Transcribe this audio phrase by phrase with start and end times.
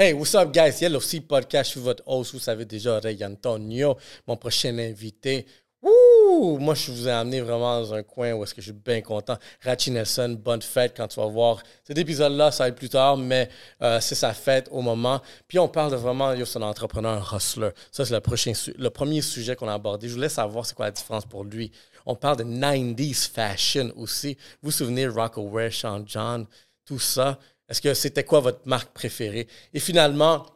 [0.00, 0.80] Hey, what's up, guys?
[0.80, 3.96] Yellow aussi Podcast, je suis votre host, vous savez déjà, Ray Antonio,
[4.28, 5.44] mon prochain invité.
[5.82, 6.56] Ouh!
[6.60, 9.00] Moi, je vous ai amené vraiment dans un coin où est-ce que je suis bien
[9.00, 9.36] content.
[9.60, 11.64] Rachi Nelson, bonne fête quand tu vas voir.
[11.82, 13.48] Cet épisode-là, ça va être plus tard, mais
[13.82, 15.20] euh, c'est sa fête au moment.
[15.48, 17.70] Puis on parle de vraiment, yo, c'est un entrepreneur, un hustler.
[17.90, 20.08] Ça, c'est le, premier sujet qu'on a abordé.
[20.08, 21.72] Je voulais savoir c'est quoi la différence pour lui.
[22.06, 24.36] On parle de 90s fashion aussi.
[24.62, 26.46] Vous vous souvenez, Rockaware, Sean John,
[26.84, 27.36] tout ça.
[27.68, 29.46] Est-ce que c'était quoi votre marque préférée?
[29.74, 30.46] Et finalement,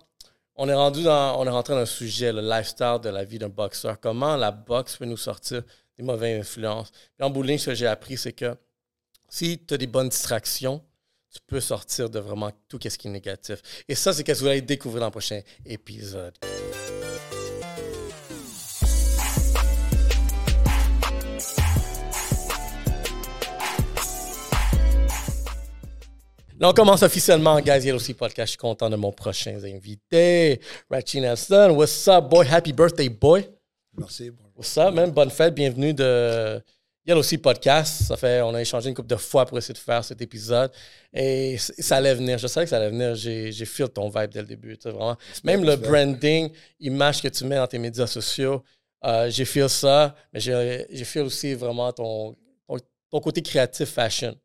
[0.57, 4.01] on est rendu dans, rentré dans un sujet, le lifestyle de la vie d'un boxeur.
[4.01, 5.63] Comment la boxe peut nous sortir
[5.97, 6.91] des mauvaises influences?
[6.91, 8.55] Puis en bowling, ce que j'ai appris, c'est que
[9.29, 10.83] si tu as des bonnes distractions,
[11.33, 13.63] tu peux sortir de vraiment tout ce qui est négatif.
[13.89, 16.35] Et ça, c'est ce que vous allez découvrir dans le prochain épisode.
[26.63, 27.85] Là, on commence officiellement, guys.
[27.85, 28.47] Yellow aussi podcast.
[28.47, 30.61] Je suis content de mon prochain invité.
[30.89, 31.75] Rachi Nelson.
[31.75, 32.47] What's up, boy?
[32.49, 33.51] Happy birthday, boy.
[33.99, 34.31] Merci.
[34.55, 35.11] What's up, man?
[35.11, 35.57] Bonne fête.
[35.57, 36.63] Bienvenue de
[37.05, 38.05] Yellow aussi podcast.
[38.05, 40.71] Ça fait, on a échangé une couple de fois pour essayer de faire cet épisode.
[41.13, 42.39] Et ça allait venir.
[42.39, 43.17] Je savais que ça allait venir.
[43.17, 44.79] J'ai, j'ai feel ton vibe dès le début.
[44.85, 45.17] Vraiment.
[45.43, 48.63] Même le branding, image que tu mets dans tes médias sociaux,
[49.05, 50.15] euh, j'ai feel ça.
[50.33, 52.37] Mais j'ai, j'ai feel aussi vraiment ton,
[53.11, 54.37] ton côté créatif fashion.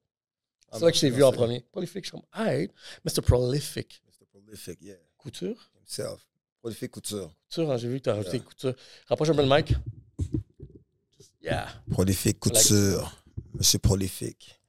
[0.72, 1.62] C'est ça que je t'ai vu en premier.
[1.72, 2.70] Prolific, je suis comme, hey,
[3.06, 3.22] Mr.
[3.22, 4.02] Prolific.
[4.06, 4.26] Mr.
[4.32, 4.96] Prolific, yeah.
[5.18, 5.72] Couture?
[5.80, 6.26] Himself.
[6.60, 7.34] Prolific Couture.
[7.50, 8.74] Couture, hein, j'ai vu que tu as rajouté couture.
[9.08, 9.74] Rapproche un peu le mic.
[11.42, 11.68] Yeah.
[11.90, 13.24] Prolific Couture.
[13.54, 14.60] Monsieur Prolific.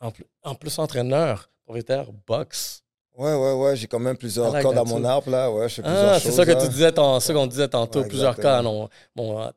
[0.00, 2.84] En plus, en plus entraîneur, propriétaire, box.
[3.16, 5.50] Ouais, ouais, ouais, j'ai quand même plusieurs like cordes à mon arbre, là.
[5.50, 8.36] Ouais, je fais plusieurs ah, c'est ça que tu disais, ça qu'on disait tantôt, plusieurs
[8.36, 8.88] cas dans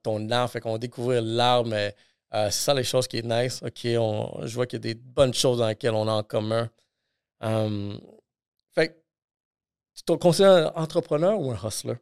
[0.01, 0.51] ton arbre.
[0.51, 1.95] Fait qu'on découvrir l'arbre, mais
[2.33, 3.61] euh, c'est ça les choses qui est nice.
[3.61, 6.69] OK, je vois qu'il y a des bonnes choses dans lesquelles on a en commun.
[7.41, 7.99] Um,
[8.71, 9.03] fait
[9.95, 11.95] tu te considères un entrepreneur ou un hustler?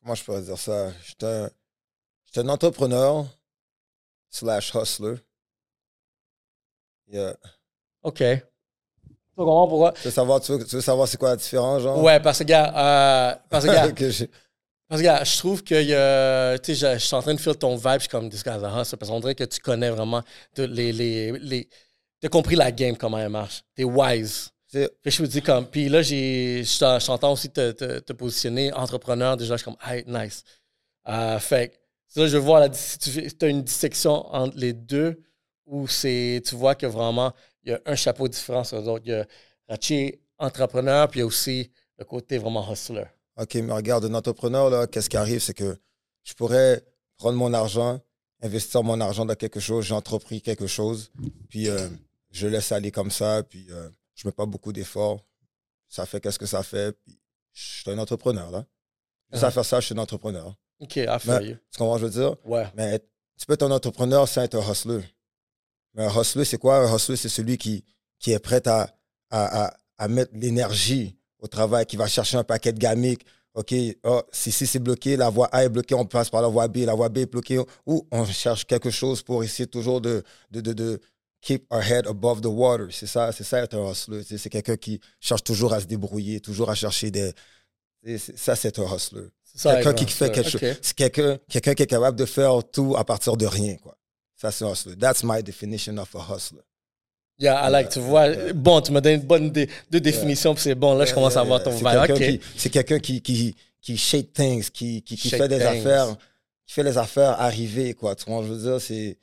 [0.00, 0.90] Comment je pourrais dire ça?
[1.04, 1.50] J'étais un,
[2.36, 3.26] un, entrepreneur
[4.30, 5.16] slash hustler.
[7.08, 7.36] Yeah.
[8.02, 8.22] OK.
[9.38, 12.02] Tu veux savoir, tu veux, savoir c'est quoi la différence, genre?
[12.02, 14.26] Ouais, parce que, gars, euh, parce que, gars,
[14.88, 17.94] Parce que je trouve que tu sais, je, suis en train de faire ton vibe,
[17.94, 20.22] je suis comme this guy's a hustler, parce qu'on dirait que tu connais vraiment
[20.56, 21.68] les, les, les
[22.24, 23.62] as compris la game, comment elle marche.
[23.74, 24.50] T'es wise.
[24.70, 29.36] Fait je me dis comme, puis là, j'ai, je t'entends aussi te, te, positionner entrepreneur,
[29.36, 30.44] déjà, je suis comme, hey, nice.
[31.08, 31.78] Euh, fait
[32.16, 35.22] là, je vois la, si tu as une dissection entre les deux,
[35.66, 37.32] où c'est, tu vois que vraiment,
[37.62, 39.04] il y a un chapeau différent sur l'autre.
[39.06, 39.26] Il y a
[39.68, 43.04] Rachi entrepreneur, puis il y a aussi le côté vraiment hustler.
[43.38, 45.78] OK, mais regarde, un entrepreneur, là, qu'est-ce qui arrive, c'est que
[46.24, 46.84] je pourrais
[47.16, 48.00] prendre mon argent,
[48.42, 51.10] investir mon argent dans quelque chose, j'ai entrepris quelque chose,
[51.48, 51.88] puis euh,
[52.30, 55.24] je laisse aller comme ça, puis euh, je ne mets pas beaucoup d'efforts.
[55.88, 57.18] Ça fait qu'est-ce que ça fait, puis
[57.52, 58.66] je suis un entrepreneur, là.
[59.32, 60.54] Juste à faire ça, je suis un entrepreneur.
[60.80, 61.40] OK, à faire.
[61.40, 62.36] Tu comprends ce que je veux dire?
[62.44, 62.66] Ouais.
[62.74, 62.98] Mais
[63.38, 65.02] tu peux être un entrepreneur sans être un hustler.
[65.94, 66.78] Mais un hustler, c'est quoi?
[66.78, 67.84] Un hustler, c'est celui qui,
[68.18, 68.94] qui est prêt à,
[69.30, 73.24] à, à mettre l'énergie au travail, qui va chercher un paquet de gamiques.
[73.54, 76.48] OK, oh, si, si c'est bloqué, la voie A est bloquée, on passe par la
[76.48, 80.00] voie B, la voie B est bloquée, ou on cherche quelque chose pour essayer toujours
[80.00, 81.00] de, de, de, de
[81.40, 82.88] keep our head above the water.
[82.90, 84.22] C'est ça, c'est ça être un hustler.
[84.22, 87.32] C'est quelqu'un qui cherche toujours à se débrouiller, toujours à chercher des.
[88.36, 89.28] Ça, c'est un hustler.
[89.42, 90.60] C'est quelqu'un qui fait quelque chose.
[90.82, 93.76] C'est quelqu'un quelqu'un qui est capable de faire tout à partir de rien.
[93.76, 93.96] Quoi.
[94.36, 94.96] Ça, c'est un hustler.
[94.96, 96.62] That's my definition of a hustler.
[97.38, 98.52] Yeah, I like, tu vois.
[98.52, 100.94] Bon, tu me donnes une bonne dé de définition, puis c'est bon.
[100.94, 102.40] Là, je commence à voir ton vibe.
[102.56, 106.16] C'est quelqu'un qui, qui, qui shake things, qui, qui, qui fait des affaires,
[106.66, 108.16] qui fait les affaires arriver, quoi.
[108.16, 109.16] Tu vois, je veux dire, c'est.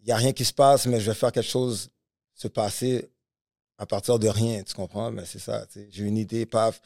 [0.00, 1.88] Il n'y a rien qui se passe, mais je vais faire quelque chose
[2.34, 3.08] se passer
[3.78, 5.10] à partir de rien, tu comprends?
[5.10, 6.80] Mais c'est ça, J'ai une idée, paf.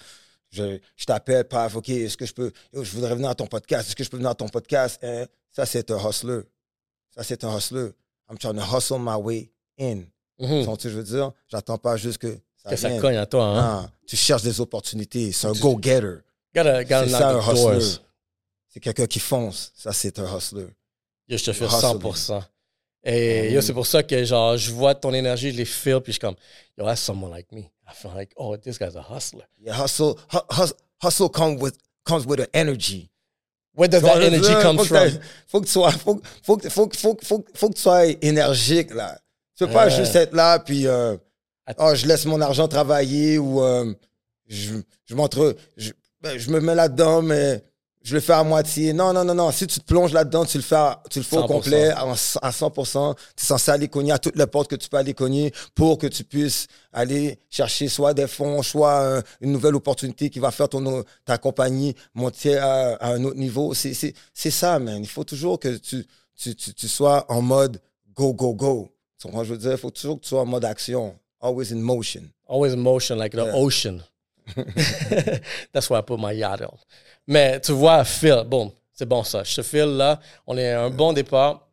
[0.51, 2.53] Je, je t'appelle, paf, OK, est-ce que je peux.
[2.73, 3.89] je voudrais venir à ton podcast.
[3.89, 4.99] Est-ce que je peux venir à ton podcast?
[5.03, 5.27] Hein?
[5.51, 6.43] Ça, c'est un hustler.
[7.15, 7.91] Ça, c'est un hustler.
[8.31, 10.05] I'm trying to hustle my way in.
[10.39, 13.45] Mm Tu je veux dire, j'attends pas juste que ça, que ça cogne à toi.
[13.47, 13.91] Hein?
[14.07, 15.33] tu cherches des opportunités.
[15.33, 16.19] C'est un go-getter.
[16.55, 18.03] C'est ça un hustler.
[18.69, 19.73] C'est quelqu'un qui fonce.
[19.75, 20.69] Ça, c'est un hustler.
[21.29, 22.43] Yo, je te fais 100%.
[23.05, 26.13] Et yo, c'est pour ça que genre, je vois ton énergie, je les feel, puis
[26.13, 26.37] je suis comme,
[26.77, 27.61] yo, that's someone like me.
[27.87, 29.45] I feel like, oh, this guy's a hustler.
[29.61, 30.19] Yeah, hustle,
[30.51, 33.11] hustle, hustle comes with, comes with an energy.
[33.75, 35.09] Where does that energy come from?
[35.47, 39.19] Faut que tu sois, faut, faut, faut, faut, faut, faut que tu sois énergique, là.
[39.59, 41.17] Tu peux pas juste être là, puis euh,
[41.79, 43.93] oh, je laisse mon argent travailler ou euh,
[44.47, 44.75] je,
[45.05, 45.57] je montre.
[45.77, 45.91] Je,
[46.21, 47.65] ben, je, me mets là-dedans, mais
[48.05, 48.93] je le fais à moitié.
[48.93, 49.51] Non, non, non, non.
[49.51, 51.47] Si tu te plonges là-dedans, tu le fais, à- tu le fais au 100%.
[51.49, 52.03] complet, à,
[52.43, 53.15] à 100%.
[53.37, 55.99] Tu es censé aller cogner à toutes les portes que tu peux aller cogner pour
[55.99, 60.53] que tu puisses aller chercher soit des fonds, soit euh, une nouvelle opportunité qui va
[60.53, 63.75] faire ton, ta compagnie monter à, à un autre niveau.
[63.75, 65.01] C'est, c'est, c'est ça, man.
[65.03, 66.07] Il faut toujours que tu,
[66.37, 67.81] tu, tu, tu sois en mode
[68.15, 68.89] go, go, go.
[69.21, 69.73] Tu je veux dire?
[69.73, 71.19] Il faut toujours que tu sois en mode action.
[71.41, 72.23] Always in motion.
[72.49, 73.55] Always in motion, like the Yeah.
[73.57, 74.03] ocean.
[75.73, 76.77] That's why I put my yacht on.
[77.27, 79.45] Mais tu vois, Phil, bon, c'est bon ça.
[79.45, 81.69] Ce Phil là, on est à un bon départ.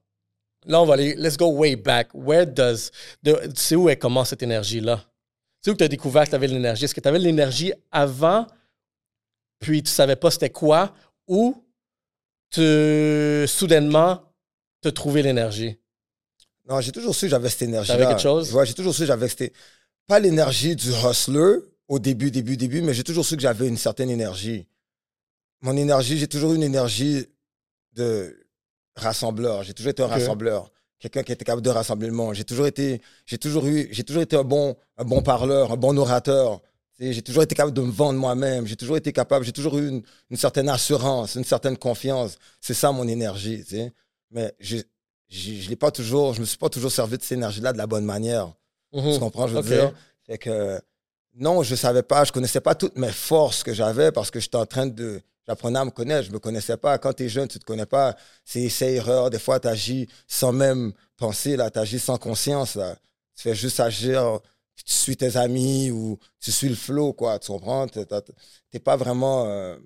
[0.68, 2.10] Là, on va aller, let's go way back.
[2.14, 2.90] Where does,
[3.24, 4.98] de- tu sais où elle commence cette énergie-là?
[4.98, 6.86] Tu sais où tu as découvert que tu avais l'énergie?
[6.86, 8.48] Est-ce que tu avais l'énergie avant,
[9.60, 10.94] puis tu savais pas c'était quoi,
[11.28, 11.64] ou
[12.50, 14.22] tu, soudainement,
[14.82, 15.78] te trouvé l'énergie?
[16.68, 17.96] Non, j'ai toujours su que j'avais cette énergie-là.
[17.98, 18.54] T'avais quelque chose?
[18.54, 19.54] Ouais, j'ai toujours su que j'avais cette...
[20.08, 21.58] Pas l'énergie du hustler
[21.88, 24.68] au début, début, début, mais j'ai toujours su que j'avais une certaine énergie.
[25.62, 27.26] Mon énergie, j'ai toujours eu une énergie
[27.94, 28.36] de
[28.96, 29.64] rassembleur.
[29.64, 30.72] J'ai toujours été un rassembleur.
[31.00, 32.34] Quelqu'un qui était capable de rassembler le monde.
[32.36, 35.78] J'ai toujours été, j'ai toujours eu, j'ai toujours été un bon, un bon parleur, un
[35.78, 36.62] bon orateur.
[37.00, 38.66] J'ai toujours été capable de me vendre moi-même.
[38.66, 40.02] J'ai toujours été capable, j'ai toujours eu une,
[40.32, 42.38] une certaine assurance, une certaine confiance.
[42.62, 43.94] C'est ça mon énergie, tu sais.
[44.32, 44.86] Mais j'ai-
[45.30, 47.88] je l'ai pas toujours, je me suis pas toujours servi de cette énergie-là de la
[47.88, 48.54] bonne manière.
[48.94, 49.20] Tu Mhm.
[49.20, 49.66] comprends, je veux Ok.
[49.66, 49.94] dire?
[50.26, 50.80] Fait que,
[51.36, 54.56] non, je savais pas, je connaissais pas toutes mes forces que j'avais parce que j'étais
[54.56, 56.98] en train de, j'apprenais à me connaître, je me connaissais pas.
[56.98, 58.16] Quand tu es jeune, tu te connais pas.
[58.46, 59.30] C'est essai-erreur.
[59.30, 62.96] Des fois, tu agis sans même penser, là, tu agis sans conscience, là.
[63.36, 64.40] Tu fais juste agir,
[64.78, 67.38] tu suis tes amis ou tu suis le flow, quoi.
[67.40, 67.86] Tu comprends?
[67.88, 69.46] T'es pas vraiment.
[69.48, 69.78] euh,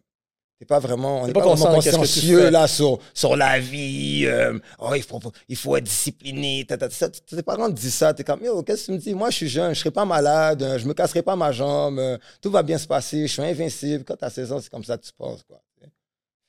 [0.59, 4.25] T'es pas vraiment, on n'est pas pas, vraiment consciencieux là sur, sur la vie.
[4.25, 5.17] euh, oh, il faut,
[5.47, 6.65] il faut être discipliné.
[6.65, 6.89] ta.
[6.89, 8.13] Ça, Tes parents te disent ça.
[8.13, 9.13] T'es comme, yo, qu'est-ce que tu me dis?
[9.13, 11.97] Moi, je suis jeune, je serai pas malade, euh, je me casserai pas ma jambe,
[12.00, 14.03] euh, tout va bien se passer, je suis invincible.
[14.03, 15.61] Quand t'as 16 ans, c'est comme ça que tu penses, quoi.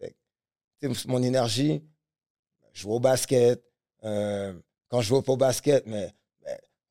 [0.00, 1.80] Fait mon énergie,
[2.72, 3.62] je joue au basket.
[4.02, 4.52] euh,
[4.88, 6.12] quand je jouais pas au basket, mais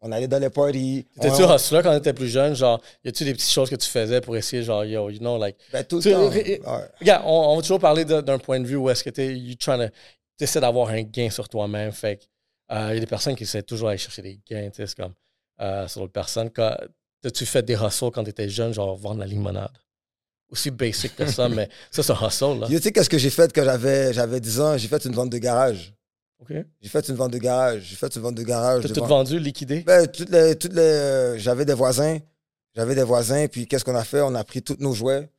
[0.01, 1.05] on allait dans les parties.
[1.19, 2.55] T'étais-tu on- hustler quand t'étais plus jeune?
[2.55, 5.37] Genre, y a-tu des petites choses que tu faisais pour essayer, genre, yo, you know,
[5.37, 5.57] like.
[5.73, 6.29] ben, tout Tu- le temps.
[6.29, 6.61] ré-.
[6.99, 9.55] Regarde, on, on va toujours parler d'un point de vue où est-ce que t'es, you
[9.55, 9.93] trying to,
[10.37, 11.91] t'essaies d'avoir un gain sur toi-même.
[11.91, 12.23] Fait que,
[12.75, 14.95] euh, y a des personnes qui essaient toujours d'aller chercher des gains, tu sais, c'est
[14.97, 15.13] comme,
[15.61, 16.49] euh, sur d'autres personnes.
[16.49, 16.75] Quand,
[17.21, 19.71] t'as-tu fait des hustles quand t'étais jeune, genre, vendre la limonade?
[20.51, 22.67] Aussi basic que ça, mais ça, c'est un hustle, là.
[22.67, 24.77] Tu sais, qu'est-ce que j'ai fait quand j'avais, j'avais 10 ans?
[24.77, 25.93] J'ai fait une vente de garage.
[26.81, 27.83] J'ai fait une vente de garage.
[27.83, 28.83] J'ai fait une vente de garage.
[28.83, 29.81] T'as tout vendu, liquidé?
[29.81, 32.17] Ben, toutes les, toutes les, euh, j'avais des voisins.
[32.75, 33.47] J'avais des voisins.
[33.47, 34.21] Puis qu'est-ce qu'on a fait?
[34.21, 35.21] On a pris tous nos jouets.
[35.23, 35.29] Puis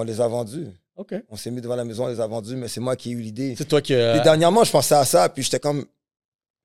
[0.00, 0.66] on les a vendus.
[0.96, 1.14] OK.
[1.30, 2.54] On s'est mis devant la maison, on les a vendus.
[2.54, 3.54] Mais c'est moi qui ai eu l'idée.
[3.56, 3.94] C'est toi qui.
[3.94, 5.28] euh, dernièrement, je pensais à ça.
[5.28, 5.84] Puis j'étais comme.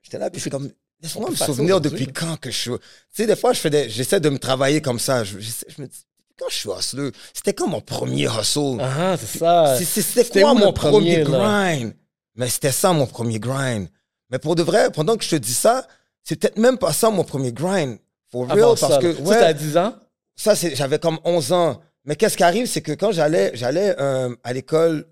[0.03, 0.29] J'étais là.
[0.29, 0.69] Puis je suis comme.
[1.01, 2.71] Laisse-moi me ça souvenir depuis quand que je suis.
[2.71, 2.77] Tu
[3.11, 5.23] sais, des fois, je fais des- j'essaie de me travailler comme ça.
[5.23, 6.05] Je, me dis.
[6.37, 8.77] Quand je suis hustler, c'était comme mon premier hustle?
[8.81, 9.75] Ah, c'est ça.
[9.77, 11.93] C'est- c'est- C'était quoi mon premier, grind?
[12.37, 13.89] Mais c'était ça mon premier grind.
[14.29, 15.85] Mais pour de vrai, pendant que je te dis ça,
[16.23, 17.97] c'est peut-être même pas ça mon premier grind.
[18.31, 19.13] For real, Avant parce ça, que.
[19.13, 19.95] Ça, ouais, c'était à 10 ans?
[20.35, 21.81] ça, j'avais comme 11 ans.
[22.05, 25.05] Mais qu'est-ce qui arrive, c'est que quand j'allais, j'allais euh, à l'école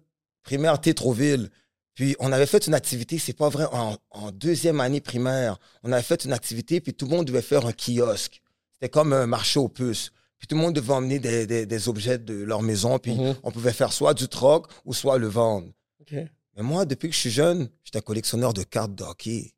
[0.44, 1.50] primaire Tétroville,
[1.94, 5.92] puis on avait fait une activité, c'est pas vrai, en, en deuxième année primaire, on
[5.92, 8.42] avait fait une activité, puis tout le monde devait faire un kiosque.
[8.74, 10.12] C'était comme un marché aux puces.
[10.38, 13.36] Puis tout le monde devait emmener des, des- des objets de leur maison, puis Mhm.
[13.44, 15.68] on pouvait faire soit du troc ou soit le vendre.
[16.02, 16.16] OK.
[16.56, 19.56] Mais moi, depuis que je suis jeune, j'étais un collectionneur de cartes d'hockey.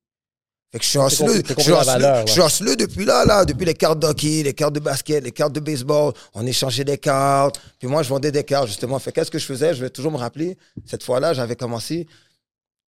[0.72, 1.00] Fait que je suis
[1.44, 5.24] t'as Je suis hustleux depuis là, là, depuis les cartes d'hockey, les cartes de basket,
[5.24, 6.14] les cartes de baseball.
[6.34, 7.62] On échangeait des cartes.
[7.80, 9.00] Puis moi, je vendais des cartes, justement.
[9.00, 9.74] Fait qu'est-ce que je faisais?
[9.74, 10.58] Je vais toujours me rappeler.
[10.86, 12.06] Cette fois-là, j'avais commencé.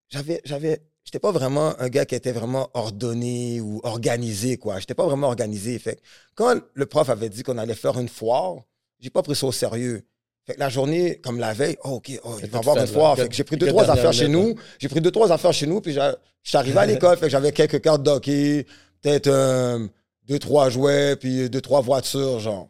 [0.10, 4.80] J'avais, j'avais, j'étais pas vraiment un gars qui était vraiment ordonné ou organisé, quoi.
[4.80, 5.80] J'étais pas vraiment organisé.
[5.80, 6.02] Fait que
[6.36, 8.56] quand le prof avait dit qu'on allait faire une foire,
[9.00, 10.04] j'ai pas pris ça au sérieux.
[10.50, 13.30] Fait que la journée, comme la veille, oh, OK, oh, il va avoir une Fait
[13.30, 14.56] que j'ai pris deux, trois affaires chez nous.
[14.80, 16.02] J'ai pris deux, trois affaires chez nous, puis je
[16.42, 18.66] suis arrivé à l'école, fait que j'avais quelques cartes d'hockey,
[19.00, 19.88] peut-être euh,
[20.28, 22.68] deux, trois jouets, puis deux, trois voitures, genre.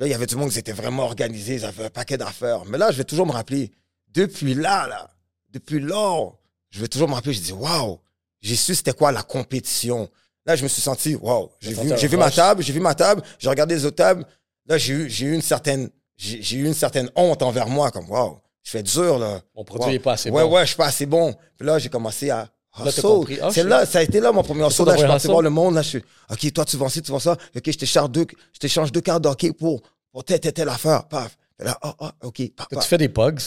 [0.00, 2.64] Là, il y avait du monde qui était vraiment organisé, ils avaient un paquet d'affaires.
[2.64, 3.70] Mais là, je vais toujours me rappeler,
[4.12, 5.08] depuis là, là,
[5.50, 6.28] depuis là,
[6.70, 8.00] je vais toujours me rappeler, je dis, waouh,
[8.40, 10.10] j'ai su c'était quoi la compétition.
[10.44, 13.22] Là, je me suis senti, waouh, j'ai vu, vu ma table, j'ai vu ma table,
[13.38, 14.26] j'ai regardé les autres tables.
[14.66, 18.08] Là, j'ai eu, j'ai eu une certaine, j'ai eu une certaine honte envers moi, comme,
[18.10, 19.40] waouh, je fais dur, là.
[19.54, 19.92] Mon produit Wow.
[19.92, 20.54] n'est pas assez ouais, bon.
[20.54, 21.34] Ouais, je suis pas assez bon.
[21.56, 22.48] Puis là, j'ai commencé à
[22.84, 23.06] hustle.
[23.42, 23.64] Ah, c'est shit.
[23.64, 24.84] là, ça a été là mon premier hustle.
[24.86, 25.74] Là, je suis parti voir le monde.
[25.74, 27.32] Là, je suis, OK, toi, tu vends ci, tu vends ça.
[27.54, 31.04] OK, je t'échange deux, je t'échange deux cartes d'hockey pour, pour telle, telle, telle affaire.
[31.08, 31.36] Paf.
[31.58, 33.38] Là, ah, ah, OK, paf, Tu fais des pugs?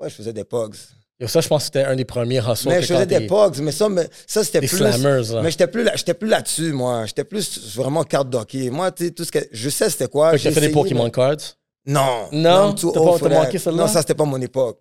[0.00, 0.74] Ouais, je faisais des pogs.
[1.20, 2.68] Yo, ça, je pense que c'était un des premiers hustles.
[2.68, 4.76] Mais je faisais des pogs, mais ça, mais ça c'était plus.
[4.76, 5.42] slammers, là.
[5.42, 7.06] Mais j'étais plus là, j'étais plus là-dessus, moi.
[7.06, 8.70] J'étais plus vraiment carte d'hockey.
[8.70, 9.40] Moi, tu sais, tout ce que.
[9.50, 10.30] Je sais c'était quoi.
[10.32, 11.36] Fait que j'ai fait des Pokémon mais- cards?
[11.88, 12.28] Non.
[12.32, 12.74] Non?
[12.74, 13.44] Too old for that.
[13.44, 13.58] manqué?
[13.72, 14.78] Non, ça, c'était pas mon époque.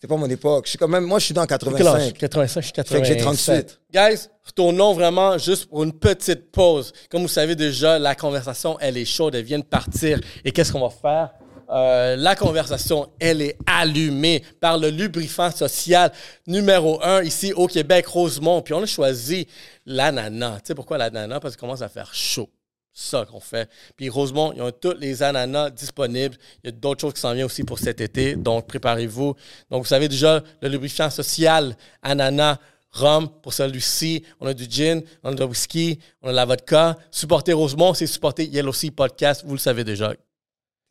[0.00, 0.64] C'est pas mon époque.
[0.64, 2.14] Je suis quand même, moi, je suis dans Quel âge?
[2.14, 2.18] 85.
[2.18, 3.02] 85, je suis Fait 87.
[3.02, 3.80] que j'ai 38.
[3.92, 6.92] Guys, retournons vraiment juste pour une petite pause.
[7.10, 10.18] Comme vous savez déjà, la conversation, elle est chaude, elle vient de partir.
[10.42, 11.30] Et qu'est-ce qu'on va faire?
[11.68, 16.10] Euh, la conversation, elle est allumée par le lubrifiant social
[16.46, 18.62] numéro un ici au Québec, Rosemont.
[18.62, 19.46] Puis on a choisi
[19.84, 20.56] l'ananas.
[20.60, 21.40] Tu sais pourquoi l'ananas?
[21.40, 22.48] Parce qu'il commence à faire chaud.
[22.92, 23.68] Ça qu'on fait.
[23.96, 26.36] Puis Rosemont, ils ont tous les ananas disponibles.
[26.62, 28.36] Il y a d'autres choses qui s'en viennent aussi pour cet été.
[28.36, 29.34] Donc, préparez-vous.
[29.70, 32.58] Donc, vous savez déjà, le lubrifiant social, ananas,
[32.92, 34.24] rhum pour celui-ci.
[34.40, 36.96] On a du gin, on a du whisky, on a de la vodka.
[37.10, 39.42] Supporter Rosemont, c'est supporter Yellow Sea Podcast.
[39.46, 40.12] Vous le savez déjà.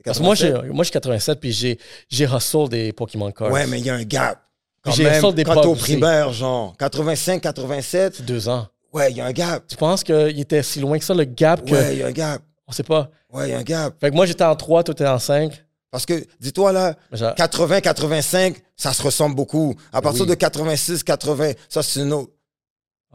[0.04, 1.78] Parce que moi, j'ai, moi, je suis 87 puis j'ai,
[2.08, 3.52] j'ai hustle des Pokémon Cards.
[3.52, 4.42] Ouais, mais il y a un gap.
[4.82, 8.68] Quand J'ai même, des quand au primaire, genre 85, 87, C'est deux ans.
[8.94, 9.64] Ouais, il y a un gap.
[9.68, 12.08] Tu penses qu'il était si loin que ça, le gap, que Ouais, il y a
[12.08, 12.42] un gap.
[12.68, 13.10] on sait pas.
[13.32, 13.96] Ouais, il y a un gap.
[14.00, 15.64] Fait que moi, j'étais en 3, toi, t'étais en 5.
[15.92, 19.76] Parce que, dis-toi là, Mais genre- 80, 85, ça se ressemble beaucoup.
[19.92, 20.28] À partir oui.
[20.30, 22.32] de 86, 80, ça, c'est une autre.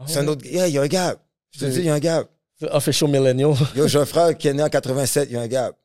[0.07, 0.45] C'est un autre.
[0.45, 1.19] Yeah, il y a un gap.
[1.51, 2.27] Je te dis, il y a un gap.
[2.71, 3.53] Official Millennial.
[3.75, 5.75] Yo, j'ai un frère qui est né en 87, il y a un gap.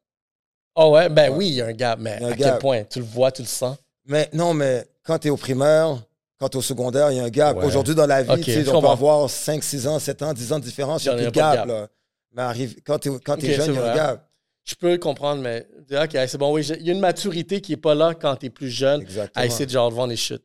[0.75, 2.61] Oh ouais, ben oui, il y a un gap, mais un à quel gap.
[2.61, 2.85] point?
[2.85, 3.76] Tu le vois, tu le sens?
[4.06, 6.00] Mais non, mais quand tu es au primaire,
[6.40, 7.56] quand tu au secondaire, il y a un gap.
[7.59, 7.64] Ouais.
[7.66, 10.52] Aujourd'hui, dans la vie, tu sais, on peut avoir 5, 6 ans, 7 ans, 10
[10.54, 11.66] ans de différence, il n'y a plus de gap.
[11.66, 11.88] Là.
[12.32, 14.30] Mais arrive, quand tu es, jeune, il y a un gap.
[14.64, 17.61] Je peux le comprendre, mais OK, c'est bon, oui, j'ai- il y a une maturité
[17.61, 19.42] qui n'est pas là quand tu es plus jeune Exactement.
[19.42, 20.42] à essayer de genre de vendre des shit.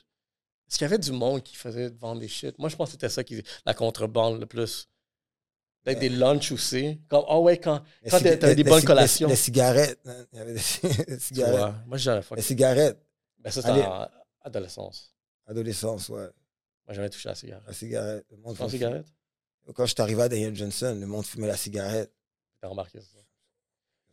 [0.67, 2.57] Est-ce qu'il y avait du monde qui faisait de vendre des shit?
[2.57, 4.87] Moi, je pense que c'était ça qui la contrebande le plus.
[5.83, 6.99] Peut-être des lunchs aussi.
[7.07, 9.27] Comme, oh ouais, quand, quand cig- t'avais des bonnes collations.
[9.29, 9.99] Les, cigarettes.
[10.07, 10.59] hein, Il y avait des
[11.07, 11.75] Tu cigarettes.
[11.85, 12.37] moi, j'avais fuck.
[12.37, 12.97] Les cigarettes.
[13.39, 14.07] Ben, ça, c'était en
[14.43, 15.13] adolescence.
[15.47, 16.17] Adolescence, ouais.
[16.17, 16.29] Moi,
[16.89, 17.63] j'ai jamais touché à la cigarette.
[17.67, 18.25] La cigarette.
[18.31, 19.05] Le monde cigarette?
[19.73, 22.11] Quand je suis arrivé à Daniel Johnson, le monde fumait la cigarette.
[22.61, 23.17] T'as remarqué ça?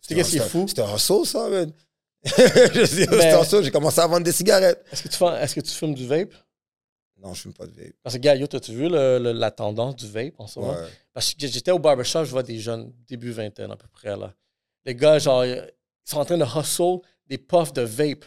[0.01, 0.67] C'était qu'est-ce qui est un- fou?
[0.67, 1.73] C'était un saut, ça, man.
[2.25, 4.85] je c'était un saut, j'ai commencé à vendre des cigarettes.
[4.91, 6.35] Est-ce que, tu fais- est-ce que tu fumes du vape?
[7.19, 7.93] Non, je fume pas de vape.
[8.03, 10.73] Parce que, gars, yo, t'as-tu vu le- le- la tendance du vape en ce moment?
[10.73, 10.89] Ouais.
[11.12, 14.35] Parce que j'étais au barbershop, je vois des jeunes, début vingtaine à peu près, là.
[14.85, 15.71] Les gars, genre, ils
[16.05, 18.25] sont en train de hustle des puffs de vape.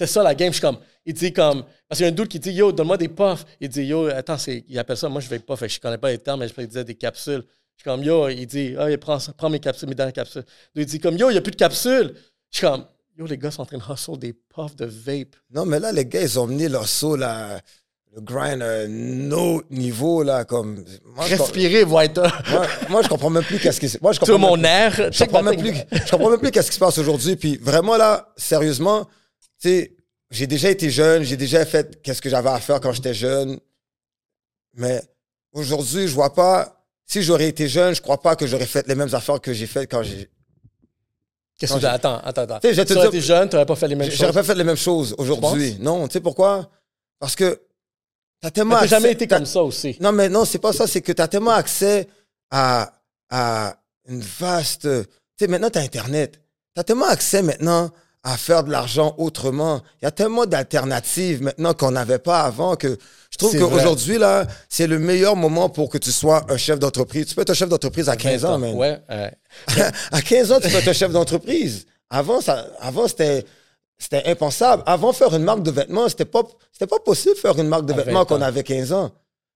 [0.00, 0.48] C'est ça la game.
[0.48, 2.72] Je suis comme, il dit comme, parce qu'il y a un doute qui dit, yo,
[2.72, 3.44] donne-moi des puffs.
[3.60, 6.10] Il dit, yo, attends, il appelle ça, moi je vape pas, fait je connais pas
[6.10, 7.44] les termes, mais je il disait des capsules.
[7.76, 9.18] Je suis comme, yo, il dit, ah, il prend,
[9.50, 10.42] mes capsules, mes dernières capsules.
[10.74, 12.14] Il dit, comme, yo, il n'y a plus de capsules.
[12.50, 12.86] Je suis comme,
[13.18, 15.36] yo, les gars sont en train de hustle des puffs de vape.
[15.50, 17.60] Non, mais là, les gars, ils ont mené leur saut, là,
[18.14, 20.82] le grind à un autre niveau, là, comme.
[21.14, 22.22] Moi, Respirer, être.
[22.50, 25.12] moi, moi, je comprends même plus qu'est-ce qui se vois comprends mon air.
[25.12, 27.36] Je comprends même plus, je comprends même plus qu'est-ce qui se passe aujourd'hui.
[27.36, 29.06] Puis vraiment, là, sérieusement,
[29.68, 29.96] sais,
[30.30, 33.58] j'ai déjà été jeune, j'ai déjà fait qu'est-ce que j'avais à faire quand j'étais jeune.
[34.74, 35.02] Mais
[35.52, 36.76] aujourd'hui, je vois pas.
[37.06, 39.66] Si j'aurais été jeune, je crois pas que j'aurais fait les mêmes affaires que j'ai
[39.66, 40.30] faites quand j'ai.
[41.58, 42.60] Qu'est-ce que tu Attends, attends, attends.
[42.60, 44.34] Tu Tu aurais été jeune, tu n'aurais pas fait les mêmes J'aurais choses.
[44.34, 45.76] pas fait les mêmes choses aujourd'hui.
[45.80, 46.70] Non, tu sais pourquoi?
[47.18, 47.60] Parce que
[48.40, 48.76] t'as tellement.
[48.76, 49.96] Tu n'as jamais accès- été t'as- comme ça aussi.
[50.00, 50.86] Non, mais non, c'est pas ça.
[50.86, 52.08] C'est que tu as tellement accès
[52.50, 52.92] à,
[53.28, 53.76] à
[54.08, 54.82] une vaste.
[55.36, 56.40] Tu sais, maintenant, tu as Internet.
[56.74, 57.90] Tu as tellement accès maintenant
[58.22, 59.80] à faire de l'argent autrement.
[60.00, 62.98] Il y a tellement d'alternatives maintenant qu'on n'avait pas avant que
[63.30, 67.26] je trouve qu'aujourd'hui, là, c'est le meilleur moment pour que tu sois un chef d'entreprise.
[67.26, 68.74] Tu peux être un chef d'entreprise à 15 ans, man.
[68.74, 69.00] Ouais.
[70.12, 71.86] À 15 ans, tu peux être un chef d'entreprise.
[72.10, 73.46] Avant, ça, avant c'était,
[73.96, 74.82] c'était impensable.
[74.84, 77.86] Avant, faire une marque de vêtements, c'était pas, c'était pas possible de faire une marque
[77.86, 79.12] de vêtements 20 qu'on avait 15 ans.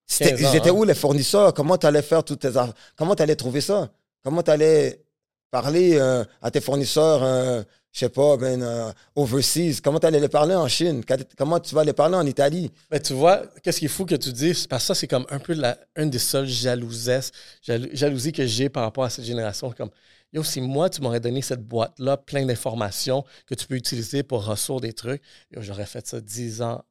[0.06, 0.74] C'était, 15 ans, ils étaient hein.
[0.74, 1.52] où les fournisseurs?
[1.52, 2.74] Comment tu allais faire toutes tes affaires?
[2.96, 3.90] Comment tu allais trouver ça?
[4.22, 5.04] Comment tu allais
[5.50, 7.62] parler euh, à tes fournisseurs, euh,
[7.94, 9.80] je sais pas, ben, euh, overseas?
[9.80, 11.04] Comment tu allais les parler en Chine?
[11.38, 12.72] Comment tu vas les parler en Italie?
[12.90, 14.66] Mais tu vois, qu'est-ce qu'il faut que tu dises?
[14.66, 17.30] Parce que ça, c'est comme un peu la, une des seules jalousies,
[17.64, 19.70] jalou- jalousies que j'ai par rapport à cette génération.
[19.70, 19.90] Comme,
[20.32, 24.44] yo, si moi, tu m'aurais donné cette boîte-là, plein d'informations que tu peux utiliser pour
[24.44, 25.22] ressourcer des trucs,
[25.58, 26.82] j'aurais fait ça 10 ans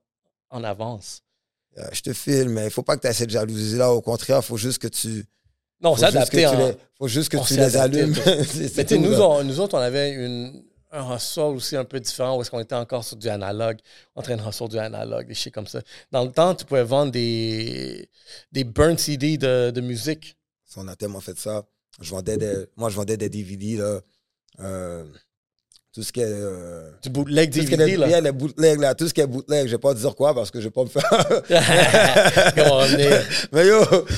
[0.52, 1.22] en avance.
[1.80, 3.92] Euh, je te filme, mais il faut pas que tu aies cette jalousie-là.
[3.92, 5.26] Au contraire, il faut juste que tu.
[5.82, 8.16] Non, tu en- les, faut juste que on tu les allumes.
[8.78, 12.42] Mais nous, on, nous autres, on avait une, un hustle aussi un peu différent où
[12.42, 13.80] est-ce qu'on était encore sur du analogue,
[14.16, 15.82] en train de hustle du analogue, des shit comme ça.
[16.12, 18.10] Dans le temps, tu pouvais vendre des,
[18.52, 18.66] des
[18.98, 20.38] CD de, de musique.
[20.78, 21.66] On a tellement fait ça.
[22.00, 24.02] Je vendais des, moi, je vendais des DVD, là.
[24.60, 25.04] Euh,
[25.94, 26.26] tout ce qui est.
[26.28, 28.08] euh, Du bootleg tout ce qui est là.
[28.08, 28.96] yeah, les bootlegs, là.
[28.96, 30.84] Tout ce qui est bootleg, je vais pas dire quoi parce que je vais pas
[30.84, 31.04] me faire.
[32.56, 33.22] Comment on est-
[33.52, 33.78] Mais yo,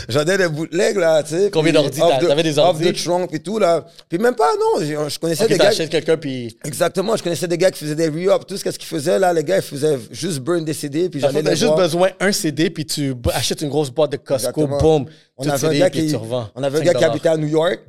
[0.10, 1.50] j'en ai des bootlegs, là, tu sais.
[1.52, 2.94] Combien d'ordi off t'avais des Off ordi?
[2.94, 3.86] the trunk et tout, là.
[4.08, 4.80] Puis même pas, non.
[4.86, 5.66] Je, je connaissais des gars.
[5.66, 8.44] t'achètes quelqu'un, puis Exactement, je connaissais des gars qui faisaient des re-up.
[8.48, 11.42] Tout ce qu'ils faisaient, là, les gars, ils faisaient juste burn des CD, puis j'allais
[11.42, 11.78] les juste voir.
[11.78, 14.78] besoin d'un CD, puis tu achètes une grosse boîte de Costco, Exactement.
[14.78, 15.06] boum,
[15.38, 17.38] On avait un CD, gars puis qui, on avait un 5 gars qui habitait à
[17.38, 17.80] New York.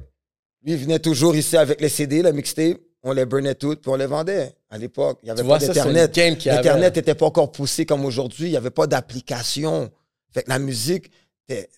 [0.65, 2.79] Lui, il venait toujours ici avec les CD, la mixtape.
[3.09, 5.21] On les burnait toutes, puis on les vendait à l'époque.
[5.23, 6.13] Il n'y avait Tu pas d'Internet.
[6.13, 6.49] y.
[6.57, 8.49] L'Internet n'était pas encore poussé comme aujourd'hui.
[8.49, 9.91] Il n'y avait pas d'application.
[10.33, 11.11] Fait que la musique,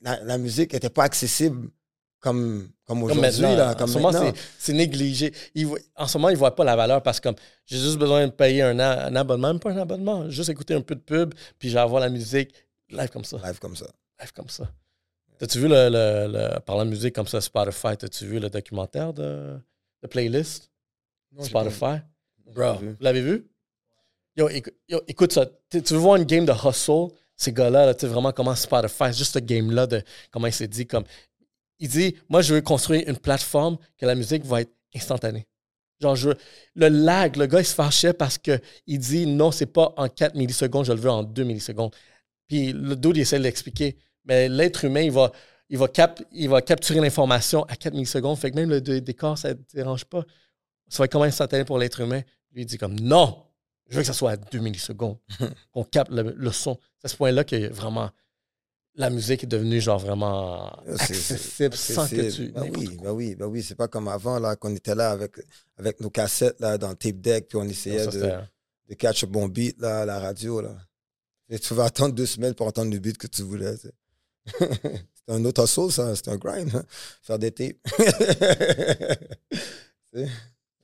[0.03, 1.69] la, la musique n'était pas accessible
[2.21, 3.21] comme, comme aujourd'hui.
[3.77, 4.33] comme ce moment, maintenant.
[4.59, 5.33] c'est- négligé.
[5.97, 7.29] En ce moment, ils ne voient pas la valeur parce que
[7.67, 8.79] j'ai juste besoin de payer un,
[9.15, 12.09] abonnement, même pas un abonnement, juste écouter un peu de pub, puis j'ai avoir la
[12.09, 12.53] musique
[12.91, 13.37] live comme ça.
[13.45, 13.87] Live comme ça.
[14.21, 14.65] Live comme ça.
[15.39, 19.13] T'as-tu vu le, le, le- parlant de musique comme ça, Spotify, t'as-tu vu le documentaire
[19.13, 19.57] de,
[20.03, 20.71] de playlist?
[21.33, 22.01] Non, Spotify?
[22.47, 22.97] Bro, vous vu.
[23.01, 23.47] l'avez vu?
[24.37, 25.47] Yo, écou- yo, écoute ça.
[25.71, 28.55] Tu tu veux voir une game de hustle, ces gars-là, là, tu sais vraiment comment
[28.55, 30.87] Spotify, c'est juste ce game-là de comment il s'est dit.
[30.87, 31.05] comme
[31.81, 35.47] Il dit, moi, je veux construire une plateforme que la musique va être instantanée.
[36.01, 36.37] Genre, je veux-
[36.75, 38.61] le lag, le gars, il se fâchait parce qu'il
[38.99, 41.95] dit, non, c'est pas en 4 millisecondes, je le veux en 2 millisecondes.
[42.49, 43.97] Puis le dude, il essaie de l'expliquer.
[44.25, 45.33] Mais l'être humain, il va,
[45.69, 48.39] il, va cap- il va capturer l'information à 4 millisecondes.
[48.39, 50.25] Fait que même le dé- décor, ça ne dérange pas.
[50.89, 52.23] Ça va être comment instantané pour l'être humain?
[52.53, 53.45] Lui, il dit comme non,
[53.89, 55.19] je veux que ça soit à 2 millisecondes,
[55.73, 56.79] qu'on capte le, le son.
[56.99, 58.11] C'est à ce point-là que vraiment
[58.95, 62.49] la musique est devenue genre vraiment C'est- c'est- accessible sans que tu.
[62.53, 63.63] Ben oui, ben oui, ben oui.
[63.63, 65.37] C'est pas comme avant, là, qu'on était là avec,
[65.77, 68.33] avec nos cassettes, là, dans le tape deck, puis on essayait Ça, de,
[68.89, 70.75] de catch un bon beat, là, à la radio, là.
[71.49, 73.95] Et tu vas attendre deux semaines pour entendre le beat que tu voulais, tu sais.
[75.15, 76.17] C'était un autre hustle, ça.
[76.17, 76.85] C'était un grind, hein,
[77.23, 77.77] faire des tapes.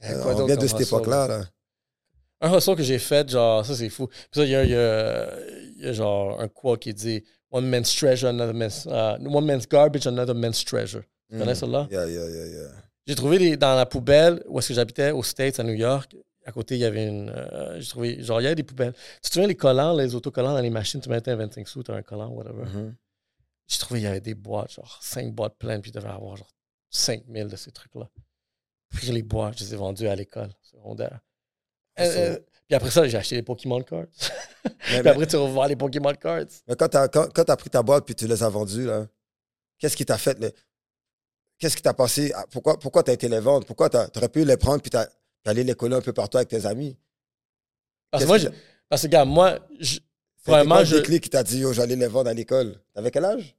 [0.05, 1.45] A quoi on vient de cette époque-là, là.
[2.41, 4.07] Un hustle que j'ai fait, genre, ça c'est fou.
[4.09, 5.39] Puis ça, il y a, il y a-
[5.77, 8.85] il y a genre un quote qui dit One man's treasure, another man's.
[8.87, 11.03] uh, one man's garbage, another man's treasure.
[11.31, 11.55] Tu connais Mm.
[11.55, 11.89] celle-là?
[11.91, 12.69] Yeah, yeah, yeah, yeah.
[13.07, 16.17] J'ai trouvé les- dans la poubelle où est-ce que j'habitais, aux States, à New York.
[16.47, 17.31] À côté, il y avait une.
[17.31, 18.23] euh, j'ai trouvé.
[18.23, 18.93] Genre, il y avait des poubelles.
[19.23, 21.83] Tu te souviens les collants, les autocollants dans les machines, tu mettais un 25 sous,
[21.83, 22.65] tu as un collant, whatever.
[22.65, 22.95] Mhm.
[23.69, 26.13] J'ai trouvé il y avait des boîtes, genre 5 boîtes pleines, puis il devait y
[26.13, 26.51] avoir genre
[26.91, 28.09] 5000 de ces trucs-là.
[28.95, 31.21] Puis les boîtes, je les ai vendues à l'école secondaire.
[32.01, 34.07] Euh, euh, puis après ça, j'ai acheté les Pokémon Cards.
[34.65, 36.47] Mais, puis mais- après, tu voir les Pokémon Cards.
[36.67, 39.07] mais quand tu as, quand, pris ta boîte puis tu les as vendus, là,
[39.79, 40.39] qu'est-ce qui t'a fait?
[40.39, 40.53] le-
[41.59, 42.33] Qu'est-ce qui t'a passé?
[42.51, 43.65] Pourquoi, pourquoi tu as été les vendre?
[43.67, 44.91] Pourquoi tu aurais pu les prendre puis
[45.45, 46.97] allé les coller un peu partout avec tes amis?
[48.11, 48.49] Parce que moi, je-
[48.89, 50.01] parce que, gars, moi, je-
[50.47, 52.77] Vraiment, je- qui t'a dit, yo, j'allais les vendre à l'école?
[52.93, 53.57] T'avais quel âge?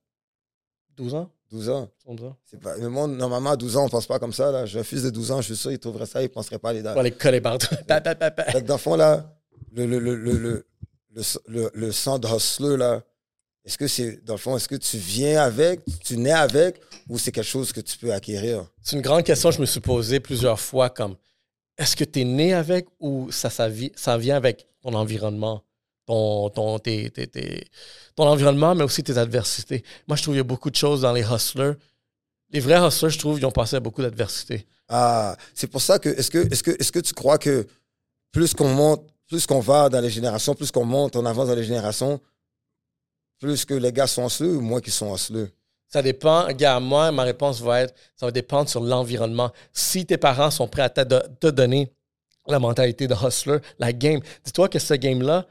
[0.98, 1.90] 12 ans, 12 ans.
[2.06, 2.38] 11 ans.
[2.46, 4.52] C'est pas, le monde, normalement, à 12 ans, on pense pas comme ça.
[4.52, 4.66] Là.
[4.66, 6.70] J'ai un fils de 12 ans, je suis sûr, il trouverait ça, il penserait pas
[6.70, 6.92] aller dans.
[6.92, 7.74] On va les coller partout.
[7.88, 9.34] Dans le fond, là,
[9.74, 10.66] le, le, le, le, le,
[11.14, 13.02] le, le- le sang de hustler, là,
[13.66, 16.80] est-ce que c'est, dans le fond, est-ce que tu viens avec, tu nais avec,
[17.10, 18.66] ou c'est quelque chose que tu peux acquérir?
[18.84, 21.16] C'est une grande question que je me suis posée plusieurs fois, comme
[21.78, 25.64] est-ce que tu es né avec ou ça, ça, ça vient avec ton environnement,
[26.06, 27.68] ton, ton, tes- tes- tes-
[28.15, 29.84] ton environnement, mais aussi tes adversités.
[30.08, 31.74] Moi, je trouve qu'il y a beaucoup de choses dans les hustlers.
[32.52, 34.68] Les vrais hustlers, je trouve, ils ont passé à beaucoup d'adversités.
[34.88, 37.65] Ah, c'est pour ça que, est-ce que, est-ce que, est-ce que tu crois que
[38.32, 41.56] plus qu'on monte, plus qu'on va dans les générations, plus qu'on monte, on avance dans
[41.56, 42.22] les générations,
[43.39, 45.48] plus que les gars sont hustlers ou moins qu'ils sont hustlers?
[45.88, 46.46] Ça dépend.
[46.46, 49.52] Regarde, moi, ma réponse va être ça va dépendre sur l'environnement.
[49.72, 51.91] Si tes parents sont prêts à te, te donner
[52.48, 55.48] la mentalité de hustler, la game, dis-toi que ce game-là,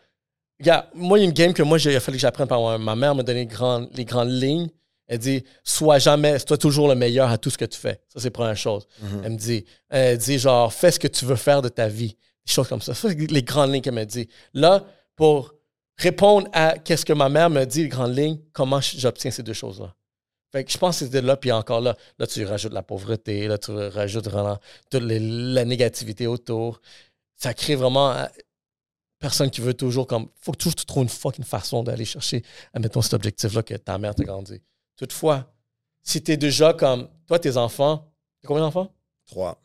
[0.94, 2.60] moi, il y a une game que moi, j'ai- il a fallu que j'apprenne par
[2.60, 2.78] moi.
[2.78, 4.68] Ma mère m'a donné les grandes, les grandes lignes.
[5.06, 8.00] Elle dit Sois jamais, sois toujours le meilleur à tout ce que tu fais.
[8.08, 8.86] Ça, c'est la première chose.
[9.24, 12.16] Elle me dit Elle dit genre, fais ce que tu veux faire de ta vie.
[12.46, 12.94] Des choses comme ça.
[12.94, 14.28] Ça, c'est les grandes lignes qu'elle me dit.
[14.54, 14.84] Là,
[15.16, 15.54] pour
[15.98, 19.52] répondre à qu'est-ce que ma mère me dit, les grandes lignes, comment j'obtiens ces deux
[19.52, 19.94] choses-là?
[20.52, 23.46] Fait que je pense que c'était là, puis encore là, là, tu rajoutes la pauvreté,
[23.48, 24.58] là, tu rajoutes vraiment
[24.90, 26.80] toute les- la négativité autour.
[27.36, 28.14] Ça crée vraiment
[29.28, 30.28] personne qui veut toujours comme.
[30.40, 32.42] Faut que toujours tu trouves une fucking façon d'aller chercher,
[32.74, 34.60] admettons, cet objectif-là que ta mère t'a grandi.
[34.96, 35.38] Toutefois,
[36.02, 37.08] si tu es déjà comme.
[37.26, 38.90] Toi, tes enfants, t'as combien d'enfants?
[39.26, 39.58] Trois.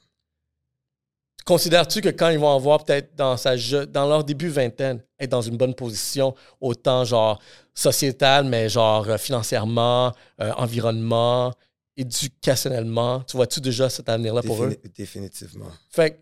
[1.45, 3.55] Considères-tu que quand ils vont avoir peut-être dans, sa
[3.87, 7.41] dans leur début vingtaine, être dans une bonne position, autant genre
[7.73, 11.51] sociétale, mais genre euh, financièrement, euh, environnement,
[11.97, 14.69] éducationnellement, tu vois-tu déjà cet avenir-là pour eux?
[14.69, 15.71] Défini- Définitivement.
[15.89, 16.17] Fait que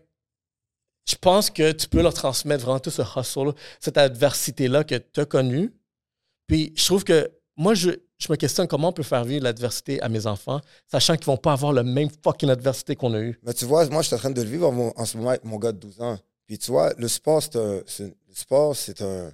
[1.08, 5.20] je pense que tu peux leur transmettre vraiment tout ce hustle, cette adversité-là que tu
[5.20, 5.72] as connue.
[6.46, 10.00] Puis je trouve que moi, je, je me questionne comment on peut faire vivre l'adversité
[10.02, 13.38] à mes enfants, sachant qu'ils vont pas avoir la même fucking adversité qu'on a eue.
[13.42, 15.44] Mais tu vois, moi, je suis en train de le vivre en, ce moment avec
[15.44, 16.18] mon gars de 12 ans.
[16.46, 19.30] Puis tu vois, le sport, c'est un, le sport, c'est un,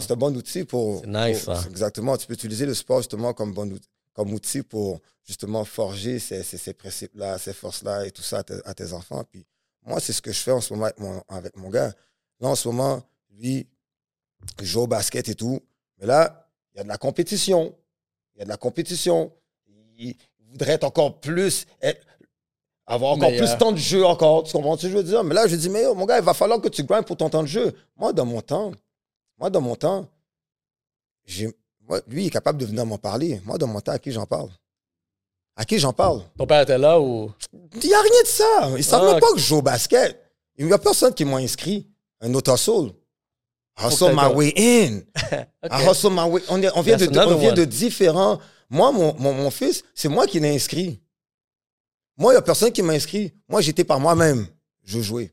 [0.00, 1.00] c'est un bon outil pour.
[1.00, 1.62] C'est nice, pour- ça.
[1.62, 2.16] c'est Exactement.
[2.16, 6.42] Tu peux utiliser le sport justement comme, bon outil, comme outil pour justement forger ces,
[6.42, 9.24] ces, ces principes-là, ces forces-là et tout ça à tes, à tes enfants.
[9.30, 9.46] Puis
[9.84, 11.92] moi, c'est ce que je fais en ce moment avec mon, avec mon gars.
[12.40, 13.66] Là, en ce moment, lui,
[14.60, 15.60] il joue au basket et tout.
[15.98, 17.74] Mais là, il y a de la compétition.
[18.34, 19.32] Il y a de la compétition.
[19.98, 20.16] Il
[20.50, 21.66] voudrait être encore plus.
[21.82, 22.06] être-
[22.86, 24.42] avoir encore plus de temps de jeu encore.
[24.44, 25.22] Tu comprends ce que je veux dire?
[25.22, 27.16] Mais là, je dis, mais yo, mon gars, il va falloir que tu grindes pour
[27.16, 27.72] ton temps de jeu.
[27.96, 28.72] Moi, dans mon temps,
[29.38, 30.08] moi, dans mon temps,
[31.24, 31.54] j'ai-
[32.06, 33.40] lui, il est capable de venir m'en parler.
[33.44, 34.50] Moi, dans mon temps, à qui j'en parle?
[35.60, 36.22] À qui j'en parle?
[36.38, 37.30] Ton père était là ou?
[37.74, 38.68] Il n'y a rien de ça.
[38.70, 40.18] Ils ne savent Ah, même pas que je joue au basket.
[40.56, 41.86] Il n'y a personne qui m'a inscrit.
[42.22, 42.92] Un autre hustle.
[43.78, 45.00] Hustle my way in.
[45.62, 45.70] Ok.
[45.70, 46.40] I hustle my way.
[46.48, 47.56] On, est- on vient, That's de, on another vient one.
[47.56, 48.38] de différents.
[48.70, 50.98] Moi, mon, mon, mon fils, c'est moi qui l'ai inscrit.
[52.16, 53.34] Moi, il n'y a personne qui m'a inscrit.
[53.46, 54.46] Moi, j'étais par moi-même.
[54.84, 55.30] Je jouais.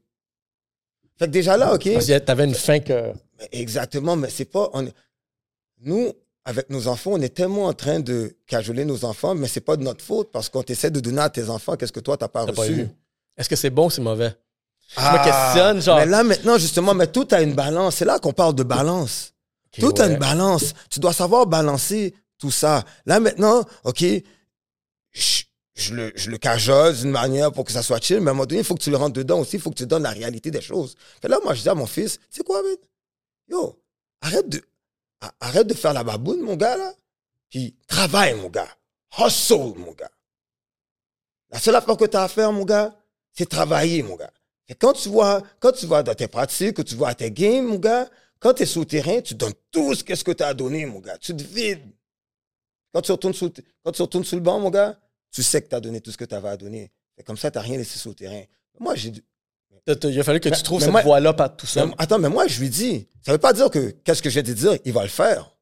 [1.18, 1.90] Fait que déjà là, OK?
[1.94, 3.14] Parce que t'avais une fin que.
[3.54, 4.70] Exactement, mais c'est pas.
[4.74, 4.90] on-
[5.80, 6.12] nous,
[6.48, 9.76] avec nos enfants, on est tellement en train de cajoler nos enfants, mais c'est pas
[9.76, 12.30] de notre faute parce qu'on essaie de donner à tes enfants qu'est-ce que toi, t'as
[12.30, 12.88] pas T'as reçu.
[13.38, 14.34] Est-ce que c'est bon ou c'est mauvais?
[14.96, 17.96] Ah, me questionne, genre- Mais là, maintenant, justement, mais tout a une balance.
[17.98, 19.34] C'est là qu'on parle de balance.
[19.78, 20.74] Tout a une balance.
[20.90, 22.86] Tu dois savoir balancer tout ça.
[23.06, 24.06] Là, maintenant, OK,
[25.12, 25.44] je,
[25.76, 28.34] je le, je le cajole d'une manière pour que ça soit chill, mais à un
[28.36, 29.58] moment donné, il faut que tu le rentres dedans aussi.
[29.58, 30.96] Il faut que tu donnes la réalité des choses.
[31.22, 32.76] Fait là, moi, je dis à mon fils, tu sais quoi, man?
[33.50, 33.78] Yo,
[34.22, 34.62] arrête de,
[35.40, 36.94] arrête de faire la baboune, mon gars, là.
[37.50, 38.70] Puis travaille, mon gars.
[39.18, 40.12] Hustle, mon gars.
[41.50, 42.96] La seule affaire que tu as à faire, mon gars,
[43.34, 44.32] c'est travailler, mon gars.
[44.68, 47.32] Et quand tu vois, quand tu vas dans tes pratiques, que tu vas à tes
[47.32, 50.44] games, mon gars, quand tu es sur le terrain, tu donnes tout ce que tu
[50.44, 51.18] as donné, mon gars.
[51.18, 51.90] Tu te vides.
[52.94, 53.50] Quand tu retournes sur,
[53.84, 55.00] quand tu retournes sur le banc, mon gars,
[55.32, 56.92] tu sais que tu as donné tout ce que tu avais à donner.
[57.18, 58.44] Et comme ça, tu n'as rien laissé sur le terrain.
[58.80, 59.14] Moi, j'ai
[59.88, 61.88] Il a fallu que Mais- tu trouves cette voie-là par tout seul.
[61.88, 64.44] mais- attends, mais moi, je lui dis, ça veut pas dire que qu'est-ce que j'ai
[64.44, 65.56] de dire, il va le faire.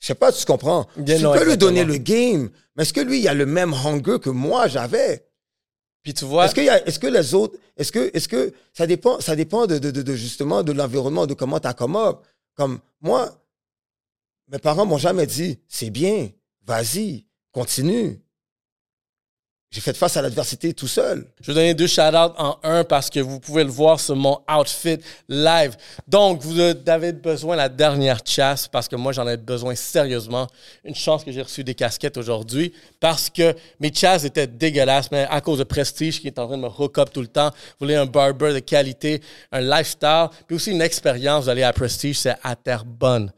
[0.00, 0.86] Je sais pas si tu comprends.
[0.96, 3.46] Bien tu non, peux lui donner le game, mais est-ce que lui, il a le
[3.46, 5.26] même hunger que moi, j'avais?
[6.02, 9.20] Puis tu vois, Est-ce, a- est-ce que les autres, est-ce que, est-ce que ça dépend,
[9.20, 12.18] ça dépend de, de- de- de justement de l'environnement, de comment tu accommodes.
[12.54, 13.42] Comme moi,
[14.48, 16.30] mes parents m'ont jamais dit, c'est bien,
[16.64, 18.20] vas-y, continue.
[19.72, 21.26] J'ai fait face à l'adversité tout seul.
[21.40, 24.38] Je vais donner deux shout-outs en un parce que vous pouvez le voir sur mon
[24.48, 24.98] outfit
[25.28, 25.76] live.
[26.06, 30.46] Donc, vous avez besoin de la dernière chasse parce que moi, j'en ai besoin sérieusement.
[30.84, 35.26] Une chance que j'ai reçu des casquettes aujourd'hui parce que mes chasses étaient dégueulasses, mais
[35.28, 37.50] à cause de Prestige qui est en train de me hook up tout le temps.
[37.50, 41.44] Vous voulez un barber de qualité, un lifestyle, puis aussi une expérience.
[41.44, 43.32] Vous allez à Prestige, c'est à terre bonne.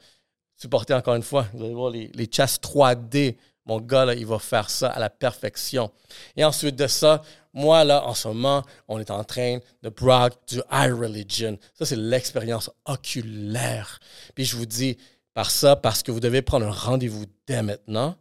[0.56, 1.46] Supportez encore une fois.
[1.54, 3.36] Vous allez voir les chasses 3D.
[3.68, 5.92] Mon gars, là, il va faire ça à la perfection.
[6.36, 10.32] Et ensuite de ça, moi, là, en ce moment, on est en train de brag
[10.48, 11.58] du Eye Religion.
[11.74, 14.00] Ça, c'est l'expérience oculaire.
[14.34, 14.96] Puis je vous dis
[15.34, 18.16] par ça, parce que vous devez prendre un rendez-vous dès maintenant.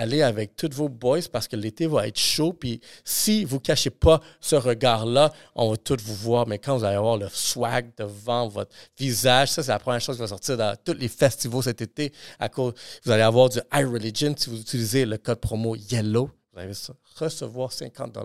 [0.00, 2.52] Allez avec tous vos boys parce que l'été va être chaud.
[2.52, 6.46] Puis si vous ne cachez pas ce regard-là, on va tous vous voir.
[6.46, 10.14] Mais quand vous allez avoir le swag devant votre visage, ça, c'est la première chose
[10.14, 12.12] qui va sortir dans tous les festivals cet été.
[12.38, 14.32] À cause, vous allez avoir du Eye Religion.
[14.36, 16.72] Si vous utilisez le code promo YELLOW, vous allez
[17.16, 18.16] recevoir 50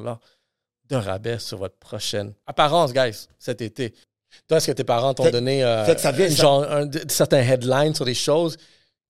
[0.90, 3.96] de rabais sur votre prochaine apparence, guys, cet été.
[4.48, 6.90] Toi, est-ce que tes parents t'ont donné euh, fait que ça vient- ça- genre, un-
[7.08, 8.58] certains headlines sur des choses?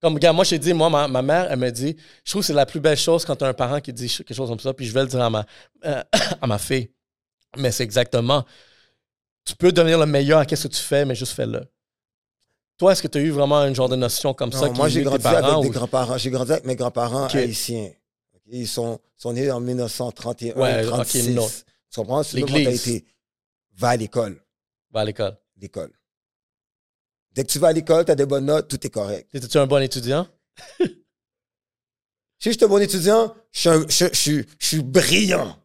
[0.04, 2.42] Comme, regarde, moi, je t'ai dit, moi, ma, ma mère, elle me dit, je trouve
[2.42, 4.50] que c'est la plus belle chose quand tu as un parent qui dit quelque chose
[4.50, 5.46] comme ça, puis je vais le dire à ma,
[5.86, 6.02] euh,
[6.42, 6.90] à ma fille.
[7.56, 8.44] Mais c'est exactement,
[9.46, 11.64] tu peux devenir le meilleur à ce que tu fais, mais juste fais-le.
[12.76, 14.90] Toi, est-ce que tu as eu vraiment un genre de notion comme ça Non, moi,
[14.90, 16.18] j'ai grandi avec des grands-parents.
[16.18, 17.90] J'ai grandi avec mes grands-parents haïtiens.
[18.48, 21.30] Ils sont, sont nés en 1931, Ouais, ok, 36.
[21.30, 21.48] non.
[21.48, 21.54] Tu
[21.94, 22.22] comprends?
[22.22, 22.66] C'est une L'église.
[22.66, 23.06] mentalité.
[23.78, 24.38] Va à l'école.
[24.90, 25.38] Va à l'école.
[25.58, 25.92] L'école.
[27.34, 29.28] Dès que tu vas à l'école, tu as des bonnes notes, tout est correct.
[29.34, 30.26] Étais-tu un bon étudiant?
[32.44, 33.86] Si je suis un bon étudiant, je
[34.58, 35.56] suis, brillant.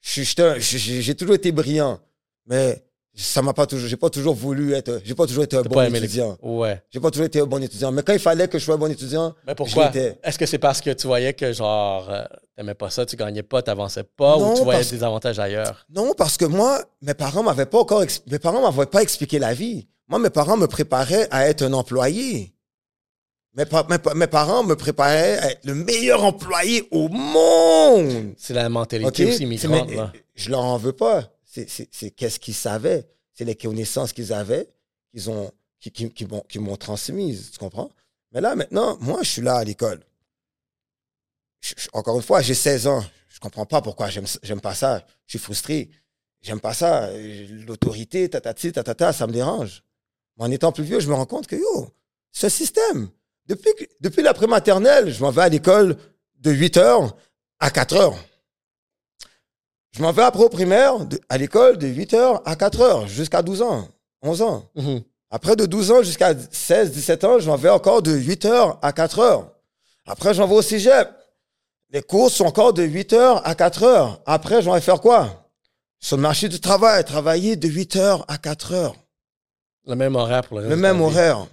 [0.00, 2.00] J'ai toujours été brillant.
[2.46, 2.82] Mais
[3.14, 5.80] ça m'a pas toujours, j'ai pas toujours voulu être, j'ai pas toujours été un bon
[5.94, 6.32] étudiant.
[6.32, 6.50] l'école?
[6.50, 6.82] Ouais.
[6.90, 7.92] J'ai pas toujours été un bon étudiant.
[7.92, 9.92] Mais quand il fallait que je sois un bon étudiant, Mais pourquoi?
[9.94, 12.24] Est-ce que c'est parce que tu voyais que, genre, euh,
[12.56, 15.86] t'aimais pas ça, tu gagnais pas, t'avançais pas, Non, ou tu voyais des avantages ailleurs?
[15.94, 19.54] Non, parce que moi, mes parents m'avaient pas encore, mes parents m'avaient pas expliqué la
[19.54, 19.86] vie.
[20.10, 22.52] Moi, mes parents me préparaient à être un employé.
[23.54, 28.34] Mes, pa- mes pa- mes parents me préparaient à être le meilleur employé au monde.
[28.36, 29.46] C'est la mentalité aussi
[29.86, 30.12] mais, là.
[30.34, 31.30] Je leur en veux pas.
[31.44, 33.08] C'est- qu'est-ce qu'ils savaient?
[33.34, 34.68] C'est les connaissances qu'ils avaient
[35.12, 37.50] qu'ils ont, qui, qui, qui m'ont, qui m'ont transmises.
[37.52, 37.90] Tu comprends?
[38.32, 40.00] Mais là, maintenant, moi, je suis là à l'école.
[41.92, 43.04] Encore une fois, j'ai 16 ans.
[43.28, 45.04] Je comprends pas pourquoi j'aime, pas ça.
[45.26, 45.90] Je suis frustré.
[46.42, 47.10] J'aime pas ça.
[47.66, 49.82] L'autorité, tatati, tatata, ça me dérange.
[50.40, 51.88] Mais en étant plus vieux, je me rends compte que, yo,
[52.32, 53.08] ce système,
[53.46, 55.96] depuis, depuis la maternelle je m'en vais à l'école
[56.38, 57.14] de 8 heures
[57.58, 58.16] à 4 heures.
[59.92, 63.06] Je m'en vais après au primaire, de- à l'école de 8 heures à 4 heures,
[63.06, 63.86] jusqu'à 12 ans,
[64.22, 64.70] 11 ans.
[64.76, 65.02] Mhm.
[65.30, 68.78] Après, de 12 ans jusqu'à 16, 17 ans, je m'en vais encore de 8 heures
[68.82, 69.52] à 4 heures.
[70.06, 71.08] Après, je m'en vais au cégep.
[71.92, 74.20] les cours sont encore de 8h à 4h.
[74.24, 75.50] Après, je vais faire quoi?
[75.98, 78.94] Sur le marché du travail, travailler de 8h à 4h.
[79.86, 81.46] Le même horaire pour le reste Le même horaire.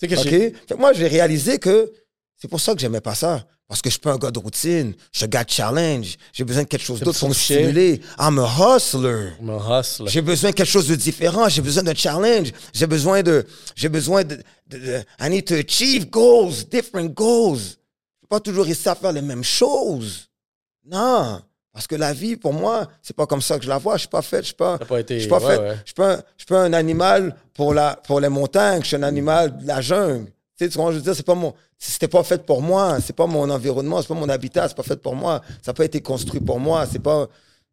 [0.00, 0.28] Tu sais que OK?
[0.28, 1.92] j'ai- Fait moi, j'ai réalisé que
[2.40, 3.44] c'est pour ça que j'aimais pas ça.
[3.68, 4.92] Parce que je suis pas un gars de routine.
[5.12, 6.16] Je suis un gars de challenge.
[6.32, 8.02] J'ai besoin de quelque chose d'autre pour me stimuler.
[8.18, 9.30] I'm a hustler.
[9.40, 10.08] Mon hustle.
[10.08, 11.48] J'ai besoin de quelque chose de différent.
[11.48, 12.52] J'ai besoin d'un challenge.
[12.74, 14.36] J'ai besoin de, j'ai besoin de,
[14.68, 17.60] de- de- I need to achieve goals, different goals.
[17.60, 20.28] Je peux pas toujours rester à faire les mêmes choses.
[20.84, 21.40] Non.
[21.72, 23.94] Parce que la vie, pour moi, c'est pas comme ça que je la vois.
[23.96, 25.62] Je suis pas fait, je suis pas, T'as pas été- je suis pas ouais, fait,
[25.62, 25.74] ouais.
[25.80, 28.82] je suis pas, un- je suis pas un animal pour la, pour les montagnes.
[28.82, 30.26] Je suis un animal de la jungle.
[30.58, 32.98] Tu sais, tu vois, je veux dire, c'est pas mon, c'était pas fait pour moi.
[33.00, 35.40] C'est pas mon environnement, c'est pas mon habitat, c'est pas fait pour moi.
[35.62, 36.86] Ça n'a pas été construit pour moi.
[36.90, 37.26] C'est pas,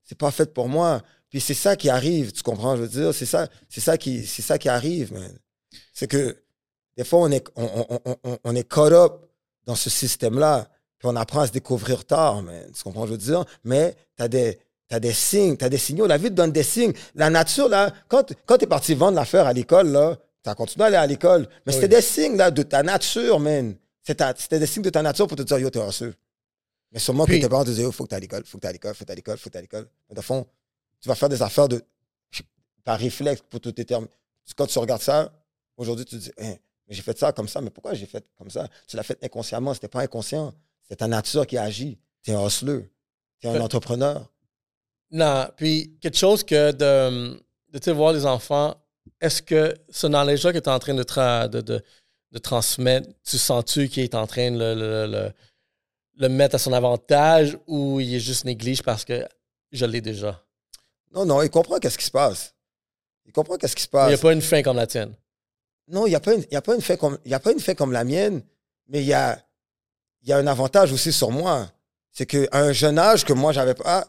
[0.06, 1.02] c'est pas fait pour moi.
[1.30, 4.26] Puis c'est ça qui arrive, tu comprends, je veux dire, c'est ça, c'est ça qui,
[4.26, 5.38] c'est ça qui arrive, man.
[5.94, 6.38] C'est que
[6.98, 9.26] des fois on est, on, on, on- on, on est caught up
[9.68, 10.68] dans ce système-là,
[11.00, 12.72] puis on apprend à se découvrir tard, man.
[12.76, 16.06] Tu comprends, je veux dire, mais t'as des, t'as des signes, t'as des signaux.
[16.08, 16.94] La vie te donne des signes.
[17.16, 20.88] La nature là, quand, quand t'es parti vendre l'affaire à l'école là, t'as continué à
[20.88, 23.76] aller à l'école, mais c'était des signes là de ta nature, man.
[24.02, 26.14] C'était ta- C'était des signes de ta nature pour te dire yo t'es ranceux.
[26.92, 28.58] Mais sûrement Puis- que tes parents te disaient, il faut que tu à l'école, faut
[28.58, 29.88] que tu à l'école, faut que tu à l'école, faut que tu à l'école.
[30.10, 30.46] Mais de fond,
[31.02, 31.82] tu vas faire des affaires de,
[32.84, 34.08] par réflexe pour tout tes termes.
[34.58, 35.32] Quand tu regardes ça,
[35.78, 36.56] aujourd'hui, tu te dis, Hein,
[36.88, 38.68] mais j'ai fait ça comme ça, mais pourquoi j'ai fait comme ça?
[38.88, 40.54] Tu l'as fait inconsciemment, c'était pas inconscient.
[40.89, 41.97] C'est ta nature qui agit.
[42.23, 42.82] Tu es un hustleur.
[43.39, 44.28] Tu es un entrepreneur.
[45.12, 47.34] Non, puis quelque chose que de,
[47.71, 48.75] de tu sais, voir les enfants,
[49.21, 51.84] est-ce que ce knowledge-là que tu es en train de, tra- de, de,
[52.32, 55.34] de transmettre, tu sens-tu qu'il est en train de le, le, le-
[56.21, 59.25] le mettre à son avantage ou il est juste néglige parce que
[59.71, 60.43] je l'ai déjà?
[61.13, 62.54] Non, non, il comprend qu'est-ce qui se passe.
[63.25, 64.21] Il comprend qu'est-ce qui se Il n'y a passe.
[64.21, 65.13] pas une fin comme la tienne.
[65.88, 67.34] Non, il n'y a, pas une- il y a, pas une fait comme- il y
[67.34, 68.43] a pas une fait comme la mienne,
[68.88, 69.43] mais il y a,
[70.21, 71.69] il y a un avantage aussi sur moi.
[72.12, 74.05] C'est qu'à un jeune âge que moi, j'avais pas,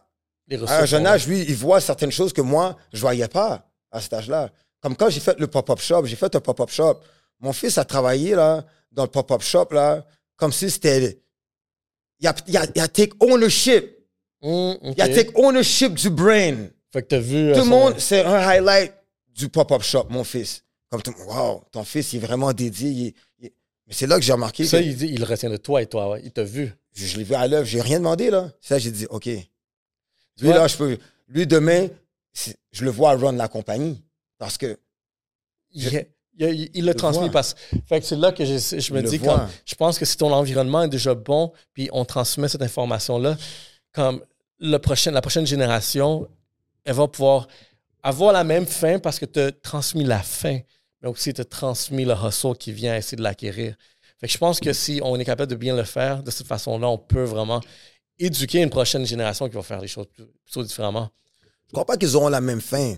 [0.66, 4.00] À un jeune âge, lui, il voit certaines choses que moi, je voyais pas à
[4.00, 4.50] cet âge-là.
[4.80, 7.00] Comme quand j'ai fait le pop-up shop, j'ai fait un pop-up shop.
[7.38, 10.04] Mon fils a travaillé là, dans le pop-up shop, là,
[10.36, 11.20] comme si c'était.
[12.18, 13.96] Il a, il, a, il a take ownership.
[14.42, 14.48] là.
[14.48, 14.94] Hum, ok.
[14.96, 16.68] Il a take ownership du brain.
[16.92, 17.36] Fait que tu as vu.
[17.50, 18.92] euh, Tout le son- monde, c'est un highlight
[19.28, 20.64] du pop-up shop, mon fils.
[20.90, 22.90] Comme tout, wow, ton fils, il est vraiment dédié.
[22.90, 23.50] il il
[23.90, 25.86] Mais c'est là que j'ai remarqué Ça, que il, dit- il retient de toi et
[25.86, 26.10] toi.
[26.10, 26.22] ouais.
[26.24, 26.72] Il t'a vu.
[26.94, 28.50] je, je l'ai vu à l'œuvre, j'ai rien demandé, là.
[28.60, 29.26] Ça, j'ai dit, OK.
[29.26, 30.96] Lui, là, je peux.
[31.28, 31.88] Lui, demain,
[32.72, 34.02] je le vois run la compagnie.
[34.38, 34.78] Parce que.
[35.72, 35.86] Il,
[36.38, 37.30] il, il- il le vois.
[37.30, 37.54] parce
[37.86, 40.16] fait que c'est là que je, je me Il dis comme je pense que si
[40.16, 43.36] ton environnement est déjà bon puis on transmet cette information là
[43.92, 44.24] comme
[44.58, 46.26] le prochain la prochaine génération
[46.84, 47.46] elle va pouvoir
[48.02, 50.58] avoir la même fin parce que tu as transmis la fin
[51.02, 53.74] mais aussi as transmis le hustle qui vient essayer de l'acquérir
[54.18, 56.46] fait que je pense que si on est capable de bien le faire de cette
[56.46, 57.60] façon là on peut vraiment
[58.20, 60.06] éduquer une prochaine génération qui va faire les choses
[60.44, 61.10] plutôt différemment
[61.68, 62.94] Je crois pas qu'ils auront la même fin.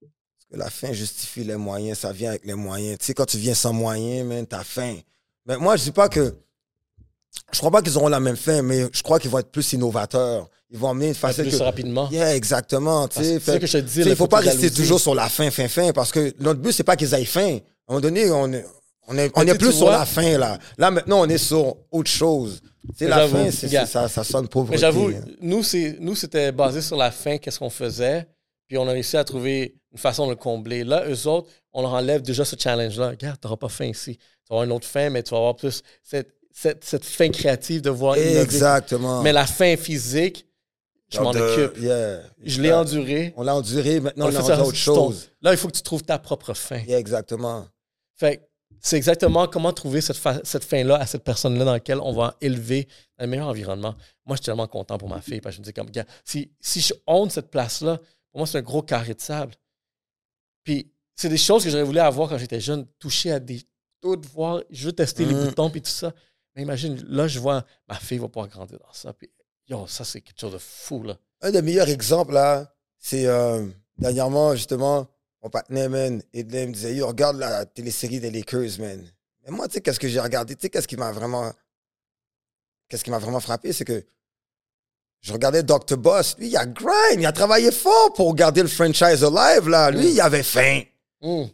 [0.00, 2.98] Parce que la fin justifie les moyens, ça vient avec les moyens.
[2.98, 4.96] Tu sais, quand tu viens sans moyens, man, t'as faim.
[5.46, 6.34] Mais moi, je dis pas que.
[7.52, 9.72] Je crois pas qu'ils auront la même fin, mais je crois qu'ils vont être plus
[9.72, 10.48] innovateurs.
[10.70, 11.48] Ils vont amener une facette.
[11.48, 13.08] plus que- rapidement Yeah, exactement.
[13.10, 15.50] C'est ça que je te dis, il faut faut pas rester toujours sur la fin,
[15.50, 17.58] fin, fin, parce que notre but, c'est pas qu'ils aillent faim.
[17.86, 18.64] À un moment donné, on est,
[19.08, 20.58] on est, on est plus sur la fin, là.
[20.76, 22.60] Là, maintenant, on est sur autre chose.
[23.00, 24.76] Mais la fin, c'est, c'est- ça, ça sonne pauvreté.
[24.76, 25.20] Mais j'avoue, hein.
[25.40, 28.26] nous, c'est, nous, c'était basé sur la fin, qu'est-ce qu'on faisait,
[28.66, 30.84] puis on a réussi à trouver une façon de le combler.
[30.84, 33.08] Là, eux autres, on leur enlève déjà ce challenge-là.
[33.10, 34.16] Regarde, tu n'auras pas faim ici.
[34.18, 37.30] Tu vas avoir une autre fin, mais tu vas avoir plus cette, cette, cette fin
[37.30, 38.40] créative de voir innover.
[38.40, 39.22] Exactement.
[39.22, 40.44] Mais la fin physique,
[41.10, 41.78] je m'en occupe.
[41.78, 42.20] yeah.
[42.42, 43.32] Je l'ai enduré.
[43.36, 45.30] On l'a enduré, maintenant on, est fait autre chose.
[45.40, 46.78] Là, il faut que tu trouves ta propre fin.
[46.80, 47.66] Yeah, exactement.
[48.14, 48.48] Fait
[48.80, 50.16] c'est exactement comment trouver cette,
[50.64, 53.96] fin-là à cette personne-là dans laquelle on va élever le meilleur environnement.
[54.24, 56.04] Moi, je suis tellement content pour ma fille parce que je me dis comme, gars,
[56.24, 57.98] si, si je honte cette place-là,
[58.30, 59.54] pour moi, c'est un gros carré de sable.
[60.62, 63.62] Puis, c'est des choses que j'aurais voulu avoir quand j'étais jeune, toucher à des
[64.00, 65.44] taux de voir, je veux tester les Mm.
[65.46, 66.12] boutons puis tout ça.
[66.54, 69.12] Mais imagine, là, je vois ma fille va pouvoir grandir dans ça.
[69.12, 69.28] Puis,
[69.68, 71.16] yo, ça, c'est quelque chose de fou, là.
[71.42, 73.66] Un des meilleurs exemples, là, c'est euh,
[73.98, 75.06] dernièrement, justement,
[75.42, 79.04] mon partenaire, man, Edley me disait, yo, regarde la télésérie des Lakers, man.
[79.44, 80.54] Mais moi, tu sais, qu'est-ce que j'ai regardé?
[80.56, 81.52] Tu sais, qu'est-ce qui m'a vraiment.
[82.88, 84.02] Qu'est-ce qui m'a vraiment frappé, c'est que
[85.20, 85.96] je regardais Dr.
[85.98, 86.36] Boss.
[86.38, 89.90] Lui, il a grind, il a travaillé fort pour garder le franchise alive, là.
[89.90, 90.10] Lui, Mm.
[90.14, 90.82] il avait faim.
[91.20, 91.44] Mm.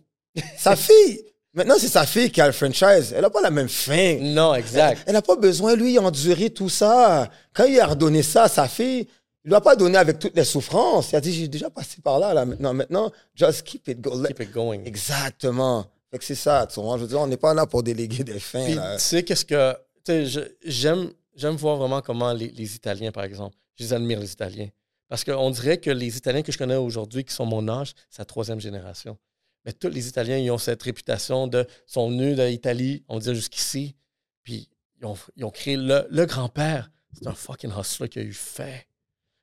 [0.59, 1.25] Sa fille,
[1.55, 3.13] maintenant, c'est sa fille qui a le franchise.
[3.15, 4.19] Elle n'a pas la même faim.
[4.21, 5.03] Non, exact.
[5.07, 7.31] Elle n'a pas besoin, lui, d'endurer tout ça.
[7.53, 9.07] Quand il a redonné ça à sa fille,
[9.45, 11.13] il ne lui a pas donné avec toutes les souffrances.
[11.13, 12.73] Il a dit, j'ai déjà passé par là, là, maintenant.
[12.75, 14.25] Maintenant, just keep it going.
[14.27, 14.81] Keep it going.
[14.85, 15.87] Exactement.
[16.11, 16.97] Fait que c'est ça, tu vois.
[16.97, 18.97] Je veux dire, on n'est pas là pour déléguer des fins, Puis, là.
[18.97, 19.73] tu sais, qu'est-ce que.
[20.05, 23.93] Tu sais, je- j'aime, j'aime voir vraiment comment les, les Italiens, par exemple, je les
[23.93, 24.69] admire, les Italiens.
[25.09, 28.21] Parce qu'on dirait que les Italiens que je connais aujourd'hui, qui sont mon âge, c'est
[28.21, 29.17] la troisième génération.
[29.65, 33.97] Mais tous les Italiens, ils ont cette réputation de sont venus d'Italie, on dire jusqu'ici,
[34.43, 34.69] puis
[35.01, 36.91] ils ont, ils ont créé le, le grand-père.
[37.13, 38.87] C'est un fucking hustler qui a eu fait.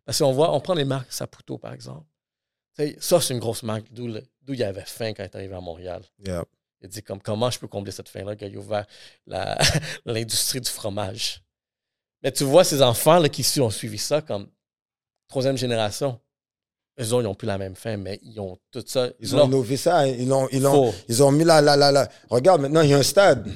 [0.05, 2.05] Parce qu'on voit, on prend les marques Saputo, par exemple.
[2.73, 5.35] T'sais, ça, c'est une grosse marque d'où le- d'où il avait faim quand il est
[5.35, 6.03] arrivé à Montréal.
[6.19, 6.45] Yeah.
[6.81, 8.85] Il a dit comme comment je peux combler cette faim-là quand il a ouvert
[9.25, 9.57] la-
[10.05, 11.41] l'industrie du fromage?
[12.23, 14.49] Mais tu vois, ces enfants là, qui ont suivi ça comme
[15.27, 16.19] troisième génération,
[16.99, 19.09] eux autres, ils n'ont plus la même faim, mais ils ont tout ça.
[19.19, 19.99] Ils ont innové ça.
[19.99, 20.07] hein.
[20.07, 22.09] Ils ont, ils ont, ils ont mis la, la, la, la.
[22.29, 23.47] Regarde, maintenant, il y a un stade.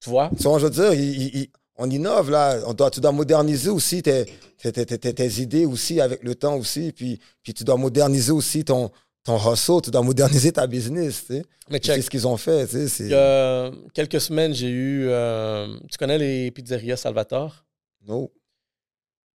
[0.00, 0.30] Tu vois?
[0.36, 2.58] Tu vois, je veux dire, il- il- il- on innove là.
[2.66, 4.26] On doit, tu dois moderniser aussi tes,
[4.58, 6.92] tes, tes, tes- idées aussi avec le temps aussi.
[6.92, 8.90] Puis, puis tu dois moderniser aussi ton,
[9.24, 9.80] ton hustle.
[9.82, 11.24] Tu dois moderniser ta business.
[11.26, 11.42] Tu sais.
[11.70, 12.66] Mais Puis C'est ce qu'ils ont fait.
[12.66, 15.06] Tu sais, c'est- Il y a quelques semaines, j'ai eu.
[15.08, 17.64] euh, tu connais les pizzerias Salvatore?
[18.06, 18.30] No.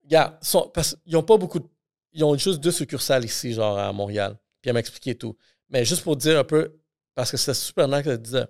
[0.04, 1.66] Regarde, sont- parce qu'ils n'ont pas beaucoup de.
[2.12, 4.36] Ils ont juste deux succursales ici, genre à Montréal.
[4.60, 5.36] Puis elle m'a expliqué tout.
[5.68, 6.74] Mais juste pour dire un peu,
[7.14, 8.46] parce que c'est super nice qu'elle disait.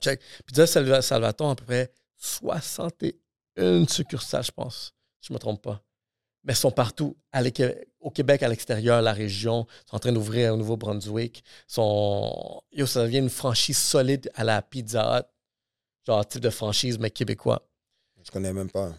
[0.00, 0.20] Check.
[0.46, 4.94] Pizza Salva- Salvatore, à peu près 61 succursales, je pense.
[5.20, 5.82] Je ne me trompe pas.
[6.42, 7.16] Mais elles sont partout.
[8.00, 9.66] Au Québec, à l'extérieur, la région.
[9.86, 11.44] Ils sont en train d'ouvrir au Nouveau-Brunswick.
[11.66, 12.62] Sont...
[12.86, 15.26] Ça devient une franchise solide à la Pizza Hut.
[16.06, 17.68] Genre type de franchise, mais québécois.
[18.24, 18.94] Je connais même pas.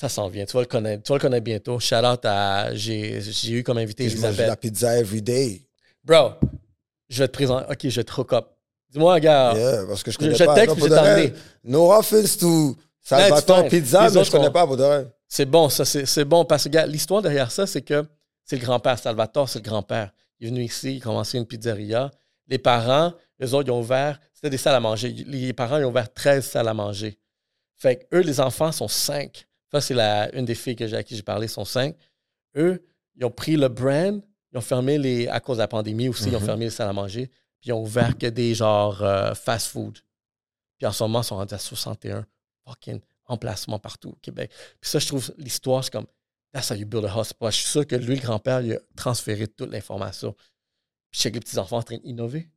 [0.00, 0.46] Ça s'en vient.
[0.46, 1.02] Tu vas le connaître.
[1.02, 1.78] Tu vas le connaître bientôt.
[1.78, 2.74] Shout out à.
[2.74, 4.60] J'ai eu comme invité Je mange de la Elisabeth.
[4.60, 5.60] pizza every day.
[6.02, 6.32] Bro,
[7.08, 7.66] je vais te présenter.
[7.70, 8.46] Ok, je vais te hook up.
[8.88, 9.52] Dis-moi, gars.
[9.54, 10.54] Yeah, parce que je je connais je pas.
[10.54, 11.32] texte je vais vrai, t'emmener.
[11.64, 13.68] No offense to Salvatore.
[13.68, 15.06] Pizza, Les mais je connais sont- pas pour de.
[15.28, 15.84] C'est bon, ça.
[15.84, 18.04] C'est bon parce que, gars, l'histoire derrière ça, c'est que
[18.44, 18.98] c'est le grand-père.
[18.98, 20.10] Salvatore, c'est le grand-père.
[20.40, 22.10] Il est venu ici, il a commencé une pizzeria.
[22.48, 24.18] Les parents, eux autres, ils ont ouvert.
[24.32, 25.10] C'était des salles à manger.
[25.26, 27.18] Les parents, ils ont ouvert 13 salles à manger.
[27.76, 29.46] Fait que eux, les enfants sont cinq.
[29.72, 31.96] Ça, c'est la, une des filles que j'ai, à qui j'ai parlé, sont cinq.
[32.56, 32.84] Eux,
[33.16, 35.28] ils ont pris le brand, ils ont fermé les.
[35.28, 36.46] À cause de la pandémie aussi, ils ont Mhm.
[36.46, 37.28] fermé les salles à manger.
[37.60, 39.98] Puis ils ont ouvert que des genres euh, fast-food.
[40.78, 42.26] Puis en ce moment, ils sont rendus à 61
[42.66, 44.50] fucking emplacements partout au Québec.
[44.80, 46.06] Puis ça, je trouve l'histoire, c'est comme.
[46.52, 47.52] That's how you build a hospital.
[47.52, 50.32] Je suis sûr que lui, le grand-père, il a transféré toute l'information.
[51.12, 52.50] Puis chez les petits-enfants en train d'innover.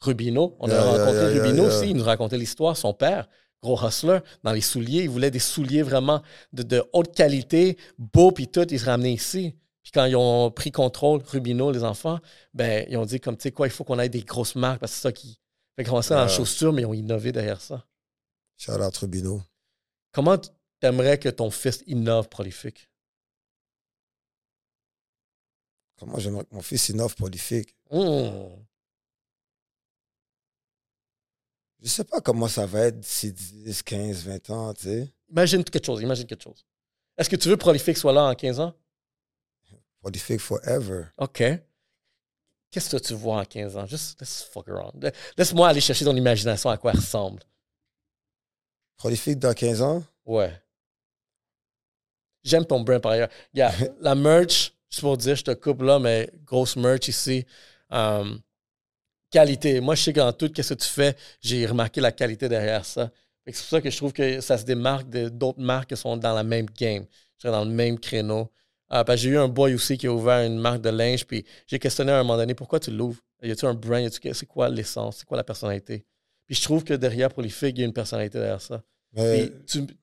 [0.00, 2.76] Rubino, on a Yeah, rencontré yeah, yeah, Rubino aussi, il nous racontait l'histoire.
[2.76, 3.28] Son père,
[3.62, 8.32] gros hustler, dans les souliers, il voulait des souliers vraiment de, de haute qualité, beaux,
[8.32, 9.54] puis tout, il se ramenait ici.
[9.82, 12.20] Puis quand ils ont pris contrôle, Rubino, les enfants,
[12.54, 14.80] ben, ils ont dit comme, tu sais quoi, il faut qu'on ait des grosses marques,
[14.80, 15.38] parce que c'est ça qui...
[15.76, 17.86] Fait qu'on ça dans la chaussure, mais ils ont innové derrière ça.
[18.68, 19.42] Out Rubino.
[20.12, 20.50] Comment tu
[20.82, 22.90] aimerais que ton fils innove prolifique?
[25.98, 27.74] Comment j'aimerais que mon fils innove prolifique?
[27.90, 28.48] Hmm.
[31.82, 35.08] Je sais pas comment ça va être d'ici 10, 15, 20 ans, tu sais.
[35.30, 36.64] Imagine quelque chose, imagine quelque chose.
[37.16, 38.74] Est-ce que tu veux prolifique soit là en 15 ans?
[40.00, 41.04] Prolifique forever.
[41.18, 41.42] OK.
[42.70, 43.86] Qu'est-ce que tu vois en 15 ans?
[43.86, 45.02] Juste let's fuck around.
[45.02, 47.42] La- Laisse-moi aller chercher ton imagination à quoi elle ressemble.
[48.96, 50.04] Prolifique dans 15 ans?
[50.24, 50.52] Ouais.
[52.42, 53.28] J'aime ton brand par ailleurs.
[53.54, 57.44] Yeah, la merch, juste pour dire, je te coupe là, mais grosse merch ici.
[57.90, 58.40] Um,
[59.30, 59.80] qualité.
[59.80, 63.10] Moi, je sais qu'en tout, qu'est-ce que tu fais, j'ai remarqué la qualité derrière ça.
[63.46, 66.34] C'est pour ça que je trouve que ça se démarque d'autres marques qui sont dans
[66.34, 67.04] la même game,
[67.42, 68.50] dans le même créneau.
[68.88, 71.44] Parce que j'ai eu un boy aussi qui a ouvert une marque de linge, puis
[71.66, 73.20] j'ai questionné à un moment donné pourquoi tu l'ouvres?
[73.42, 74.08] Y a-tu un brand?
[74.10, 75.18] C'est quoi l'essence?
[75.18, 76.04] C'est quoi la personnalité?
[76.46, 78.82] Puis je trouve que derrière Prolifique, il y a une personnalité derrière ça.
[79.12, 79.96] Mais Puis tu-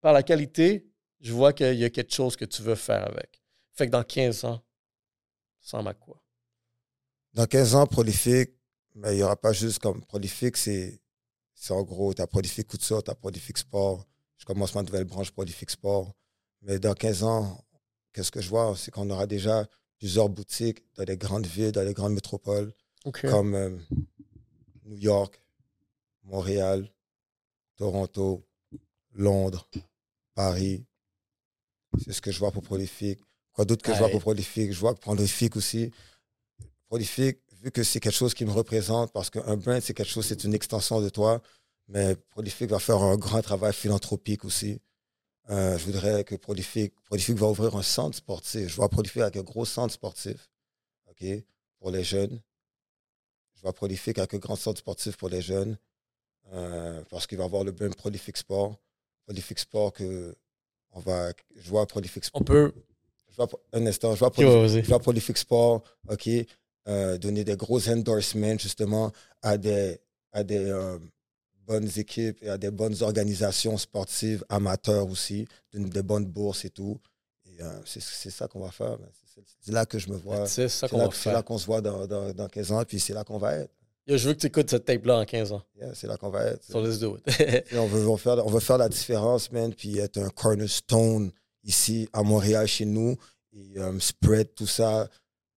[0.00, 0.86] par la qualité,
[1.20, 3.42] je vois qu'il y a quelque chose que tu veux faire avec.
[3.72, 4.62] Fait que dans 15 ans,
[5.60, 6.20] ça ressemble à quoi?
[7.32, 8.50] dans 15 ans, prolifique,
[8.94, 11.00] mais il n'y aura pas juste comme prolifique, c'est
[11.54, 14.04] c'est en gros, tu as prolifique couture, tu as prolifique sport.
[14.36, 16.12] Je commence ma nouvelle branche prolifique sport.
[16.62, 17.64] Mais dans 15 ans,
[18.12, 18.74] qu'est-ce que je vois?
[18.76, 19.66] C'est qu'on aura déjà
[19.98, 22.72] plusieurs boutiques dans les grandes villes, dans les grandes métropoles,
[23.22, 23.70] comme euh,
[24.84, 25.40] New York,
[26.24, 26.90] Montréal,
[27.76, 28.44] Toronto,
[29.12, 29.68] Londres,
[30.34, 30.84] Paris.
[32.04, 33.20] C'est ce que je vois pour Prolifique.
[33.52, 34.72] Quoi d'autre que je vois pour Prolifique?
[34.72, 35.92] Je vois que Prolifique aussi.
[36.88, 40.26] Prolifique, vu que c'est quelque chose qui me représente, parce qu'un brand, c'est quelque chose,
[40.26, 41.40] c'est une extension de toi,
[41.88, 44.80] mais Prolifique va faire un grand travail philanthropique aussi.
[45.48, 48.68] Euh, je voudrais que Prolifique, Prolifique va ouvrir un centre sportif.
[48.68, 50.50] Je vois Prolifique avec un gros centre sportif,
[51.10, 51.24] OK,
[51.78, 52.38] pour les jeunes.
[53.54, 55.78] Je vois Prolifique avec un grand centre sportif pour les jeunes,
[56.52, 58.78] euh, parce qu'il va avoir le brand Prolifique Sport.
[59.24, 60.36] Prolifique Sport que
[60.92, 62.42] on va, je vois Prolifique Sport.
[62.42, 62.72] On peut.
[63.30, 64.82] Je vois, un instant, je vois vas-y.
[64.84, 66.28] je vois Prolifique Sport, OK,
[66.88, 69.10] euh, donner des gros endorsements justement
[69.42, 69.98] à des,
[70.32, 70.98] à des euh,
[71.66, 76.70] bonnes équipes, y a des bonnes organisations sportives, amateurs aussi, de- des bonnes bourses et
[76.70, 77.00] tout.
[77.46, 78.98] Et euh, c'est ça qu'on va faire.
[78.98, 79.08] man.
[79.60, 80.46] C'est- là que je me vois.
[80.46, 81.44] C'est ça qu'on va c'est là faire.
[81.44, 83.70] qu'on se voit dans, dans, dans 15 ans, puis c'est là qu'on va être.
[84.06, 85.62] Yo, je veux que tu écoutes cette tape-là en 15 ans.
[85.76, 86.62] Yeah, c'est là qu'on va être.
[86.62, 87.40] So let's do it.
[87.72, 90.28] Et on, veut, on, veut faire, on veut faire la différence, man, puis être un
[90.28, 91.32] cornerstone
[91.62, 93.16] ici à Montréal, chez nous,
[93.54, 95.08] et spread tout ça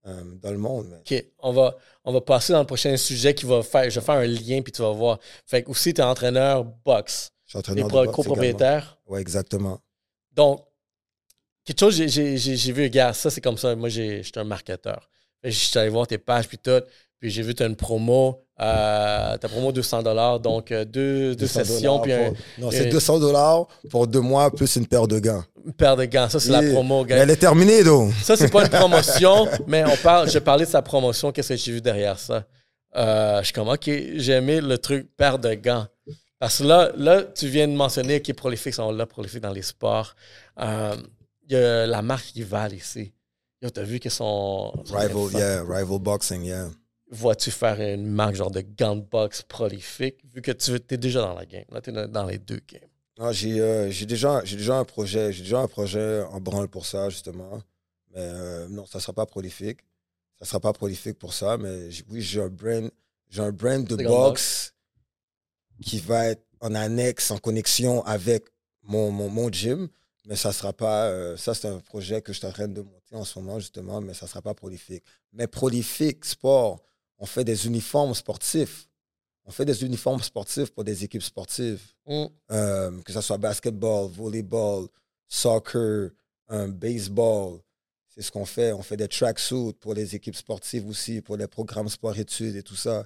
[0.08, 1.00] euh, dans le monde, man.
[1.00, 3.90] OK, on va, on va passer dans le prochain sujet qui va faire.
[3.90, 5.20] Je vais faire un lien, puis tu vas voir.
[5.46, 7.32] Fait que aussi, tu es entraîneur boxe.
[7.46, 8.98] Je suis entraîneur de pro- boxe copropriétaire.
[9.06, 9.80] Ouais, exactement.
[10.34, 10.64] Donc,
[11.66, 13.76] quelque chose, j'ai- vu, gars, ça c'est comme ça.
[13.76, 15.10] Moi, j'ai- j'étais un marketeur.
[15.44, 16.82] Je suis allé voir tes pages, puis tout.
[17.20, 18.44] Puis j'ai vu, tu as une promo.
[18.60, 20.02] Euh, ta promo 200
[20.40, 24.08] donc euh, deux, deux 200 sessions, puis un- pour- Non, c'est et- 200 dollars pour
[24.08, 25.44] deux mois plus une paire de gants.
[25.64, 26.28] une paire de gants.
[26.28, 27.18] Ça, c'est la promo, Mais gars.
[27.18, 28.14] elle est terminée, donc.
[28.24, 31.32] Ça, c'est pas une promotion, mais on parle, je parlais de sa promotion.
[31.32, 32.46] Qu'est-ce que j'ai vu derrière ça?
[32.96, 35.86] Euh, je suis comme, OK, j'ai aimé le truc paire de gants.
[36.40, 39.52] Parce que là, là tu viens de mentionner qui est prolifique, sont là, prolifique dans
[39.54, 40.16] les sports.
[40.60, 40.96] Euh,
[41.50, 43.14] Il y a la marque Rival ici.
[43.62, 44.74] Yo, t'as vu qu'ils sont.
[44.92, 46.68] Rival, yeah, rival boxing, yeah.
[47.10, 51.34] Vois-tu faire une marque genre de de boxe prolifique, vu que tu es déjà dans
[51.34, 51.64] la game.
[51.72, 52.90] Là, tu es dans les deux games?
[53.18, 56.68] Non, j'ai euh, j'ai déjà, j'ai déjà un projet, j'ai déjà un projet en branle
[56.68, 57.62] pour ça, justement.
[58.12, 59.80] Mais euh, non, ça ne sera pas prolifique.
[60.38, 62.92] Ça ne sera pas prolifique pour ça, mais oui, j'ai un brand,
[63.30, 64.74] j'ai un brand de boxe
[65.82, 68.46] qui va être en annexe, en connexion avec
[68.84, 69.88] mon, mon, mon gym.
[70.26, 71.06] Mais ça sera pas.
[71.06, 73.60] euh, ça, c'est un projet que je suis en train de monter en ce moment,
[73.60, 75.04] justement, mais ça ne sera pas prolifique.
[75.32, 76.82] Mais prolifique, sport,
[77.18, 78.88] on fait des uniformes sportifs.
[79.46, 81.82] On fait des uniformes sportifs pour des équipes sportives.
[82.06, 82.26] Mm.
[82.52, 84.88] Euh, que ce soit basketball, volleyball,
[85.28, 86.12] soccer,
[86.52, 87.60] euh, baseball.
[88.10, 88.74] C'est ce qu'on fait.
[88.74, 92.76] On fait des tracksuits pour les équipes sportives aussi, pour les programmes sport-études et tout
[92.76, 93.06] ça.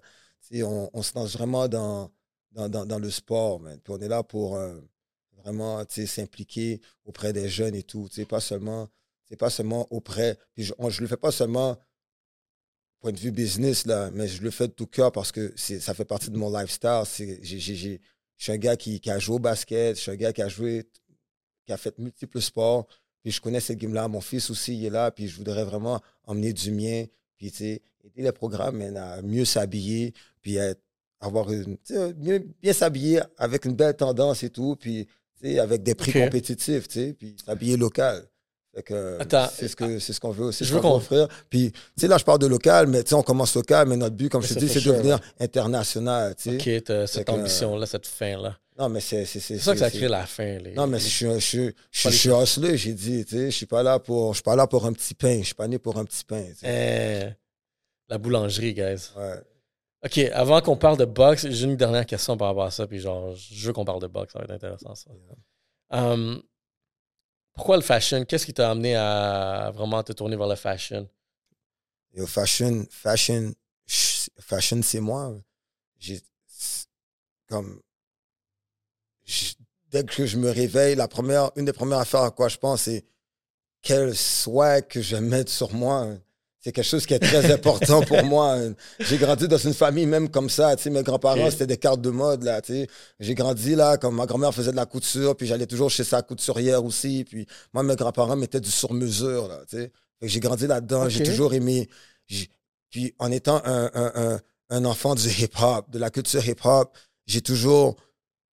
[0.53, 2.09] On, on se lance vraiment dans,
[2.51, 3.59] dans, dans, dans le sport.
[3.59, 3.79] man.
[3.83, 4.79] Puis on est là pour euh,
[5.43, 8.07] vraiment s'impliquer auprès des jeunes et tout.
[8.27, 8.87] Pas seulement,
[9.25, 10.37] c'est pas seulement auprès.
[10.53, 11.77] Puis je ne le fais pas seulement
[13.01, 15.93] point de vue business, là, mais je le fais de tout cœur parce que ça
[15.93, 17.01] fait partie de mon lifestyle.
[17.05, 18.01] C'est- j'ai- j'ai- j'ai-
[18.37, 20.41] Je suis un gars qui, qui a joué au basket, je suis un gars qui
[20.41, 20.83] a joué,
[21.67, 22.87] qui a fait multiples sports.
[23.21, 24.07] Puis je connais cette game-là.
[24.07, 25.11] Mon fils aussi, il est là.
[25.11, 27.05] Puis je voudrais vraiment emmener du mien.
[27.37, 30.15] Puis, tu sais, aider les programmes à mieux s'habiller.
[30.41, 30.81] Puis être-
[31.19, 31.77] avoir une.
[32.17, 34.75] mieux- bien s'habiller avec une belle tendance et tout.
[34.75, 35.05] Puis,
[35.39, 37.13] tu sais, avec des prix compétitifs, tu sais.
[37.13, 38.27] Puis s'habiller local.
[39.19, 41.27] Attends, c'est ce que c'est ce qu'on veut, c'est je veux qu'on qu'on- offrir.
[41.49, 43.97] Puis, tu sais, là, je parle de local, mais tu sais, on commence local, mais
[43.97, 46.81] notre but, comme Mais je te dis, c'est de devenir international, tu sais.
[46.81, 48.57] OK, cette ambition-là, cette fin-là.
[48.79, 50.57] Non, mais c'est c'est ça que ça crée la fin.
[50.57, 53.45] Les, non, mais les- je suis, je je je suis hustler, j'ai dit, tu sais,
[53.51, 55.53] je suis pas là pour, je suis pas là pour un petit pain, je suis
[55.55, 56.45] pas né pour un petit pain.
[56.63, 57.25] Eh,
[58.07, 59.09] la boulangerie, guys.
[59.17, 59.41] Ouais.
[60.03, 62.99] OK, avant qu'on parle de boxe, j'ai une dernière question par rapport à ça, puis
[62.99, 65.11] genre, je veux qu'on parle de boxe, ça va être intéressant, ça.
[65.91, 66.41] Um,
[67.53, 68.25] pourquoi le fashion?
[68.25, 71.09] Qu'est-ce qui t'a amené à vraiment te tourner vers le fashion?
[72.17, 73.53] Au fashion, fashion,
[74.81, 75.33] c'est moi.
[77.47, 77.81] Comme,
[79.91, 82.83] dès que je me réveille, la première, une des premières affaires à quoi je pense,
[82.83, 83.05] c'est
[83.81, 86.07] quel swag que je vais sur moi.
[86.63, 88.55] C'est quelque chose qui est très important pour moi.
[88.99, 90.75] J'ai grandi dans une famille même comme ça.
[90.75, 92.43] Tu sais, mes grands-parents, c'était des cartes de mode.
[92.43, 92.87] Là, tu sais.
[93.19, 96.21] J'ai grandi là, comme ma grand-mère faisait de la couture, puis j'allais toujours chez sa
[96.21, 97.25] couturière aussi.
[97.27, 99.47] Puis moi, mes grands-parents mettaient du sur-mesure.
[99.47, 99.91] Là, tu sais.
[100.21, 101.09] J'ai grandi là-dedans.
[101.09, 101.89] J'ai toujours aimé.
[102.91, 104.39] Puis en étant un, un, un,
[104.69, 106.95] un enfant du hip-hop, de la culture hip-hop,
[107.25, 107.95] j'ai toujours.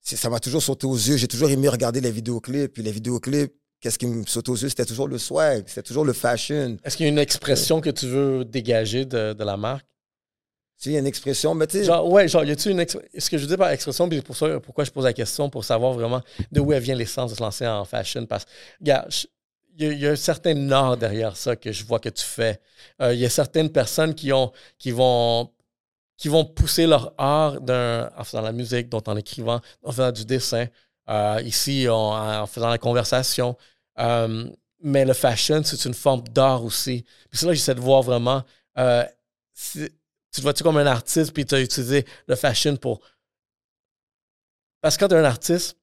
[0.01, 1.19] Ça m'a toujours sauté aux yeux.
[1.19, 2.73] J'ai toujours aimé regarder les vidéoclips.
[2.73, 4.69] Puis les vidéoclips, qu'est-ce qui me saute aux yeux?
[4.69, 5.65] C'était toujours le swag.
[5.67, 6.77] C'était toujours le fashion.
[6.85, 9.87] Est-ce qu'il y a une expression que tu veux dégager de, de la marque?
[10.81, 12.71] Tu sais, il y a une expression, mais tu sais, Genre, ouais, genre, y a-tu
[12.71, 15.13] une exp- Ce que je dire par expression, puis pour ça, pourquoi je pose la
[15.13, 16.23] question, pour savoir vraiment
[16.53, 18.25] de où elle vient l'essence de se lancer en fashion.
[18.27, 18.51] Parce que,
[18.81, 19.09] regarde,
[19.77, 22.09] il y, a- il y a un certain art derrière ça que je vois que
[22.09, 22.61] tu fais.
[23.03, 25.51] Euh, Il y a certaines personnes qui, ont, qui, vont,
[26.17, 30.25] qui vont pousser leur art en faisant la musique, d'autres en écrivant, en faisant du
[30.25, 30.67] dessin,
[31.09, 31.95] euh, ici en,
[32.43, 33.57] en faisant la conversation.
[33.99, 34.49] Euh,
[34.83, 37.05] mais le fashion, c'est une forme d'art aussi.
[37.31, 38.45] Puis c'est là que j'essaie de voir vraiment.
[38.79, 39.05] euh,
[39.73, 39.91] tu
[40.33, 43.01] te vois-tu comme un artiste, puis tu as utilisé le fashion pour.
[44.81, 45.77] Parce que quand tu es un artiste,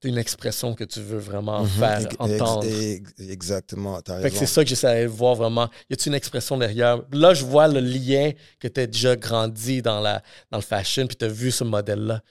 [0.00, 2.64] tu as une expression que tu veux vraiment Mhm, faire entendre.
[2.64, 4.00] ex- Exactement,
[4.40, 5.68] c'est ça que j'essaie de voir vraiment.
[5.90, 7.02] Y a-t-il une expression derrière?
[7.12, 11.06] Là, je vois le lien que tu as déjà grandi dans, la, dans le fashion,
[11.06, 12.22] puis tu as vu ce modèle-là.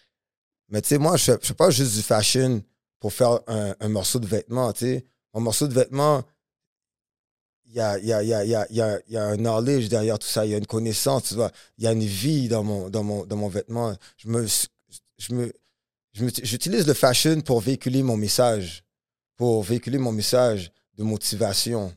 [0.69, 2.63] Mais tu sais, moi, je je fais pas juste du fashion
[2.99, 5.05] pour faire un, un morceau de vêtement, tu sais.
[5.33, 6.23] Mon morceau de vêtement,
[7.65, 9.37] il y a, y, a, y, a, y, a, y, a, il y a un
[9.37, 11.51] knowledge derrière tout ça, il y a une connaissance, tu vois.
[11.77, 13.95] Il y a une vie dans mon, dans mon, dans mon vêtement.
[14.17, 14.45] Je me,
[15.17, 15.51] je me,
[16.13, 18.83] je me- j'utilise le fashion pour véhiculer mon message,
[19.37, 21.91] pour véhiculer mon message de motivation.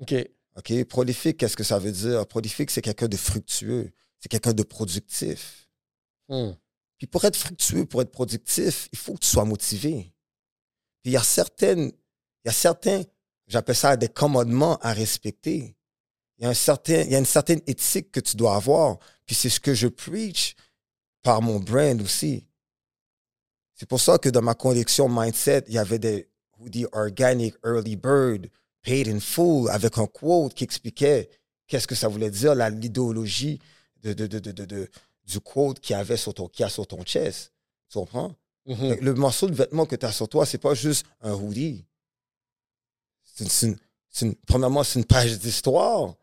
[0.00, 0.14] OK.
[0.56, 0.84] OK?
[0.84, 2.26] Prolifique, qu'est-ce que ça veut dire?
[2.26, 3.90] Prolifique, c'est quelqu'un de fructueux.
[4.18, 5.68] C'est quelqu'un de productif.
[6.28, 6.50] Hmm.
[7.02, 10.14] Puis pour être fructueux, pour être productif, il faut que tu sois motivé.
[11.02, 13.02] Puis il y a certaines, il y a certains,
[13.48, 15.74] j'appelle ça des commandements à respecter.
[16.38, 19.00] Il y a un certain, il y a une certaine éthique que tu dois avoir.
[19.26, 20.54] Puis c'est ce que je preach
[21.22, 22.46] par mon brand aussi.
[23.74, 26.28] C'est pour ça que dans ma collection Mindset, il y avait des
[26.60, 28.48] hoodies organic early bird,
[28.82, 31.28] paid in full, avec un quote qui expliquait
[31.66, 33.58] qu'est-ce que ça voulait dire, l'idéologie
[34.02, 34.88] de, de, de, de- de-
[35.24, 37.52] du quote qu'il y avait sur ton, qu'il y a sur ton chest.
[37.88, 38.34] Tu comprends?
[38.66, 38.96] Mhm.
[38.96, 41.84] Que Le morceau de vêtement que tu as sur toi, c'est pas juste un hoodie.
[43.22, 43.68] C'est une-
[44.22, 46.14] une- une- premièrement, c'est une page d'histoire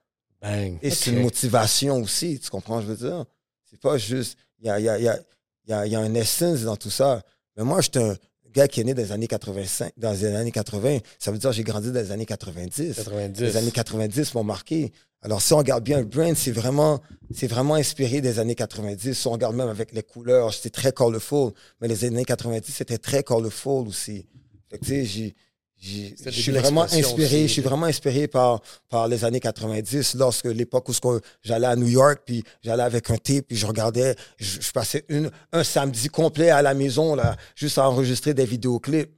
[0.41, 0.77] Bang.
[0.81, 2.39] et c'est une motivation aussi.
[2.39, 3.25] Tu comprends, ce que je veux dire?
[3.69, 4.37] C'est pas juste.
[4.59, 5.17] Il y a, il y, a, il y, a,
[5.65, 7.21] il y, a, il y a un essence dans tout ça.
[7.55, 8.15] Mais moi, j'étais un
[8.53, 10.99] gars qui est né dans les années 85, dans les années 80.
[11.17, 12.95] Ça veut dire que j'ai grandi dans les années 90.
[12.95, 13.41] 90.
[13.41, 14.91] Les années 90 m'ont marqué.
[15.21, 17.01] Alors, si on regarde bien le brand, c'est vraiment,
[17.33, 19.13] c'est vraiment inspiré des années 90.
[19.13, 21.51] Si on regarde même avec les couleurs, c'était très colorful.
[21.81, 24.25] Mais les années 90, c'était très colorful aussi.
[24.69, 25.35] Fait que, tu sais,
[25.81, 27.47] je suis vraiment inspiré, aussi.
[27.47, 30.93] je suis vraiment inspiré par, par les années 90, lorsque l'époque où
[31.41, 35.05] j'allais à New York, puis j'allais avec un tape, puis je regardais, je, je passais
[35.09, 39.09] une, un samedi complet à la maison, là, juste à enregistrer des vidéoclips.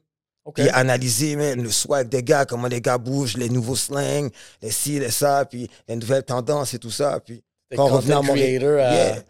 [0.44, 0.56] OK.
[0.56, 4.28] Puis analyser man, le swag des gars, comment les gars bougent, les nouveaux slangs,
[4.62, 7.20] les ci, les ça, puis les nouvelles tendances et tout ça.
[7.24, 7.44] Puis
[7.76, 8.62] quand on revenait à Montréal.
[8.64, 9.24] Yeah.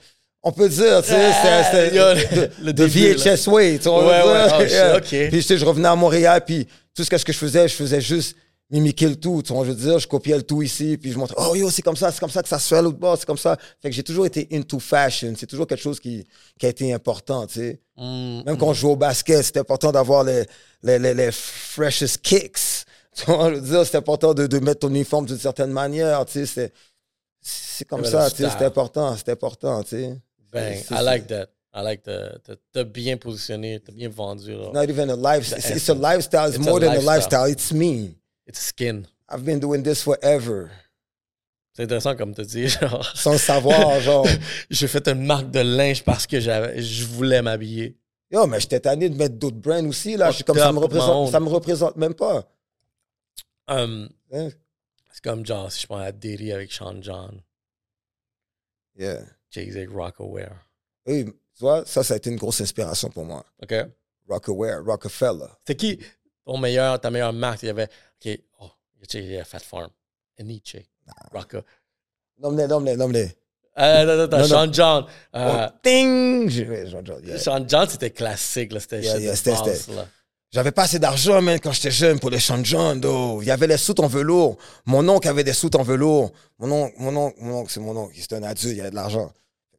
[0.43, 3.35] On peut dire, tu sais, Ah, c'était le- début, là.
[3.35, 4.05] VHS way, tu vois.
[4.05, 4.99] Ouais, ouais, oh, Yeah.
[5.01, 6.65] Puis tu sais, je revenais à Montréal, puis
[6.95, 8.35] tout ce que, ce que je faisais, je faisais juste
[8.71, 11.17] mimiquer le tout, tu vois, je veux dire, je copiais le tout ici, puis je
[11.17, 12.97] montrais, oh yo, c'est comme ça, c'est comme ça que ça se fait à l'autre
[12.97, 13.57] bord, c'est comme ça.
[13.81, 16.25] Fait que j'ai toujours été into fashion, c'est toujours quelque chose qui,
[16.57, 17.81] qui a été important, tu sais.
[17.97, 18.41] Hmm.
[18.45, 20.45] Même quand on joue au basket, c'était important d'avoir les,
[20.83, 22.57] les, les, les freshest kicks.
[23.13, 26.25] Tu vois, je veux dire, c'est important de, de mettre ton uniforme d'une certaine manière,
[26.25, 26.71] tu sais,
[27.41, 28.65] c'est, comme ça, tu sais, c'est style.
[28.65, 30.17] important, c'est important, tu sais.
[30.53, 30.77] Bang.
[30.91, 31.47] I like that.
[31.73, 32.41] I like the.
[32.73, 34.51] T'as bien positionné, t'as bien vendu.
[34.53, 34.71] Là.
[34.73, 37.41] Not even a life, it's, it's a lifestyle, it's, It's a more than a lifestyle.
[37.41, 38.17] lifestyle, it's me.
[38.45, 39.07] It's skin.
[39.29, 40.69] I've been doing this forever.
[41.73, 42.67] C'est intéressant comme tu dis.
[42.81, 44.27] Genre, Sans savoir, genre.
[44.69, 47.95] j'ai fait une marque de linge parce que je voulais m'habiller.
[48.29, 50.31] Yo, mais j'étais tanné de mettre d'autres brands aussi, là.
[50.31, 52.49] Je suis comme ça me représente, ça me représente même pas.
[53.69, 54.49] Um, Hein?
[55.13, 57.41] c'est comme genre, si je prends la Diddy avec Sean John,
[58.97, 59.21] Yeah.
[59.49, 60.65] Jay-Z, Rockaware.
[61.05, 61.25] Oui,
[61.61, 63.45] tu vois, ça, ça a été une grosse inspiration pour moi.
[63.61, 63.71] OK?
[64.27, 65.45] Rockaware, Rockefeller.
[65.67, 65.99] C'est qui
[66.43, 67.61] ton meilleur, ta meilleure marque?
[67.61, 68.71] Il y avait, OK, oh,
[69.13, 69.91] il y a Fat Farm,
[70.39, 70.83] Nietzsche,
[71.31, 71.61] Rocka.
[72.39, 73.37] Nomme-les, nomme-les, nomme-les.
[73.77, 75.05] Euh, non, non, non, Non, Sean John.
[75.35, 76.49] Euh, Oh, ting!
[76.49, 77.37] Yeah.
[77.37, 78.73] Sean John, c'était classique.
[78.79, 79.35] C'était Yeah, yeah.
[80.49, 82.99] J'avais pas assez d'argent, man, quand j'étais jeune pour les Sean John.
[83.39, 84.57] Il y avait les soutes en velours.
[84.87, 86.31] Mon oncle avait des soutes en velours.
[86.57, 88.15] Mon oncle, mon oncle, mon oncle, c'est mon oncle.
[88.19, 89.31] C'était un adulte, il avait de l'argent.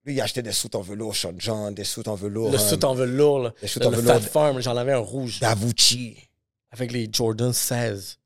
[0.05, 2.51] Lui, il achetait des soutes en velour, Sean John, des soutes en velours.
[2.51, 3.53] Le hein, suit en velours, là.
[3.65, 4.15] Suits Le, en le velours.
[4.15, 5.39] Fat Farm, j'en avais un rouge.
[5.41, 6.17] Davucci.
[6.73, 8.19] Avec les Jordan 16.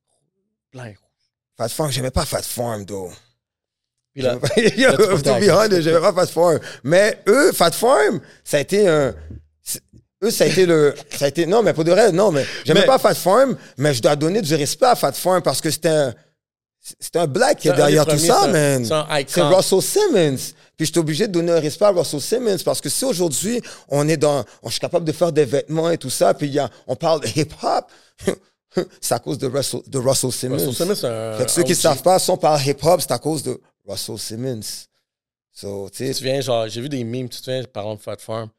[0.70, 0.94] Plein.
[1.56, 3.10] Fat Farm, j'aimais pas Fat Farm, though.
[4.14, 6.58] Puis là, j'aimais pas Fat Farm.
[6.82, 9.14] Mais eux, Fat Farm, ça a été un.
[10.24, 10.94] Eux, ça a été le.
[11.10, 13.54] Ça a été, non, mais pour de vrai, non, mais j'aimais Mais- pas Fat Farm,
[13.76, 16.14] mais je dois donner du respect à Fat Farm parce que c'était un.
[17.01, 18.84] C'était un black qui est C'est derrière tout ça, c'est man.
[18.84, 19.30] c'est.
[19.30, 20.37] C'est Russell Simmons.
[20.76, 23.61] Puis je suis obligé de donner un respect à Russell Simmons parce que si aujourd'hui,
[23.89, 24.45] on est dans.
[24.62, 26.95] On, je suis capable de faire des vêtements et tout ça, puis y a, on
[26.95, 27.91] parle de hip-hop,
[29.01, 30.55] c'est à cause de Russell, de Russell Simmons.
[30.57, 31.39] Russell Simmons, c'est un.
[31.39, 33.61] Fait que ceux qui ne savent pas, si on parle hip-hop, c'est à cause de
[33.87, 34.61] Russell Simmons.
[35.53, 38.51] So, tu souviens, genre, j'ai vu des memes, tu te souviens, parlant de Fat Farm,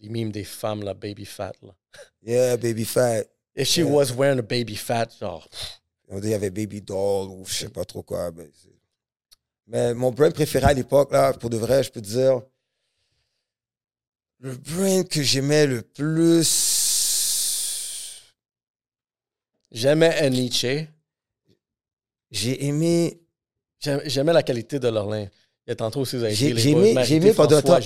[0.00, 1.72] les memes des femmes, là, baby fat, là.
[2.24, 3.24] yeah, Baby Fat.
[3.56, 3.90] If she Yeah.
[3.90, 5.46] was wearing a baby fat, genre,
[6.12, 8.30] Il y avait Baby Doll ou je sais pas trop quoi.
[9.66, 12.42] Mais, mon brand préféré à l'époque, là, pour de vrai, je peux te dire,
[14.40, 16.44] le brand que j'aimais le plus,
[19.72, 20.88] j'aimais Nietzsche.
[22.30, 23.20] j'ai aimé,
[23.80, 25.28] J'aim- J'aimais la qualité de leur linge.
[25.66, 27.80] Il y a tantôt aussi, vous avez J'ai- aimé- j'ai aimé pendant un temps-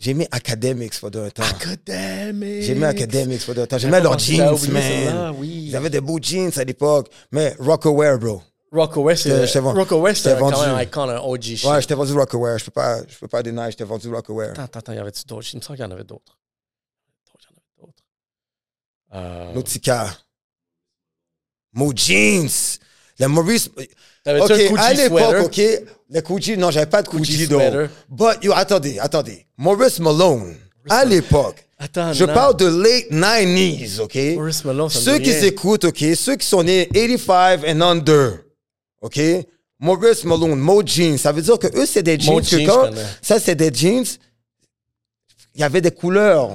[0.00, 1.42] j'ai aimé Academics pendant un temps.
[1.42, 2.62] Academics.
[2.62, 3.76] J'ai aimé Academics pendant un temps.
[3.76, 5.34] J'aimais leurs J'avais jeans, man.
[5.38, 5.64] oui.
[5.68, 7.10] Ils avaient des beaux jeans à l'époque.
[7.30, 8.40] Mais Rockaware, bro.
[9.24, 10.70] T'ai c'est vendu- Rockaway, je c'est t'ai quand même vendu.
[10.70, 11.64] un icon, un OG shit.
[11.64, 12.58] Ouais, je t'ai vendu Rockaware.
[12.58, 14.50] Je peux pas, je peux pas dénier, je t'ai vendu Rockaware.
[14.52, 15.48] Attends, attends, attends, y avait-tu d'autres?
[15.52, 16.38] Il me semble qu'il y en avait d'autres.
[17.26, 18.04] D'autres, Il y en avait d'autres.
[19.50, 20.08] Euh, Nautica.
[21.74, 22.48] Mo Jeans.
[23.18, 23.70] Les Maurice.
[24.24, 25.60] T'avais-tu Ok, un Gucci à l'époque, ok.
[26.10, 27.48] Les Gucci, non, j'avais pas de sweater.
[27.48, 27.88] though.
[28.08, 29.44] But, yo, attendez, attendez.
[29.56, 30.54] Maurice Malone,
[30.88, 32.34] à l'époque, Attends, Je non.
[32.34, 34.16] parle de late 90s, OK?
[34.34, 36.04] Maurice Malone, ça Ceux qui s'écoutent, OK?
[36.16, 38.38] Ceux qui sont nés 85 and under,
[39.02, 39.20] OK?
[39.78, 41.18] Maurice Malone, Mo Jeans.
[41.18, 42.90] Ça veut dire que eux, c'est des jeans Mo que Jeans, quand...
[43.22, 44.04] Ça, c'est des jeans...
[45.54, 46.50] Il y avait des couleurs.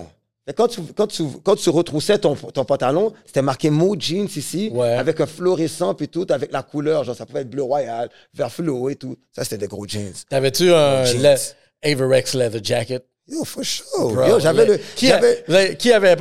[0.57, 4.69] Quand tu, quand tu, quand tu retroussais ton, ton pantalon, c'était marqué Mo Jeans ici,
[4.73, 4.89] Ouais.
[4.95, 7.05] avec un fluorescent puis tout, avec la couleur.
[7.05, 9.15] Genre, ça pouvait être bleu royal, vert fluo et tout.
[9.31, 10.11] Ça, c'était des gros jeans.
[10.29, 11.35] T'avais-tu un le-
[11.81, 13.05] Averex leather jacket?
[13.27, 14.11] Yo, for sure.
[14.13, 14.79] Bro, Yo, j'avais le- le...
[14.97, 16.17] Qui, j'avais- a- le- qui avait,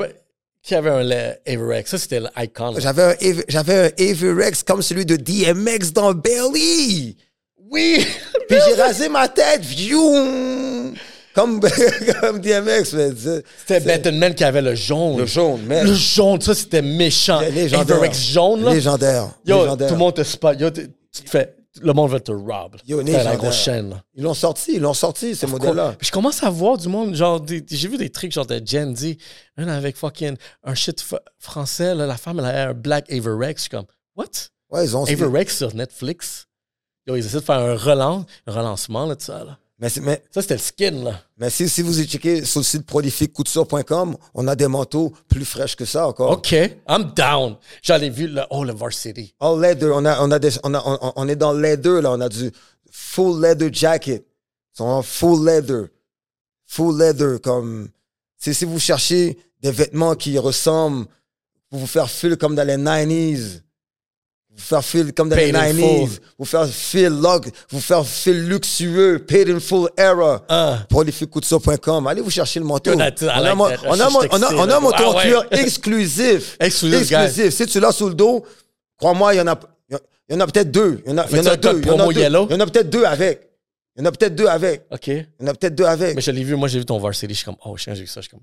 [0.62, 1.11] qui avait un
[1.45, 1.91] Averex?
[1.91, 2.75] Ça, c'était l'icon.
[2.79, 3.14] J'avais un,
[3.49, 7.16] j'avais un Averex comme celui de DMX dans Belly.
[7.70, 8.07] Oui!
[8.49, 9.62] Puis j'ai rasé ma tête.
[9.62, 10.95] Vioum!
[11.35, 11.61] Comme,
[12.20, 12.95] comme DMX.
[13.66, 15.18] C'était Benton Man qui avait le jaune.
[15.18, 17.41] Le jaune, mais- Le jaune, ça, c'était méchant.
[17.41, 18.12] Légendaire.
[18.12, 18.74] Jaune, là.
[18.74, 19.28] Légendaire.
[19.47, 19.89] Yo, Légendaire.
[19.89, 20.61] tout le monde te spot.
[20.61, 21.57] Yo, tu te fais...
[21.80, 22.76] Le monde va te rob.
[22.87, 24.03] Yo, la grosse chaîne, là.
[24.14, 25.95] Ils l'ont sorti, ils l'ont sorti, ces modèles-là.
[26.03, 29.14] Je commence à voir du monde, genre, j'ai vu des trucs genre de Gen Z,
[29.57, 31.03] un avec fucking un shit
[31.39, 33.55] français, là, la femme, elle a un Black Averex.
[33.57, 34.26] Je suis comme, what?
[34.70, 35.05] Ouais, ils ont.
[35.07, 36.47] Averex sur Netflix?
[37.07, 39.59] Yo, ils essaient de faire un relance, un relancement, là, de ça, là.
[39.83, 41.20] Mais, mais, Ça, c'était le skin, là.
[41.37, 45.74] mais si, si vous checkez sur le site prolifiquecouture.com, on a des manteaux plus fraîches
[45.74, 46.30] que ça encore.
[46.30, 46.53] OK,
[46.89, 47.57] I'm down.
[47.83, 49.35] J'en ai vu, le, oh, le Varsity.
[49.41, 52.12] All leather, on, a, on, a des, on, a, on, on est dans leather, là.
[52.12, 52.53] On a du
[52.93, 54.24] full leather jacket.
[54.74, 55.89] Ils sont en full leather.
[56.66, 57.89] Full leather, comme.
[58.39, 61.07] C'est si vous cherchez des vêtements qui ressemblent
[61.70, 63.62] pour vous faire feel comme dans les 90s.
[64.55, 66.18] Vous faire feel comme dans Paid les 90s.
[66.38, 70.42] Vous faire feel log, vous faire feel luxueux, paid in full era.
[70.90, 72.07] Prolifiquecouture.com.
[72.07, 72.92] Allez vous chercher le manteau.
[72.92, 74.80] On, a, mon- on, a, on, a, texté, on a là.
[74.80, 75.22] mon Ah ouais.
[75.22, 76.57] cuir exclusif.
[76.61, 77.50] Exclusif.
[77.50, 78.44] Si tu l'as sous le dos,
[78.98, 79.59] crois-moi, il y en a,
[79.90, 79.98] il
[80.30, 81.00] y en a peut-être deux.
[81.07, 81.80] Il y en a, il y en Fais-tu a un deux.
[81.80, 82.12] Il y en a deux.
[82.12, 83.48] Il y en a peut-être deux avec.
[83.96, 84.82] Il y en a peut-être deux avec.
[84.90, 85.07] OK.
[85.09, 86.14] Il y en a peut-être deux avec.
[86.16, 88.07] Mais je l'ai vu, moi j'ai vu ton Varsity, je suis comme, oh, j'ai vu
[88.07, 88.40] ça, je suis comme,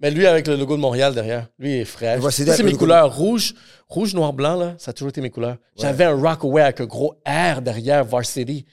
[0.00, 2.74] mais lui avec le logo de Montréal derrière, lui il est Varsity Ça, c'est mes
[2.74, 3.54] couleurs rouge,
[3.88, 5.56] rouge, noir, blanc, là, ça a toujours été mes couleurs.
[5.78, 8.64] J'avais un Rockaway avec un gros R derrière Varsity.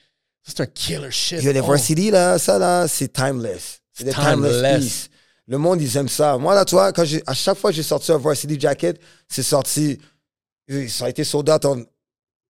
[0.48, 1.42] C'est un killer shit.
[1.42, 1.64] Yo, les Oh.
[1.66, 3.80] Varsity, là, ça, là, c'est timeless.
[3.92, 5.08] C'est des timeless.
[5.48, 6.38] Le monde, ils aiment ça.
[6.38, 9.00] Moi, là, tu vois, quand j'ai, à chaque fois que j'ai sorti un Varsity Jacket,
[9.28, 9.98] c'est sorti,
[10.70, 11.78] euh, ça a été sold out en,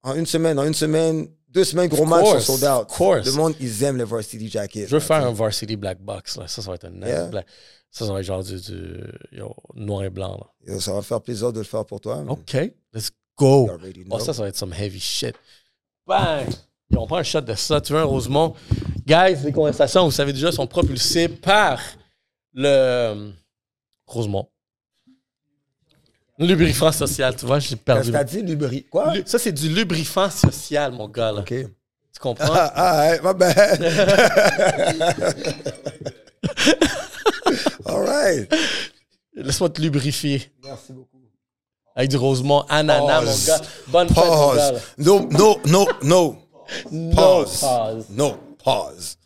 [0.03, 2.83] en une semaine, en une semaine, deux semaines, gros match, sont sold out.
[2.91, 3.25] of course.
[3.27, 4.87] Le monde, ils aiment les Varsity Jackets.
[4.89, 6.49] Je veux faire un Varsity Black Box, là.
[6.49, 7.25] Ça, ça va être un nice Yeah.
[7.29, 7.47] black.
[7.97, 9.01] Ça, ça va être genre du, du-
[9.33, 10.47] yo, noir et blanc, là.
[10.71, 12.23] Yo, ça va faire plaisir de le faire pour toi.
[12.29, 12.53] OK,
[12.93, 13.71] let's go.
[14.11, 15.35] Oh, ça, ça va être some heavy shit.
[16.07, 16.47] Bang!
[16.91, 17.81] Yo, on prend un shot de ça.
[17.81, 18.55] Tu veux un Rosemont?
[19.07, 21.81] Guys, les conversations, vous savez déjà, sont propulsées par
[22.53, 23.31] le euh,
[24.07, 24.47] Rosemont.
[26.39, 28.13] Lubrifiant social, tu vois, j'ai perdu.
[28.13, 28.85] T'as dit Lubri.
[28.85, 29.15] Quoi?
[29.25, 31.33] Ça, c'est du lubrifiant social, mon gars.
[31.33, 31.41] Là.
[31.41, 31.49] OK.
[31.49, 32.45] Tu comprends?
[32.51, 33.33] Ah, ah, ouais, ma.
[37.89, 38.53] All right.
[39.35, 40.51] Laisse-moi te lubrifier.
[40.65, 41.19] Merci beaucoup.
[41.95, 43.27] Avec du Rosemont ananas, Pause.
[43.27, 43.63] mon gars.
[43.89, 44.71] Bonne fête, mon gars.
[44.73, 44.81] Pause.
[44.99, 46.37] No, no, no, no.
[46.91, 47.61] No Pause.
[47.61, 48.05] pause.
[48.11, 49.17] No, pause.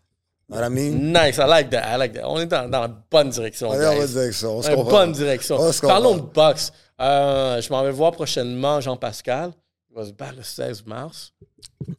[0.48, 1.12] Know what I mean?
[1.12, 2.24] Nice, I like that, I like that.
[2.28, 3.70] On est dans, dans la bonne direction.
[3.70, 4.90] On est dans la bonne direction, on se comprend.
[4.90, 5.58] bonne direction.
[5.82, 6.72] Parlons de boxe.
[7.00, 9.52] Euh, je m'en vais voir prochainement Jean-Pascal.
[9.90, 11.32] Il va se battre le 16 mars.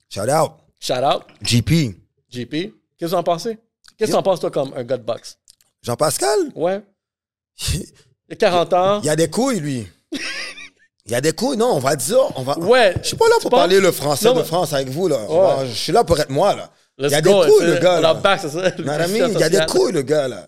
[0.10, 0.52] Shout out.
[0.80, 1.96] Shout out, GP.
[2.30, 2.52] JP.
[2.98, 3.48] Qu'est-ce que tu en penses?
[3.98, 5.38] Qu'est-ce que tu en penses, toi, comme un gars de boxe?
[5.84, 6.82] Jean-Pascal, Ouais.
[7.74, 9.00] Il a 40 ans.
[9.02, 9.88] il y a des couilles, lui.
[11.06, 12.20] Il y a des couilles, non, on va dire.
[12.38, 12.58] On va...
[12.60, 12.94] Ouais.
[13.02, 13.60] Je suis pas là pour penses?
[13.60, 15.18] parler le français Non, de mais- France avec vous, là.
[15.28, 15.56] On Ouais.
[15.58, 16.70] va- Je suis là pour être moi, là.
[17.00, 18.22] Il y a des couilles, le gars, là.
[18.40, 18.70] c'est ça.
[18.70, 20.48] lubrifiant Il y a des couilles, le gars, là.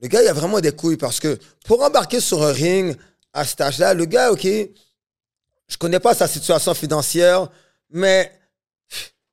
[0.00, 2.96] Le gars, il a vraiment des couilles parce que pour embarquer sur un ring
[3.32, 7.48] à cet âge-là, le gars, OK, je connais pas sa situation financière,
[7.90, 8.32] mais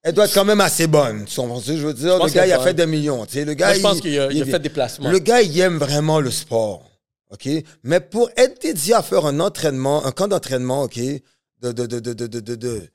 [0.04, 1.26] elle doit être quand même assez bonne.
[1.26, 2.18] Tu comprends je veux dire?
[2.24, 3.26] Le gars, il a fait des millions.
[3.26, 5.10] Tu sais, le gars, Moi, je pense il- qu'il a, il a fait des placements.
[5.10, 6.84] Le gars, il aime vraiment le sport.
[7.32, 7.48] OK?
[7.84, 11.22] Mais pour être dédié à faire un entraînement, un camp d'entraînement, OK, de,
[11.62, 12.90] de, de, de, de, de, de- de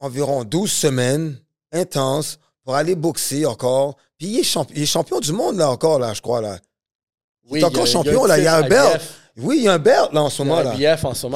[0.00, 1.38] environ 12 semaines,
[1.72, 3.96] intense, pour aller boxer encore.
[4.18, 6.58] Puis il est, champ- il est champion du monde, là, encore, là, je crois, là.
[7.48, 8.38] Oui, il est encore a- champion, il là.
[8.38, 9.00] Il y a un belt.
[9.38, 10.72] Oui, il y a un belt, là, en ce moment, là.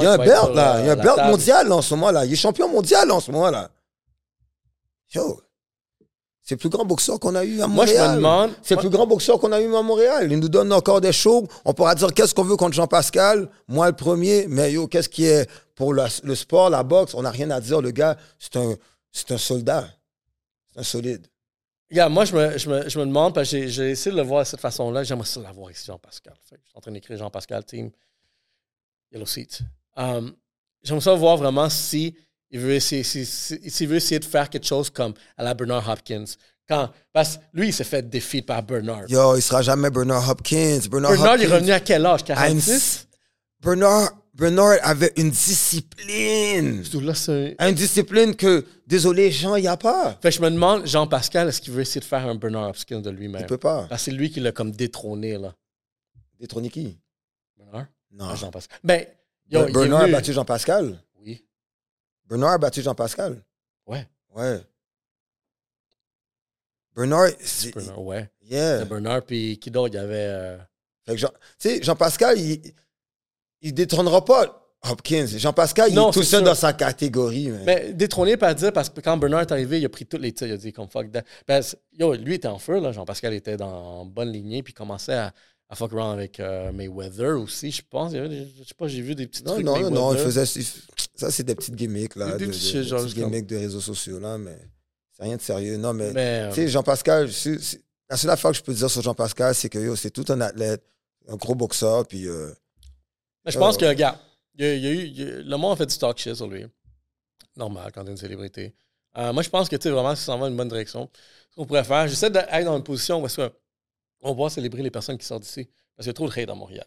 [0.02, 0.80] Il y a un belt, là.
[0.80, 2.24] Il y a un belt mondial, là, en ce moment, là.
[2.24, 3.70] Il est champion mondial, en ce moment, là.
[5.14, 5.40] Yo.
[6.42, 8.10] C'est le plus grand boxeur qu'on a eu à Moi, je Montréal.
[8.12, 10.32] me demande- C'est le plus grand boxeur qu'on a eu à Montréal.
[10.32, 11.46] Il nous donne encore des shows.
[11.64, 13.48] On pourra dire qu'est-ce qu'on veut contre Jean-Pascal.
[13.68, 14.46] Moi, le premier.
[14.48, 17.14] Mais yo, qu'est-ce qui est pour la- le sport, la boxe?
[17.14, 17.80] On n'a rien à dire.
[17.80, 18.74] Le gars, c'est un,
[19.12, 19.88] c'est un soldat.
[20.72, 21.26] C'est un solide.
[21.90, 24.26] Regarde, moi, je me, je me, je me demande, parce que j'ai- essayé de le
[24.26, 25.02] voir de cette façon-là.
[25.04, 26.34] J'aimerais ça l'avoir ici, Jean-Pascal.
[26.42, 27.90] Je suis en train d'écrire Jean-Pascal, team
[29.12, 29.60] Yellow Seat.
[29.96, 30.32] Um,
[30.82, 32.16] J'aimerais ça voir vraiment si
[32.50, 35.54] il veut essayer, si- si- s'il veut essayer de faire quelque chose comme à la
[35.54, 36.24] Bernard Hopkins,
[36.68, 39.02] Quand, parce que lui, il s'est fait défier par Bernard.
[39.08, 40.78] Yo, il sera jamais Bernard Hopkins.
[40.88, 42.20] Bernard, Bernard il est Hopkins, revenu à quel âge?
[42.28, 43.08] à une- 46?
[43.60, 46.82] Bernard, Bernard avait une discipline.
[47.58, 50.16] Là, Une discipline que, désolé, Jean, il n'y a pas.
[50.22, 53.10] Fait je me demande, Jean-Pascal, est-ce qu'il veut essayer de faire un Bernard Hopkins de
[53.10, 53.42] lui-même?
[53.42, 53.86] Il peut pas.
[53.88, 55.52] Parce que c'est lui qui l'a comme détrôné, là.
[56.38, 56.96] Détrôner qui?
[57.58, 57.86] Bernard?
[58.12, 58.26] Non.
[58.30, 58.78] Ah, Jean-Pascal.
[58.84, 59.04] Ben,
[59.50, 60.98] yo, Bernard a battu Jean-Pascal.
[62.30, 63.44] Bernard a battu Jean-Pascal.
[63.86, 64.06] Ouais.
[64.34, 64.60] Ouais.
[66.94, 68.30] Bernard, c'est- Bernard, ouais.
[68.42, 68.78] yeah.
[68.80, 69.94] C'est Bernard, puis qui d'autre?
[69.94, 70.14] Il y avait.
[70.16, 70.56] euh,
[71.06, 71.28] Fait que Jean,
[71.58, 72.60] tu sais, Jean-Pascal, il,
[73.62, 74.56] il détrônera pas
[74.88, 75.26] Hopkins.
[75.26, 76.46] Jean-Pascal, il Non, est tout c'est seul sûr.
[76.46, 77.48] dans sa catégorie.
[77.48, 77.62] man.
[77.66, 80.32] Mais détrôné par dire, parce que quand Bernard est arrivé, il a pris tous les
[80.32, 80.46] titres.
[80.46, 81.22] Il a dit comme fuck that.
[81.46, 82.92] Ben, c'est- yo, lui était en feu, là.
[82.92, 83.70] Jean-Pascal était dans
[84.00, 85.32] en bonne lignée, puis commençait à,
[85.68, 88.12] à fuck around avec euh, Mayweather aussi, je pense.
[88.12, 89.64] Il y avait des- je sais pas, j'ai vu des petits non, trucs.
[89.66, 90.44] non, non, non, il faisait.
[90.44, 90.84] il f-
[91.20, 92.36] Ça, c'est des petites gimmicks, là.
[92.38, 94.56] Des de, petits de- des gimmicks de réseaux sociaux, là, mais
[95.12, 95.76] c'est rien de sérieux.
[95.76, 96.12] Non, mais.
[96.12, 97.28] Mais, euh, Tu sais, Jean-Pascal,
[98.08, 100.82] la seule affaire que je peux dire sur Jean-Pascal, c'est que c'est tout un athlète,
[101.28, 102.26] un gros boxeur, puis.
[102.26, 102.50] euh,
[103.44, 104.18] Mais je pense Euh, que, regarde,
[104.58, 105.96] il y a, il y a eu, il y a- le monde a fait du
[105.98, 106.64] talk shit sur lui.
[107.56, 108.74] Normal quand t'es une célébrité.
[109.18, 111.10] Euh, moi, je pense que, tu sais, vraiment, ça s'en va dans une bonne direction.
[111.50, 113.52] Ce qu'on pourrait faire, j'essaie d'être dans une position où est-ce que
[114.22, 115.64] on va célébrer les personnes qui sortent d'ici.
[115.96, 116.86] Parce qu'il y a trop de hate à Montréal.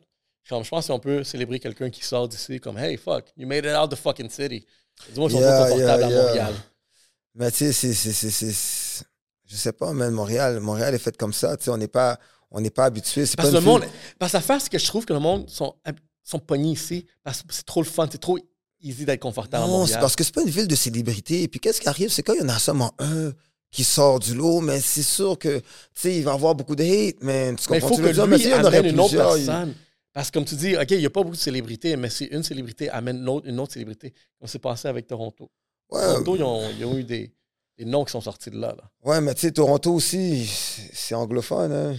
[0.49, 3.65] Comme, je pense qu'on peut célébrer quelqu'un qui sort d'ici comme Hey, fuck, you made
[3.65, 4.65] it out the fucking city.
[5.13, 6.23] Dis-moi qu'ils sont Yeah, confortables yeah, à yeah.
[6.23, 6.53] Montréal.
[7.35, 9.03] Mais tu sais, c'est-
[9.45, 11.55] Je sais pas, man, Montréal, Montréal est fait comme ça.
[11.57, 12.17] Tu sais, on n'est pas,
[12.51, 13.21] on n'est pas habitué.
[13.21, 13.83] Parce pas que le monde.
[14.19, 15.75] Parce l'affaire, c'est que je trouve que le monde sont,
[16.23, 18.37] sont pognés ici parce que c'est trop le fun, c'est trop
[18.81, 19.99] easy d'être confortable Non, c'est Montréal.
[20.01, 21.43] parce que c'est pas une ville de célébrité.
[21.43, 23.31] Et puis qu'est-ce qui arrive, c'est quand il y en a seulement un
[23.71, 25.63] qui sort du lot, mais c'est sûr que, tu
[25.95, 27.55] sais, il va avoir beaucoup de hate, man.
[27.55, 28.27] Tu Mais il comprends faut ce que veux dire?
[28.27, 29.73] Mais lui s'il y en aurait une autre il- personne.
[30.13, 32.25] Parce que comme tu dis, OK, il n'y a pas beaucoup de célébrités, mais si
[32.25, 35.49] une célébrité amène une autre, une autre célébrité, comme c'est passé avec Toronto.
[35.89, 37.33] Ouais, Toronto, ils ont, ils ont eu des,
[37.77, 38.75] des noms qui sont sortis de là.
[38.77, 38.83] là.
[39.03, 40.45] ouais, mais tu sais, Toronto aussi,
[40.93, 41.95] c'est anglophone, hein.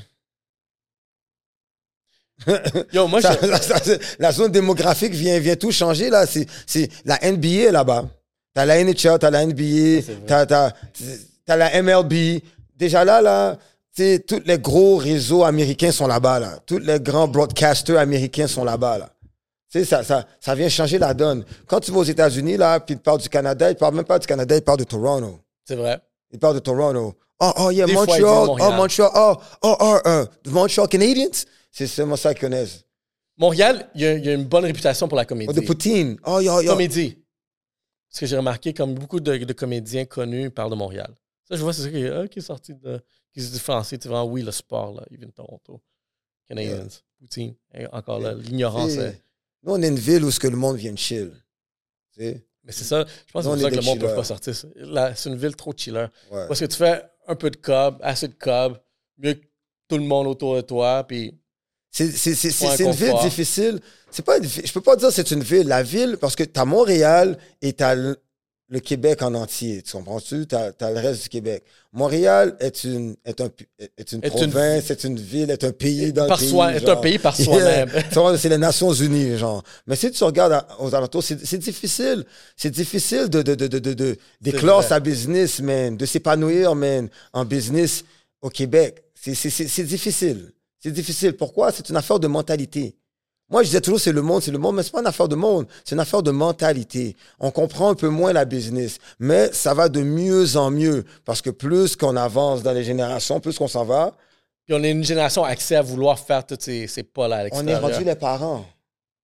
[2.92, 6.26] Yo, moi, Ça- je- la zone démographique vient, vient tout changer, là.
[6.26, 8.08] C'est la NBA là-bas.
[8.52, 12.40] T'as la NHL, t'as la NBA, t'as la MLB.
[12.76, 13.58] Déjà là, là,
[14.03, 16.59] sais, tous les gros réseaux américains sont là-bas, là.
[16.66, 19.11] Tous les grands broadcasters américains sont là-bas, là.
[19.70, 21.45] Tu sais, ça, ça, ça vient changer la donne.
[21.66, 24.18] Quand tu vas aux États-Unis, là, puis ils parlent du Canada, ils parlent même pas
[24.18, 25.40] du Canada, ils parlent de Toronto.
[25.64, 26.01] c'est vrai.
[26.32, 27.14] Ils parlent de Toronto.
[27.40, 28.22] Oh, oh, yeah, Des Montreal.
[28.24, 28.57] Oh.
[28.72, 29.11] Montreal.
[29.14, 31.28] Oh, oh, oh, uh, Montreal Canadiens?
[31.72, 32.84] C'est seulement ça qu'ils connaissent.
[33.36, 35.49] Montréal, il y, a, y a une bonne réputation pour la comédie.
[35.51, 36.16] Oh, de Poutine.
[36.24, 36.70] Oh, yo, yo.
[36.70, 37.18] Comédie.
[38.11, 41.12] Ce que j'ai remarqué, comme beaucoup de, de comédiens connus parlent de Montréal.
[41.49, 43.01] Ça, je vois, c'est ça qui, est- qui est sorti de.
[43.35, 43.99] Qui se différencie.
[44.01, 45.80] Tu vois, oui, le sport, là, il vient de Toronto.
[46.49, 46.87] Canadiens.
[47.18, 47.55] Poutine.
[47.74, 48.93] Et encore là, l'ignorance.
[48.93, 49.20] Est-
[49.62, 51.32] Nous, on est une ville où ce que le monde vient de chill.
[52.18, 54.24] Mais c'est ça, je pense que c'est pour ça que le monde ne peut pas
[54.24, 54.55] sortir.
[54.55, 56.07] C'est- une ville trop chiller.
[56.30, 56.47] Ouais.
[56.49, 58.78] Parce que tu fais un peu de cob, assez de cob,
[59.18, 59.45] mieux que
[59.89, 61.39] tout le monde autour de toi, puis
[61.91, 63.80] C'est une ville difficile.
[64.11, 65.66] C'est pas une je peux pas dire que c'est une ville.
[65.68, 67.97] La ville, parce que tu as Montréal et tu as
[68.75, 69.83] le, Québec en entier.
[69.83, 70.47] Tu comprends-tu?
[70.47, 71.62] Tu as, le reste du Québec.
[71.93, 73.49] Montréal est une, est un,
[73.97, 76.51] est une Est une- province, est une ville, est un pays dans par le pays.
[76.51, 77.89] soi, est un pays par soi-même.
[78.39, 79.62] C'est les Nations Unies, genre.
[79.87, 82.25] Mais si tu regardes à- aux alentours, c'est difficile.
[82.57, 87.45] C'est difficile de, de, de, de, de, d'éclore sa business, man, de s'épanouir, man, en
[87.45, 88.05] business
[88.43, 89.03] au Québec.
[89.14, 90.51] C'est- C'est c'est- c'est difficile.
[90.81, 91.33] C'est difficile.
[91.33, 91.72] Pourquoi?
[91.72, 92.95] C'est une affaire de mentalité.
[93.55, 95.28] Moi, je disais toujours, c'est le monde, c'est le monde, mais c'est pas une affaire
[95.28, 97.14] de monde, c'est une affaire de mentalité.
[97.38, 101.40] On comprend un peu moins la business, mais ça va de mieux en mieux, parce
[101.40, 104.16] que plus qu'on avance dans les générations, plus qu'on s'en va,
[104.64, 107.64] Puis on est une génération accès à vouloir faire tous ces, ces pas-là à On
[107.68, 108.66] est rendu les parents.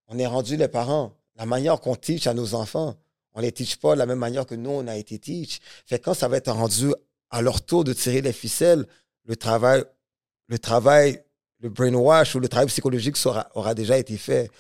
[0.07, 1.13] On est rendu les parents.
[1.35, 2.95] La manière qu'on teach à nos enfants,
[3.35, 5.59] on les teach pas de la même manière que nous, on a été teach.
[5.87, 6.95] Fait que quand ça va être rendu
[7.31, 8.87] à leur tour de tirer les ficelles,
[9.25, 9.83] le travail,
[10.47, 11.21] le travail,
[11.61, 14.51] le brainwash ou le travail psychologique sera, aura déjà été fait.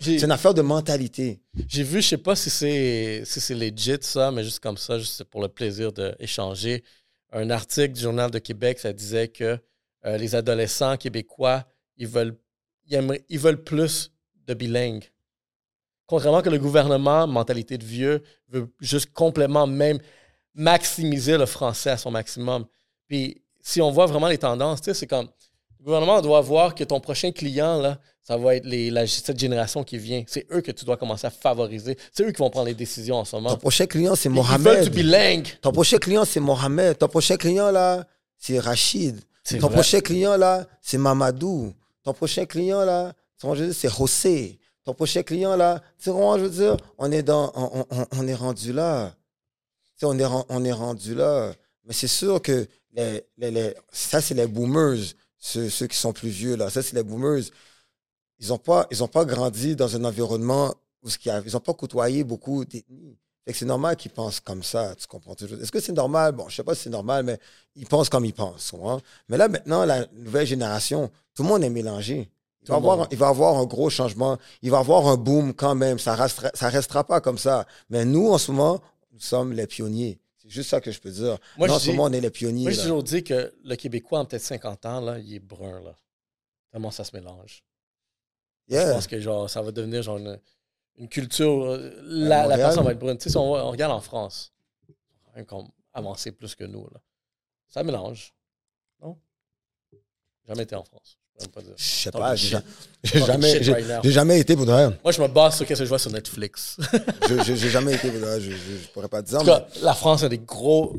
[0.00, 1.40] C'est, une affaire de mentalité.
[1.68, 4.98] j'ai vu, je sais pas si c'est si c'est legit ça, mais juste comme ça,
[4.98, 6.84] juste pour le plaisir d'échanger,
[7.32, 9.58] un article du Journal de Québec, ça disait que
[10.06, 11.64] euh, les adolescents québécois,
[11.96, 12.36] ils veulent,
[12.86, 14.12] ils, aimeraient- ils veulent plus
[14.46, 15.10] de bilingues.
[16.06, 19.98] Contrairement que le gouvernement, mentalité de vieux, veut juste complètement même
[20.54, 22.66] maximiser le français à son maximum.
[23.08, 25.28] Puis si on voit vraiment les tendances, tu sais, c'est comme
[25.84, 29.38] le gouvernement doit voir que ton prochain client, là, ça va être les, la, cette
[29.38, 30.24] génération qui vient.
[30.26, 31.98] C'est eux que tu dois commencer à favoriser.
[32.10, 33.56] C'est eux qui vont prendre les décisions en ce Ton moment.
[33.58, 34.88] prochain client, c'est Mohamed.
[34.88, 35.46] bilingue.
[35.60, 36.96] Ton prochain client, c'est Mohamed.
[36.96, 38.06] Ton prochain client, là,
[38.38, 39.20] c'est Rachid.
[39.46, 39.74] Ton vrai.
[39.74, 41.74] prochain client, là, c'est Mamadou.
[42.02, 44.58] Ton prochain client, là, c'est José.
[44.84, 48.34] Ton prochain client, là, tu je veux dire, on est, dans, on, on- on est
[48.34, 49.14] rendu là.
[50.02, 51.52] On est, on est rendu là.
[51.84, 54.96] Mais c'est sûr que les, les, les- ça, c'est les boomers,
[55.44, 56.70] ceux, ceux qui sont plus vieux, là.
[56.70, 57.42] Ça, c'est les boomers.
[58.40, 61.42] Ils n'ont pas, ils ont pas grandi dans un environnement où ce qu'il y a-
[61.44, 63.18] ils n'ont pas côtoyé beaucoup d'ethnies.
[63.52, 65.60] C'est normal qu'ils pensent comme ça, tu comprends toujours.
[65.60, 66.32] Est-ce que c'est normal?
[66.32, 67.38] Bon, je sais pas si c'est normal, mais
[67.76, 68.70] ils pensent comme ils pensent.
[68.70, 69.02] comprends?
[69.28, 72.30] Mais là, maintenant, la nouvelle génération, tout le monde est mélangé.
[72.62, 74.38] Il va, avoir, il va avoir un gros changement.
[74.62, 75.98] Il va avoir un boom quand même.
[75.98, 77.66] Ça restera, ça restera pas comme ça.
[77.90, 78.80] Mais nous, en ce moment,
[79.12, 80.18] nous sommes les pionniers.
[80.44, 81.38] C'est juste ça que je peux dire.
[81.56, 82.62] Moi, Nous, en je ce dis- moment, on est les pionniers.
[82.64, 85.80] Moi, j'ai toujours dit que le Québécois, en peut-être 50 ans, là, il est brun.
[85.82, 85.96] Là.
[86.70, 87.64] Tellement ça se mélange.
[88.68, 90.38] Je pense que genre, ça va devenir genre une,
[90.96, 91.64] une culture.
[91.64, 93.16] euh, La, la personne va être brune.
[93.18, 94.52] Tu sais, si on, on regarde en France,
[95.46, 96.84] comme avancé plus que nous.
[96.92, 97.00] Là.
[97.68, 98.34] Ça mélange.
[99.00, 99.18] Non?
[100.46, 101.18] Jamais été en France.
[101.40, 102.58] Je sais pas, j'ai
[103.20, 104.98] jamais, right jamais été pour de vrai.
[105.02, 106.76] Moi, je me base sur ce que je vois sur Netflix.
[107.44, 108.40] J'ai jamais été pour de vrai.
[108.40, 109.38] Je, je, je pourrais pas te dire.
[109.38, 110.96] En tout cas, la France a des gros,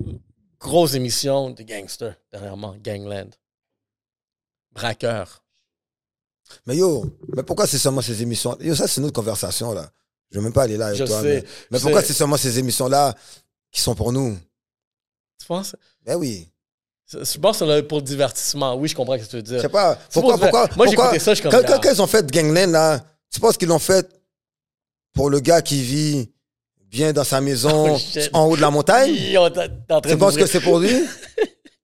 [0.60, 2.76] grosses émissions de gangsters, dernièrement.
[2.84, 3.30] Gangland.
[4.74, 5.42] Braqueur.
[6.68, 7.06] Mais, yo,
[7.36, 9.90] mais pourquoi c'est seulement ces émissions Yo, ça, c'est une autre conversation, là.
[10.32, 11.22] Je veux même pas aller là avec Je toi.
[11.22, 11.42] sais.
[11.42, 13.16] Mais, mais pourquoi c'est seulement ces émissions-là
[13.72, 14.38] qui sont pour nous?
[15.40, 15.76] Tu penses?
[16.04, 16.48] Ben oui.
[17.12, 18.76] Je pense que c'est pour le divertissement.
[18.76, 19.58] Oui, je comprends ce que tu veux dire.
[19.58, 19.98] Je sais pas.
[20.12, 21.64] Pourquoi, pour- pourquoi, Moi, j'ai ça, je suis comme.
[21.64, 23.02] quand- ils ont fait Gangland, là,
[23.32, 24.08] tu penses qu'ils l'ont fait
[25.14, 26.32] pour le gars qui vit
[26.90, 29.14] bien dans sa maison, Oh, en haut de la montagne?
[30.08, 30.92] Tu penses que c'est pour lui?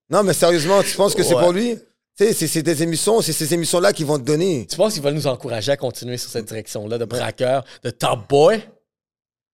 [0.09, 1.77] Non, mais sérieusement, tu penses que c'est pour lui?
[2.17, 4.67] C'est des émissions, c'est ces émissions-là qui vont te donner.
[4.69, 8.27] Tu penses qu'ils veulent nous encourager à continuer sur cette direction-là de braqueur, de top
[8.27, 8.61] boy?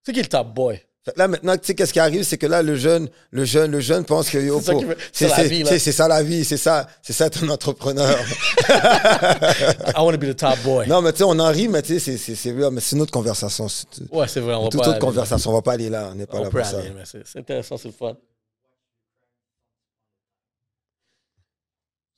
[0.03, 0.81] C'est qui le top boy?
[1.15, 3.79] Là, maintenant, tu sais, qu'est-ce qui arrive, c'est que là, le jeune, le jeune, le
[3.79, 6.87] jeune pense que yo, C'est ça veut- la vie, c'est- ça la vie, c'est ça,
[7.01, 8.17] c'est ça ton entrepreneur.
[8.69, 10.87] I want to be the top boy.
[10.87, 12.81] non, mais tu sais, on en rit, mais tu sais, c'est- c'est c'est real, mais
[12.81, 13.67] c'est une autre conversation.
[14.11, 16.09] Ouais, c'est vrai, on va toute pas autre aller- conversation, on va pas aller là,
[16.11, 16.79] on n'est pas On là pour ça.
[16.79, 18.15] aller, mais c'est intéressant, c'est fun.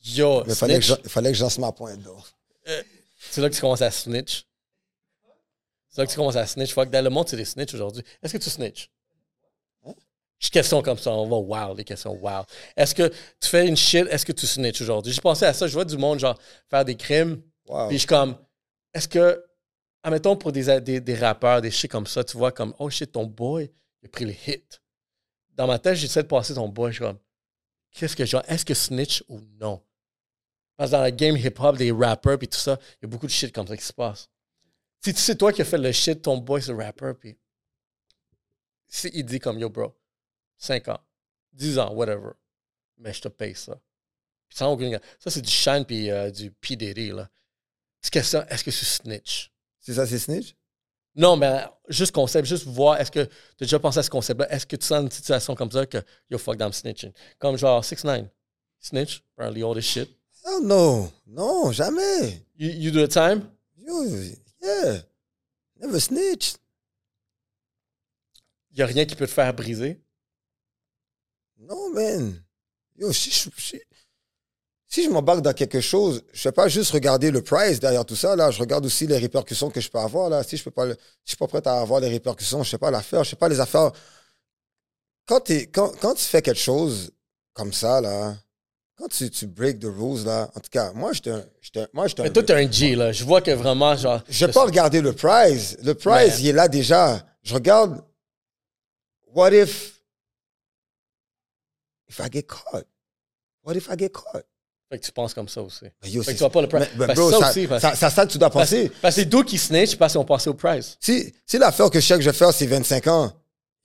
[0.03, 0.79] Yo, il fallait
[1.31, 2.27] que je lance ma pointe d'or.
[3.31, 4.45] c'est là que tu commences à snitch.
[5.99, 6.73] C'est là que tu commences à snitch.
[6.73, 8.01] Fuck, dans le monde, c'est des snitch aujourd'hui.
[8.23, 8.89] Est-ce que tu snitch?
[10.39, 11.35] Je question comme ça, on va
[11.67, 12.43] wow, des questions wow.
[12.77, 15.11] Est-ce que tu fais une shit, est-ce que tu snitch aujourd'hui?
[15.11, 16.39] J'ai pensé à ça, je vois du monde genre
[16.69, 17.87] faire des crimes, Wow.
[17.89, 18.37] puis je suis comme,
[18.93, 19.43] est-ce que,
[20.01, 23.11] admettons pour des, des, des rappeurs, des shit comme ça, tu vois comme, oh shit,
[23.11, 23.69] ton boy,
[24.01, 24.81] il a pris le hit.
[25.49, 27.19] Dans ma tête, j'essaie de passer ton boy, je suis comme,
[27.91, 29.83] qu'est-ce que genre, est-ce que snitch ou non?
[30.77, 33.27] Parce que dans la game hip-hop, des rappers puis tout ça, il y a beaucoup
[33.27, 34.29] de shit comme ça qui se passe.
[35.01, 37.37] Si tu sais, toi qui as fait le shit, ton boy, c'est rapper, puis
[38.87, 39.95] si il dit comme, yo, bro,
[40.57, 40.99] 5 ans,
[41.53, 42.31] 10 ans, whatever,
[42.97, 43.79] mais je te paye ça.
[44.47, 44.99] Puis sans aucune...
[45.19, 46.75] Ça, c'est du Shine puis euh, du P.
[46.75, 47.29] Diddy, là.
[48.03, 49.51] Est-ce que ça, est-ce que c'est snitch?
[49.79, 50.55] C'est ça, c'est snitch?
[51.15, 54.51] Non, mais juste concept, juste voir, est-ce que tu as déjà pensé à ce concept-là?
[54.51, 55.97] Est-ce que tu sens une situation comme ça que,
[56.29, 57.11] yo, fuck, I'm snitching?
[57.37, 58.27] Comme genre 6 9
[58.79, 60.09] Snitch, apparently all this shit.
[60.45, 62.45] Oh non, non, jamais.
[62.57, 63.49] You, you do the time?
[63.77, 64.05] Yo,
[64.62, 65.01] yeah.
[65.82, 66.55] Never snitch.
[68.72, 70.01] Il n'y a rien qui peut te faire briser?
[71.57, 72.43] Non, man.
[72.97, 73.82] Yo, si je, si,
[74.88, 78.05] si je m'embarque dans quelque chose, je ne vais pas juste regarder le price derrière
[78.05, 78.36] tout ça.
[78.36, 80.30] Là, je regarde aussi les répercussions que je peux avoir.
[80.30, 80.43] Là.
[80.43, 82.64] Si je ne peux pas, le- si je suis pas prêt à avoir les répercussions,
[82.64, 83.91] je ne sais pas l'affaire, je sais pas les affaires.
[85.26, 87.12] Quand, t'es- quand, quand tu fais quelque chose
[87.53, 88.36] comme ça, là,
[88.99, 91.45] quand tu, tu break the rules, là, en tout cas, moi, j'étais un-
[91.93, 93.11] moi, Mais toi, t'es un G, là.
[93.13, 94.21] Je vois que vraiment, genre.
[94.29, 95.77] je vais pas regarder le prize.
[95.81, 97.25] Le prize, Mais- il est là déjà.
[97.41, 98.03] Je regarde,
[99.33, 100.01] what if,
[102.09, 102.85] if I get caught?
[103.63, 104.45] What if I get caught?
[104.89, 105.85] Fait que tu penses comme ça aussi.
[106.03, 106.87] Yo, Fait que tu vas pas le prize.
[106.97, 108.91] mais- bro, que ça ça, aussi, parce- ça, ça, ça que tu dois penser.
[109.01, 110.97] parce que c'est d'où qui snitch parce ont passé au prize.
[110.99, 113.31] Si, si l'affaire que je sais que je vais faire, c'est 25 ans,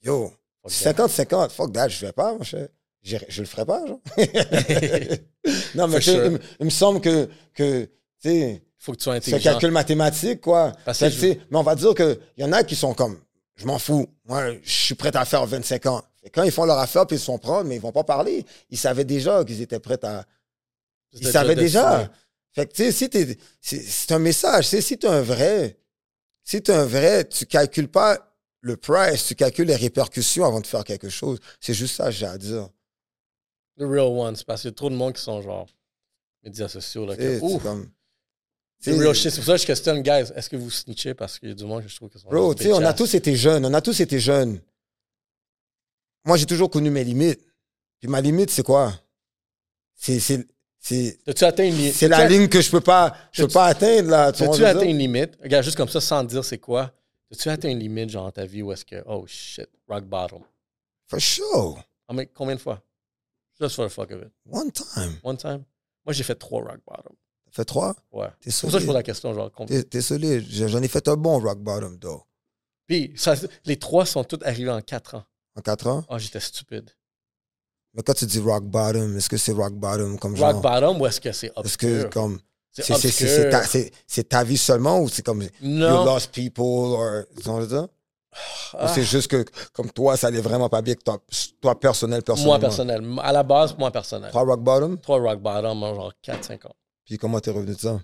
[0.01, 2.67] yo, Fuck 50-50, fuck that, je vais pas, mon cher.
[3.05, 3.99] Je, le ferai pas, genre.
[5.75, 6.25] non, mais sure.
[6.25, 9.35] il, me- il me semble que, que tu sais, Faut que tu sois c'est un
[9.35, 9.51] intelligent.
[9.51, 10.71] calcul mathématique, quoi.
[10.85, 13.19] Parce que mais on va dire qu'il y en a qui sont comme,
[13.55, 14.07] je m'en fous.
[14.25, 16.03] Moi, je suis prêt à faire 25 ans.
[16.23, 18.03] Et quand ils font leur affaire, puis ils se font prendre, mais ils vont pas
[18.03, 18.43] parler.
[18.71, 20.25] Ils savaient déjà qu'ils étaient prêts à.
[21.13, 22.11] Ils savaient déjà.
[22.53, 23.37] Fait que, tu sais, si t'es.
[23.61, 24.67] C'est un message.
[24.67, 25.77] C'est si t'es un vrai.
[26.43, 28.17] Si t'es un vrai, tu calcules pas
[28.61, 31.37] le price, tu calcules les répercussions avant de faire quelque chose.
[31.59, 32.67] C'est juste ça que j'ai à dire.
[33.77, 34.37] The real ones.
[34.45, 35.67] Parce qu'il y a trop de monde qui sont genre
[36.43, 37.05] médias sociaux.
[37.05, 37.89] Là, que, ouf, comme.
[38.79, 39.31] c'est real shit.
[39.31, 40.31] C'est pour ça que je questionne, guys.
[40.35, 41.13] Est-ce que vous snitchez?
[41.13, 42.29] Parce qu'il y a du monde que je trouve que sont.
[42.29, 43.65] Bro, tu sais, on a tous été jeunes.
[43.65, 44.59] On a tous été jeunes.
[46.25, 47.41] Moi, j'ai toujours connu mes limites.
[47.99, 48.93] Puis ma limite, c'est quoi?
[49.95, 50.45] C'est, c'est,
[50.79, 51.93] c'est, T'as-tu atteint une limite?
[51.93, 54.31] c'est la ligne que je peux pas, je peux pas atteindre, là.
[54.31, 55.37] Tu veux atteint une limite?
[55.41, 56.91] Regarde, juste comme ça, sans dire c'est quoi.
[57.29, 60.41] T'as-tu atteint une limite, genre, dans ta vie où est-ce que, oh shit, rock bottom?
[61.07, 61.83] For sure.
[62.07, 62.81] Ah, mais combien de fois?
[63.59, 64.31] Just for the fuck of it.
[64.45, 65.17] One time.
[65.23, 65.63] One time?
[66.05, 67.13] Moi, j'ai fait trois rock bottom.
[67.45, 67.95] T'as fait trois?
[68.11, 68.27] Ouais.
[68.41, 69.51] T'es C'est pour ça que je pose la question, genre.
[69.67, 70.45] T'es t'es solide.
[70.49, 72.23] J'en ai fait un bon rock bottom, though.
[72.87, 73.33] Puis, ça,
[73.65, 75.23] les trois sont tous arrivés en quatre ans.
[75.55, 76.03] En quatre ans?
[76.09, 76.89] Ah, j'étais stupide.
[77.93, 80.51] Mais quand tu dis rock bottom, est-ce que c'est rock bottom comme genre?
[80.53, 82.09] Rock bottom ou est-ce que c'est Est-ce que obscur?
[82.09, 82.39] comme.
[82.71, 83.49] C'est C'est c'est- obscur.
[83.51, 85.43] ta, c'est- c'est ta vie seulement ou c'est comme.
[85.43, 86.03] You Non.
[86.03, 86.61] lost people
[86.93, 87.23] or.
[88.73, 91.17] Ah, c'est juste que, comme toi, ça allait vraiment pas bien que toi,
[91.61, 93.03] toi personnel, moi, personnel.
[93.21, 94.29] À la base, moi, personnel.
[94.29, 94.99] Trois rock bottom?
[94.99, 96.75] Trois rock bottom en genre 4-5 ans.
[97.05, 97.99] Puis comment t'es revenu de ça?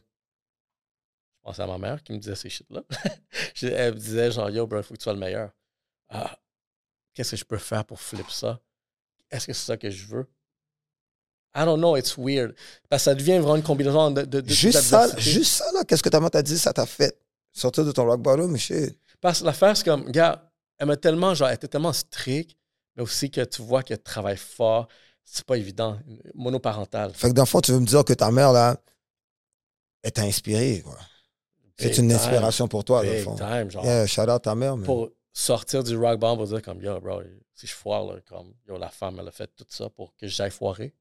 [1.37, 2.83] Je pensais à ma mère qui me disait ces shit-là.
[3.61, 5.49] Elle me disait genre, yo, bro, il faut que tu sois le meilleur.
[6.09, 6.37] Ah,
[7.13, 8.59] qu'est-ce que je peux faire pour flip ça?
[9.29, 10.27] Est-ce que c'est ça que je veux?
[11.53, 12.55] I don't know, it's weird.
[12.89, 14.21] Parce que ça devient vraiment une combinaison de.
[14.21, 16.85] de, de Juste ça, juste ça, là, qu'est-ce que ta mère t'a dit, ça t'a
[16.85, 17.17] fait
[17.51, 18.97] sortir de ton rock bottom, shit?
[19.21, 22.57] Parce que l'affaire, c'est comme, gars, elle m'a tellement, genre, elle était tellement stricte,
[22.95, 24.87] mais aussi que tu vois qu'elle travaille fort.
[25.23, 25.99] C'est pas évident.
[26.33, 27.13] Monoparental.
[27.13, 28.75] Fait que dans le fond, tu veux me dire que ta mère, là,
[30.01, 30.97] elle t'a inspiré, quoi.
[31.77, 32.17] C'est une time.
[32.17, 33.35] inspiration pour toi, dans le fond.
[33.35, 33.85] time, genre.
[33.85, 34.85] Yeah, shout out ta mère, mais.
[34.85, 37.21] Pour sortir du rock bomb, pour dire comme, yo, bro,
[37.53, 40.27] si je foire, là, comme, yo, la femme, elle a fait tout ça pour que
[40.27, 40.93] j'aille foirer.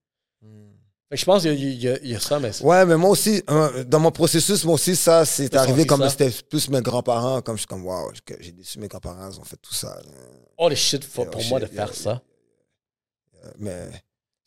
[0.43, 0.71] Hmm.
[1.11, 1.53] Fait que je pense qu'il
[1.83, 4.65] y, a- y y ça, mais c'est- Ouais, mais moi aussi, euh, dans mon processus,
[4.65, 8.13] moi aussi, ça, c'est arrivé comme c'était plus mes grands-parents, comme je suis comme, waouh,
[8.39, 10.01] j'ai déçu mes grands-parents, ils ont fait tout ça.
[10.59, 12.23] all the shit for- Yeah, pour shit, moi de faire ça.
[13.59, 13.89] Mais,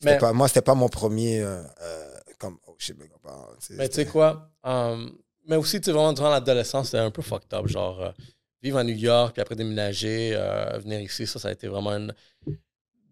[0.02, 3.48] Mais- pas, moi, c'était pas mon premier, euh, euh, comme, oh shit, mes grands-parents.
[3.70, 4.48] Mais tu sais quoi?
[4.62, 7.66] um, mais aussi, tu sais, vraiment, durant l'adolescence, c'était un peu fucked up.
[7.66, 8.10] Genre, euh,
[8.62, 10.30] vivre à New York, puis après déménager,
[10.82, 12.14] venir ici, ça, ça a été vraiment une.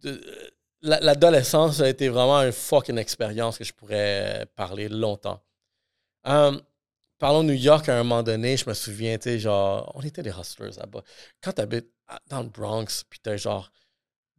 [0.03, 0.21] de-
[0.83, 5.41] L'adolescence a été vraiment une fucking expérience que je pourrais parler longtemps.
[6.25, 6.61] Um,
[7.19, 10.03] parlons de New York à un moment donné, je me souviens, tu sais, genre, on
[10.03, 11.03] était des hustlers là-bas.
[11.41, 11.89] Quand t'habites
[12.29, 13.71] dans le Bronx, puis t'as genre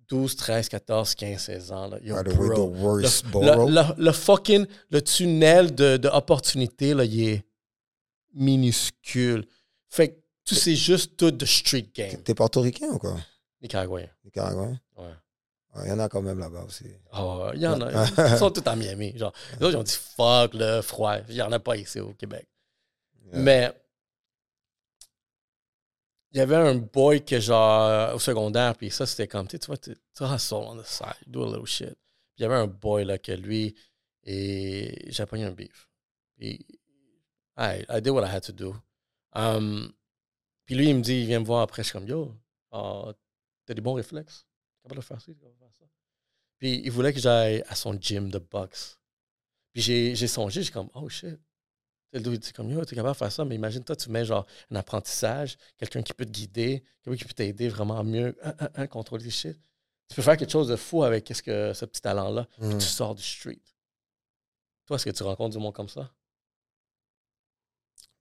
[0.09, 4.11] 12, 13, 14, 15, 16 ans, là, the way, the worst le, le- le- le
[4.11, 7.45] fucking le tunnel de, de opportunité là, il est
[8.33, 9.45] minuscule.
[9.89, 12.21] Fait que tu sais juste tout de street game.
[12.23, 13.15] T'es portoricain ou quoi?
[13.61, 14.09] Nicaraguayen.
[14.25, 14.71] Nicaragua?
[14.97, 15.13] Ouais.
[15.81, 16.85] Il y en a quand même là-bas aussi.
[17.11, 18.05] Ah, il y en a.
[18.31, 19.17] Ils sont tous à Miami.
[19.17, 21.17] Genre, les autres, ils ont dit fuck le froid.
[21.29, 22.47] Il n'y en a pas ici au Québec.
[23.31, 23.39] Yeah.
[23.39, 23.83] Mais
[26.33, 29.77] il y avait un boy que genre au secondaire, puis ça c'était comme tu vois,
[29.77, 31.93] tu hustle on the side, do a little shit.
[31.93, 33.75] Puis il y avait un boy là que lui
[34.23, 35.87] et j'ai pogné un beef.
[36.35, 36.65] Puis
[37.55, 38.75] I, I did what I had to do.
[39.33, 39.93] Um,
[40.65, 42.35] puis lui il me dit, il vient me voir après, je suis comme yo,
[42.71, 43.13] ah,
[43.65, 44.47] t'as des bons réflexes,
[44.81, 45.85] capable de faire ça, t'es capable de faire ça.
[46.63, 48.97] Puis il voulait que j'aille à son gym de boxe.
[49.73, 51.37] Puis j'ai songé, j'ai comme oh shit.
[52.13, 54.77] Dit comme, yo, t'es capable de faire ça, mais imagine, toi, tu mets genre un
[54.77, 58.87] apprentissage, quelqu'un qui peut te guider, quelqu'un qui peut t'aider vraiment mieux hein, hein, hein,
[58.87, 59.59] contrôler les shit.
[60.07, 62.47] Tu peux faire quelque chose de fou avec qu'est-ce que ce petit talent-là.
[62.57, 62.77] puis Mm.
[62.77, 63.59] Tu sors du street.
[64.85, 66.15] Toi, est-ce que tu rencontres du monde comme ça?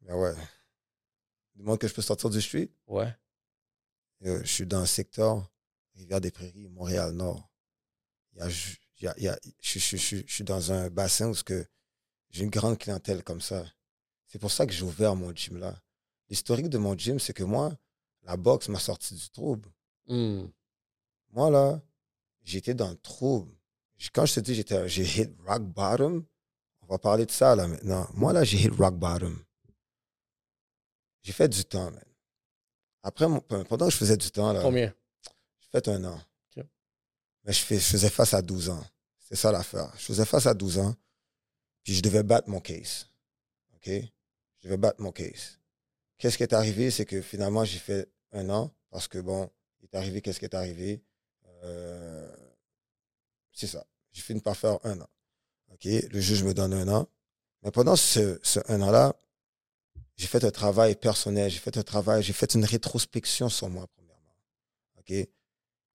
[0.01, 0.35] Mais ouais.
[1.55, 2.73] Du monde que je peux sortir du street?
[2.89, 3.15] Ouais.
[4.25, 5.49] Euh, je suis dans le secteur
[5.95, 7.52] Rivière-des-Prairies, Montréal-Nord.
[8.35, 8.49] Y a,
[9.01, 11.35] y a- y a- je, je- je- je suis dans un bassin où
[12.31, 13.65] j'ai une grande clientèle comme ça.
[14.27, 15.79] C'est pour ça que j'ai ouvert mon gym là.
[16.29, 17.77] L'historique de mon gym, c'est que moi,
[18.23, 19.69] la boxe m'a sorti du trouble.
[20.07, 20.47] Hmm.
[21.31, 21.81] Moi, là,
[22.43, 23.53] j'étais dans le trouble.
[24.15, 26.25] Quand je te dis j'étais, j'ai hit rock bottom,
[26.81, 28.09] on va parler de ça là maintenant.
[28.15, 29.39] Moi, là, j'ai hit rock bottom.
[31.23, 32.05] J'ai fait du temps, man.
[33.03, 33.27] Après,
[33.69, 34.93] pendant que je faisais du temps, là, Combien?
[35.61, 36.21] j'ai fait un an.
[37.45, 38.85] Mais je, fais- je faisais face à 12 ans.
[39.19, 39.91] C'est ça l'affaire.
[39.97, 40.95] Je faisais face à 12 ans,
[41.83, 43.09] puis je devais battre mon case.
[43.75, 43.87] OK?
[43.89, 45.59] Je devais battre mon case.
[46.19, 46.91] Qu'est-ce qui est arrivé?
[46.91, 50.45] C'est que finalement, j'ai fait un an, parce que bon, il est arrivé, qu'est-ce qui
[50.45, 51.03] est arrivé?
[51.65, 52.31] Euh,
[53.53, 53.85] c'est ça.
[54.13, 55.09] J'ai fini par faire un an.
[55.73, 55.85] OK?
[55.85, 57.09] Le juge me donne un an.
[57.63, 59.15] Mais pendant ce, ce un an-là,
[60.17, 63.87] j'ai fait un travail personnel, j'ai fait un travail, j'ai fait une rétrospection sur moi,
[63.95, 64.37] premièrement.
[64.99, 65.13] OK?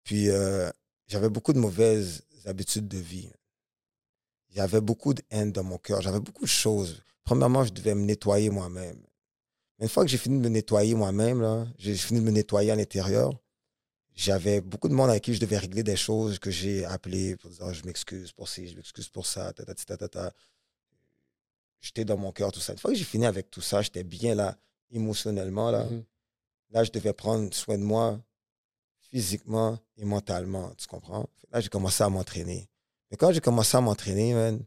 [0.03, 0.69] Puis, euh,
[1.07, 3.29] j'avais beaucoup de mauvaises habitudes de vie.
[4.55, 6.01] J'avais beaucoup de haine dans mon cœur.
[6.01, 7.03] J'avais beaucoup de choses.
[7.23, 9.01] Premièrement, je devais me nettoyer moi-même.
[9.79, 12.75] Une fois que j'ai fini de me nettoyer moi-même, j'ai fini de me nettoyer à
[12.75, 13.33] l'intérieur,
[14.15, 17.49] j'avais beaucoup de monde avec qui je devais régler des choses que j'ai appelées pour
[17.49, 20.33] dire Ah, je m'excuse pour ci, je m'excuse pour ça, ta, ta, ta, ta, ta.
[21.81, 22.71] J'étais dans mon cœur, tout ça.
[22.71, 24.57] Une fois que j'ai fini avec tout ça, j'étais bien là,
[24.91, 25.83] émotionnellement, là.
[25.83, 26.03] Mhm.
[26.71, 28.19] Là, je devais prendre soin de moi
[29.09, 31.29] physiquement et mentalement, tu comprends?
[31.51, 32.69] Là, j'ai commencé à m'entraîner.
[33.09, 34.65] Mais quand j'ai commencé à m'entraîner, man, tu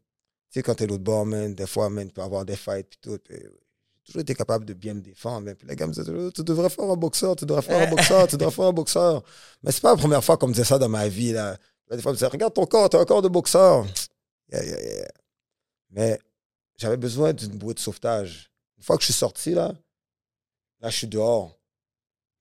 [0.50, 2.98] sais, quand t'es l'autre bord, man, des fois, man, tu peux avoir des fights, puis
[3.00, 3.18] tout.
[3.22, 5.42] puis j'ai toujours été capable de bien me défendre.
[5.42, 5.54] man.
[5.54, 8.26] Puis les gars me disaient, tu devrais faire un boxeur, tu devrais faire un boxeur,
[8.26, 9.22] tu devrais faire un boxeur.
[9.62, 11.58] Mais c'est pas la première fois qu'on me disait ça dans ma vie, là.
[11.90, 13.86] Des fois, me disaient, regarde ton corps, t'as un corps de boxeur.
[14.50, 15.08] Yeah, yeah, yeah.
[15.90, 16.18] Mais
[16.76, 18.50] j'avais besoin d'une bouée de sauvetage.
[18.76, 19.74] Une fois que je suis sorti, là,
[20.80, 21.57] là, je suis dehors.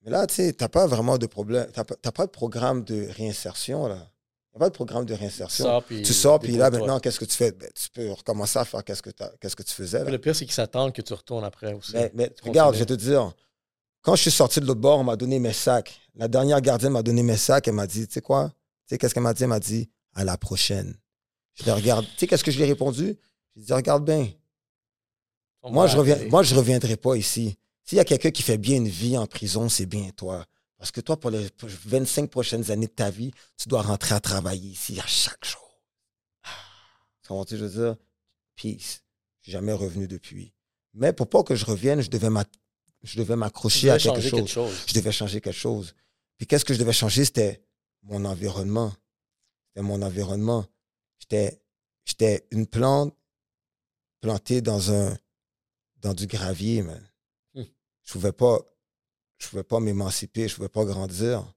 [0.07, 1.67] Mais là, tu sais, t'as pas vraiment de problème.
[1.73, 4.09] T'as pas, t'as pas de programme de réinsertion, là.
[4.55, 5.65] A pas de programme de réinsertion.
[5.65, 7.51] sors, puis tu sors, puis là, maintenant, qu'est-ce que tu fais?
[7.51, 10.01] Ben, tu peux recommencer à faire qu'est-ce que, t'as- qu'est-ce que tu faisais.
[10.05, 10.09] Là.
[10.09, 11.91] Le pire, c'est qu'ils s'attendent que tu retournes après aussi.
[12.13, 13.33] Mais, regarde, je vais te dire,
[14.01, 15.99] quand je suis sorti de l'autre bord, on m'a donné mes sacs.
[16.15, 17.67] La dernière gardienne m'a donné mes sacs.
[17.67, 18.47] Elle m'a dit, tu sais quoi?
[18.87, 19.43] Tu sais, qu'est-ce qu'elle m'a dit?
[19.43, 20.95] Elle m'a dit, à la prochaine.
[21.55, 22.05] Je regarde.
[22.05, 23.17] Tu sais, qu'est-ce que je lui ai répondu?
[23.55, 24.29] Je lui ai dit, regarde bien.
[25.63, 27.57] On Moi, je reviens, moi, je reviendrai pas ici.
[27.87, 30.45] S'il y a quelqu'un qui fait bien une vie en prison, c'est bien toi.
[30.77, 34.19] Parce que toi, pour les 25 prochaines années de ta vie, tu dois rentrer à
[34.19, 35.81] travailler ici à chaque jour.
[37.23, 37.95] Tu ce que je veux dire?
[38.55, 39.01] Peace.
[39.39, 40.53] Je suis jamais revenu depuis.
[40.93, 42.49] Mais pour pas que je revienne, je devais m'ac-
[43.03, 44.31] je devais Tu m'accrocher à quelque chose.
[44.31, 44.73] quelque chose.
[44.87, 45.95] Je devais changer quelque chose.
[46.37, 47.23] Puis qu'est-ce que je devais changer?
[47.25, 47.63] C'était
[48.03, 48.93] mon environnement.
[49.69, 50.65] C'était mon environnement.
[51.19, 51.61] J'étais,
[52.05, 53.15] j'étais une plante
[54.19, 55.17] plantée dans un
[56.01, 57.01] dans du gravier, man.
[58.07, 58.59] Je pouvais pas
[59.37, 61.53] je pouvais pas m'émanciper, je pouvais pas grandir.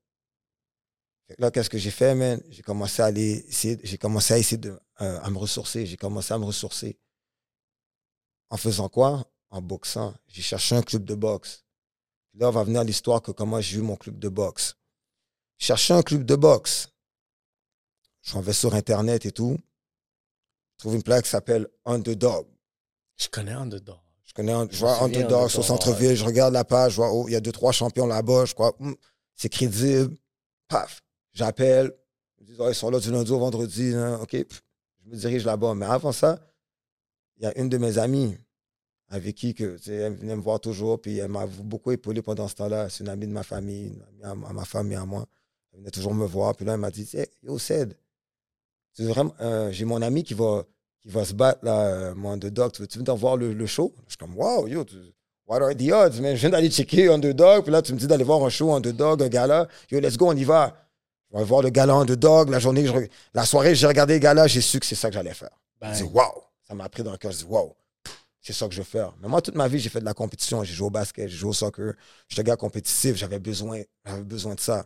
[1.39, 2.43] Là, qu'est-ce que j'ai fait, man?
[2.51, 5.87] J'ai commencé à aller essayer, j'ai commencé à essayer de, euh, à me ressourcer.
[5.87, 6.99] J'ai commencé à me ressourcer.
[8.51, 9.25] En faisant quoi?
[9.49, 10.15] En boxant.
[10.27, 11.65] J'ai cherché un club de boxe.
[12.35, 14.77] Là, va venir l'histoire que comment j'ai eu mon club de boxe.
[15.59, 16.89] Je cherchais un club de boxe.
[18.23, 19.57] Je m'en vais sur Internet et tout.
[20.75, 22.47] Je trouve une plaque qui s'appelle Underdog.
[23.17, 24.01] Je connais Underdog.
[24.31, 27.13] Je connais, un- je Je vois Underdog sur centre-ville, je regarde la page, je vois,
[27.13, 28.95] oh, il y a deux, trois champions là-bas, je crois, hum,
[29.35, 30.17] c'est crédible.
[30.69, 31.03] Paf,
[31.33, 31.93] j'appelle,
[32.39, 34.63] ils disent, oh, ils sont là du lundi au vendredi, hein, ok, pff,
[35.05, 35.75] je me dirige là-bas.
[35.75, 36.39] Mais avant ça,
[37.39, 38.37] il y a une de mes amies
[39.09, 42.55] avec qui que, elle venait me voir toujours, puis elle m'a beaucoup épaulé pendant ce
[42.55, 42.89] temps-là.
[42.89, 45.27] C'est une amie de ma famille, une amie à, à ma femme et à moi.
[45.73, 47.97] Elle venait toujours me voir, puis là, elle m'a dit, Hey, yo, Ced,
[49.41, 50.65] euh, j'ai mon ami qui va,
[51.01, 52.73] qui va se battre, là, euh, mon underdog.
[52.73, 53.95] Tu veux-tu venir voir le, le show?
[54.07, 54.97] Je suis comme, wow, yo, tu-
[55.47, 56.35] what are the odds, man?
[56.37, 59.23] Je viens d'aller checker underdog, puis là, tu me dis d'aller voir un show underdog,
[59.23, 59.67] un gala.
[59.91, 60.77] Yo, let's go, on y va.
[61.33, 62.51] Je vais voir le gala underdog.
[62.51, 62.93] La journée, je
[63.33, 65.51] la soirée, j'ai regardé le gala, j'ai su que c'est ça que j'allais faire.
[65.81, 67.33] Ben, Je dis, wow, ça m'a pris dans le cœur.
[67.33, 67.75] Je dis, wow,
[68.41, 69.15] c'est ça que je veux faire.
[69.23, 70.63] Mais moi, toute ma vie, j'ai fait de la compétition.
[70.65, 71.95] J'ai joué au basket, j'ai joué au soccer.
[72.29, 74.85] J'étais un gars compétitif, j'avais besoin, j'avais besoin de ça.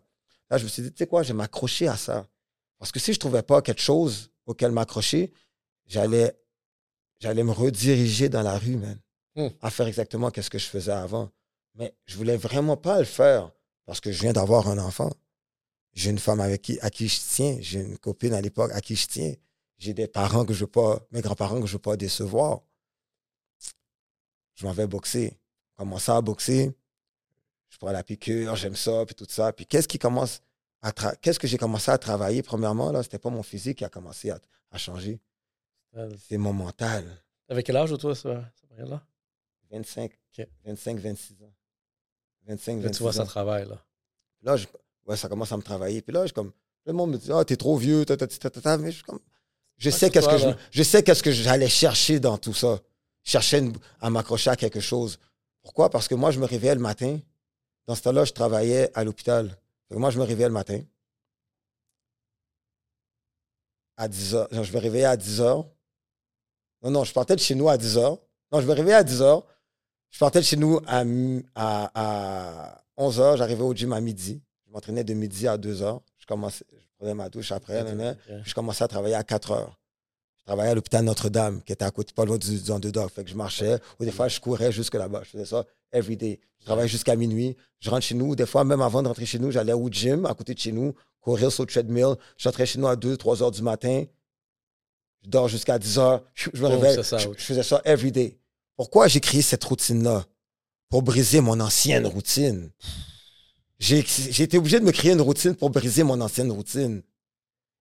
[0.50, 2.26] Là, je me suis dit, tu sais quoi, je vais m'accrocher à ça.
[2.78, 5.32] Parce que si je ne trouvais pas quelque chose auquel m'accrocher,
[5.86, 6.32] j'allais,
[7.20, 8.98] j'allais me rediriger dans la rue, man,
[9.36, 9.48] Hmm.
[9.62, 11.28] à faire exactement ce que je faisais avant.
[11.74, 13.50] Mais je voulais vraiment pas le faire
[13.84, 15.10] parce que je viens d'avoir un enfant.
[15.92, 17.56] J'ai une femme avec qui, à qui je tiens.
[17.60, 19.34] J'ai une copine à l'époque à qui je tiens.
[19.78, 22.60] J'ai des parents que je veux pas, mes grands-parents que je veux pas décevoir.
[24.54, 25.36] Je m'en vais boxer.
[25.74, 26.72] Commencer à boxer.
[27.70, 29.52] Je prends la piqûre, j'aime ça, puis tout ça.
[29.52, 30.40] Puis qu'est-ce qui commence
[30.80, 33.88] à qu'est-ce que j'ai commencé à travailler premièrement là, c'était pas mon physique qui a
[33.88, 34.38] commencé à,
[34.70, 35.18] à changer,
[36.28, 37.04] c'est mon mental.
[37.46, 39.02] T'avais quel âge, toi, ça, cette période-là?
[39.70, 40.46] 25, Ok.
[40.64, 41.52] 25, 26 ans.
[42.46, 43.26] 25, Là, 26 tu vois, ça ans.
[43.26, 43.82] travaille, là.
[44.42, 44.66] Là, je-
[45.06, 46.02] ouais, ça commence à me travailler.
[46.02, 46.52] Puis là, je comme,
[46.86, 49.20] le monde me dit, ah, t'es trop vieux, ta, ta, ta, mais je, suis comme,
[49.76, 52.80] je sais qu'est-ce que je, je sais qu'est-ce que j'allais chercher dans tout ça.
[53.22, 55.18] Je cherchais une- à m'accrocher à quelque chose.
[55.62, 55.88] Pourquoi?
[55.90, 57.18] Parce que moi, je me réveillais le matin.
[57.86, 59.56] Dans ce temps-là, je travaillais à l'hôpital.
[59.90, 60.80] Moi, je me réveillais le matin.
[63.96, 64.48] À 10 heures.
[64.50, 65.64] Je me réveillais à 10 heures.
[66.84, 68.18] Non, non, je partais de chez nous à 10 heures.
[68.52, 69.44] Non, je me réveillais à 10 heures.
[70.10, 71.02] Je partais de chez nous à,
[71.54, 73.36] à, à 11 heures.
[73.38, 74.40] J'arrivais au gym à midi.
[74.66, 76.00] Je m'entraînais de midi à 2 heures.
[76.18, 77.82] Je, commençais, je prenais ma douche après.
[78.42, 79.78] Puis je commençais à travailler à 4 heures.
[80.38, 83.08] Je travaillais à l'hôpital Notre-Dame, qui était à côté, pas loin du, du Underdog.
[83.08, 85.22] Fait que je marchais, ou des fois, je courais jusque là-bas.
[85.24, 86.38] Je faisais ça every day.
[86.60, 87.56] Je travaillais jusqu'à minuit.
[87.80, 88.36] Je rentre chez nous.
[88.36, 90.72] Des fois, même avant de rentrer chez nous, j'allais au gym, à côté de chez
[90.72, 92.16] nous, courir sur le treadmill.
[92.36, 94.04] Je rentrais chez nous à 2, 3 heures du matin.
[95.24, 96.22] Je dors jusqu'à 10 heures.
[96.34, 97.02] Je me Boum, réveille.
[97.04, 97.34] ça, je, oui.
[97.38, 98.38] je faisais ça every day.
[98.76, 100.24] Pourquoi j'ai créé cette routine-là?
[100.90, 102.70] Pour briser mon ancienne routine.
[103.78, 103.98] J'ai
[104.42, 107.02] été obligé de me créer une routine pour briser mon ancienne routine.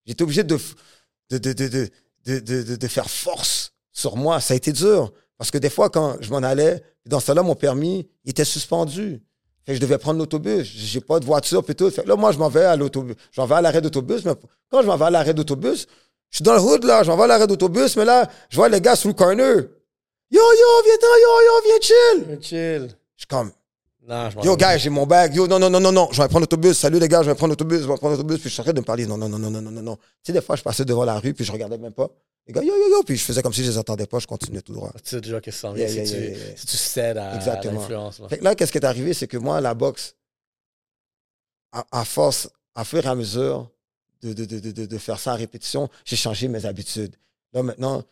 [0.06, 0.74] J'étais obligé de, f-
[1.30, 1.90] de, de, de, de,
[2.26, 4.40] de, de- de- de faire force sur moi.
[4.42, 5.14] Ça a été dur.
[5.38, 8.46] Parce que des fois, quand je m'en allais, dans ce temps-là, mon permis il était
[8.46, 9.22] suspendu.
[9.66, 10.66] Fait que je devais prendre l'autobus.
[10.66, 11.90] J'ai pas de voiture, puis tout.
[11.90, 13.16] Fait que là, moi, je m'en vais à l'autobus.
[13.32, 14.26] Je m'en vais à l'arrêt d'autobus.
[14.26, 14.34] Mais
[14.70, 15.88] quand je m'en vais à l'arrêt d'autobus,
[16.34, 17.04] je suis dans le hood, là.
[17.04, 19.56] Je m'en vais à l'arrêt d'autobus, mais là, je vois les gars sous le corner.
[20.32, 22.40] Yo, yo, viens-t'en, yo, yo, viens chill.
[22.42, 22.88] Chill.
[23.16, 23.52] Je suis comme,
[24.08, 25.36] Non, je Yo, gars, j'ai mon bag.
[25.36, 26.10] Yo, non, non, non, non, non.
[26.12, 26.76] Je vais prendre l'autobus.
[26.76, 27.82] Salut, les gars, je vais prendre l'autobus.
[27.82, 28.40] Je vais prendre l'autobus.
[28.40, 29.06] Puis je suis en train de me parler.
[29.06, 29.96] Non, non, non, non, non, non, non.
[29.96, 32.10] Tu sais, des fois, je passais devant la rue, puis je regardais même pas.
[32.48, 33.04] Les gars, yo, yo, yo.
[33.04, 34.18] Puis je faisais comme si je les entendais pas.
[34.18, 34.92] Je continuais tout droit.
[35.04, 38.20] Tu sais déjà qu'est-ce yeah, si, tu, si tu cèdes à, l'influence.
[38.20, 38.28] là.
[38.28, 40.16] Fait que là, qu'est-ce qui est arrivé, c'est que moi, la boxe,
[41.72, 43.70] à, à force, à fur et à mesure
[44.24, 47.16] de, de, de, de faire ça à répétition, j'ai changé mes habitudes.
[47.54, 48.04] Là, maintenant,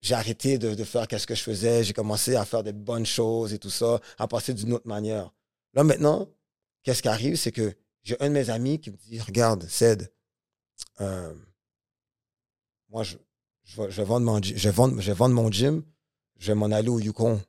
[0.00, 1.84] j'ai arrêté de, faire ce que je faisais.
[1.84, 5.32] J'ai commencé à faire des bonnes choses et tout ça, à passer d'une autre manière.
[5.74, 6.28] Là, maintenant,
[6.82, 10.10] qu'est-ce qui arrive, c'est que j'ai un de mes amis qui me dit Regarde, Ced,
[11.00, 11.34] euh,
[12.88, 13.16] moi, je,
[13.64, 15.82] je, vais, je, vendre mon, je, vais vendre, je vais vendre mon gym,
[16.36, 17.40] je vais m'en aller au Yukon,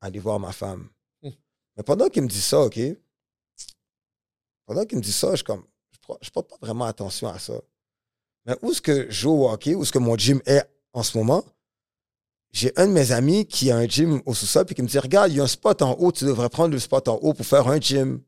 [0.00, 0.88] aller voir ma femme.
[1.22, 1.32] Hum.
[1.76, 2.80] Mais pendant qu'il me dit ça, OK,
[4.64, 5.64] pendant qu'il me dit ça, je comme,
[6.20, 7.54] je porte pas vraiment attention à ça.
[8.44, 11.44] Mais où est-ce que je joue où est-ce que mon gym est en ce moment,
[12.52, 14.98] j'ai un de mes amis qui a un gym au sous-sol, puis qui me dit
[14.98, 17.34] Regarde, il y a un spot en haut, tu devrais prendre le spot en haut
[17.34, 18.22] pour faire un gym.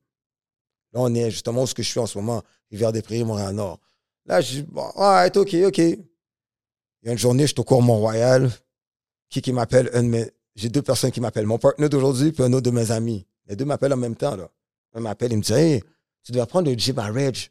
[0.93, 3.25] Là, on est justement où ce que je suis en ce moment, Rivière des Prairies,
[3.25, 3.79] Montréal-Nord.
[4.27, 5.79] Là, je dis Bon, OK, OK.
[5.79, 8.51] Il y a une journée, je suis au cours Mont-Royal.
[9.31, 10.31] Qui qui m'appelle Un de mes.
[10.57, 11.47] J'ai deux personnes qui m'appellent.
[11.47, 13.27] Mon partenaire d'aujourd'hui, puis un autre de mes amis.
[13.47, 14.37] Les deux m'appellent en même temps.
[14.37, 14.51] Là.
[14.95, 15.83] Un m'appelle, il me dit Hey,
[16.23, 17.51] tu devrais prendre le gym à Reg.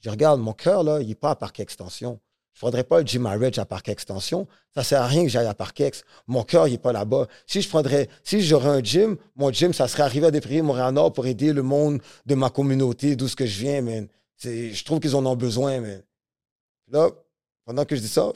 [0.00, 2.20] Je Regarde, mon cœur, là, il n'est pas à Parc Extension.
[2.52, 4.48] Je ne prendrais pas le gym à Reg à Parc Extension.
[4.74, 6.02] Ça ne sert à rien que j'aille à Parc Ex.
[6.26, 7.28] Mon cœur, il n'est pas là-bas.
[7.46, 11.12] Si je prendrais, si j'aurais un gym, mon gym, ça serait arrivé à Prairies, Montréal-Nord
[11.12, 14.08] pour aider le monde de ma communauté, d'où ce que je viens, man.
[14.42, 16.02] Je trouve qu'ils en ont besoin, man.
[16.88, 17.10] Là,
[17.64, 18.32] pendant que je dis ça,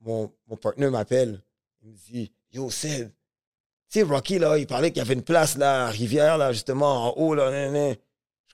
[0.00, 1.40] mon, mon partenaire m'appelle.
[1.82, 3.12] Il me dit, Yo, Sid,
[3.90, 7.08] tu sais, Rocky, il parlait qu'il y avait une place, là, à Rivière, là, justement,
[7.08, 7.98] en haut, là, Je suis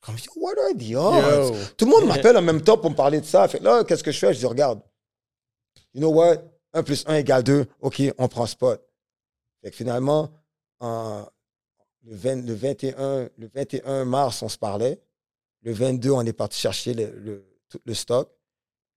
[0.00, 1.74] comme, Yo, what are the odds?
[1.76, 3.46] Tout le monde m'appelle en même temps pour me parler de ça.
[3.48, 4.34] Fait là, qu'est-ce que je fais?
[4.34, 4.80] Je dis, regarde,
[5.94, 6.36] you know what?
[6.72, 7.66] 1 plus 1 égale 2.
[7.80, 8.82] OK, on prend spot.
[9.62, 10.30] Fait que finalement,
[10.80, 15.00] le, 21, le 21 mars, on se parlait.
[15.62, 18.30] Le 22, on est parti chercher le, tout le stock.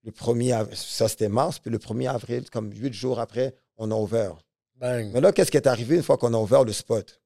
[0.04, 3.96] Le 1er ça c'était mars, puis le 1er avril, comme huit jours après, on a
[3.96, 4.38] ouvert.
[4.80, 7.22] Mais là, qu'est-ce qui est arrivé une fois qu'on a ouvert le spot?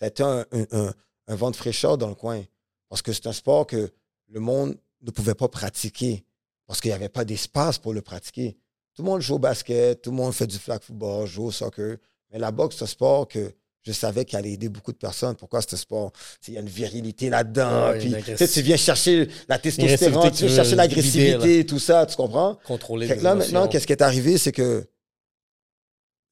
[0.00, 0.94] C'était un, un, un,
[1.28, 2.42] vent de fraîcheur dans le coin.
[2.88, 3.90] Parce que c'est un sport que
[4.28, 6.24] le monde ne pouvait pas pratiquer
[6.66, 8.56] parce qu'il n'y avait pas d'espace pour le pratiquer.
[8.94, 11.50] Tout le monde joue au basket, tout le monde fait du flag football, joue au
[11.50, 11.96] soccer.
[12.30, 15.34] Mais la boxe, c'est un sport que je savais qu'il allait aider beaucoup de personnes.
[15.34, 16.12] Pourquoi ce sport?
[16.46, 17.92] Il y a une virilité là-dedans.
[17.98, 22.58] tu viens chercher la testostérone, tu viens chercher l'agressivité, tout ça, tu comprends?
[22.64, 24.38] Contrôler les Là, maintenant, qu'est-ce qui est arrivé?
[24.38, 24.86] C'est que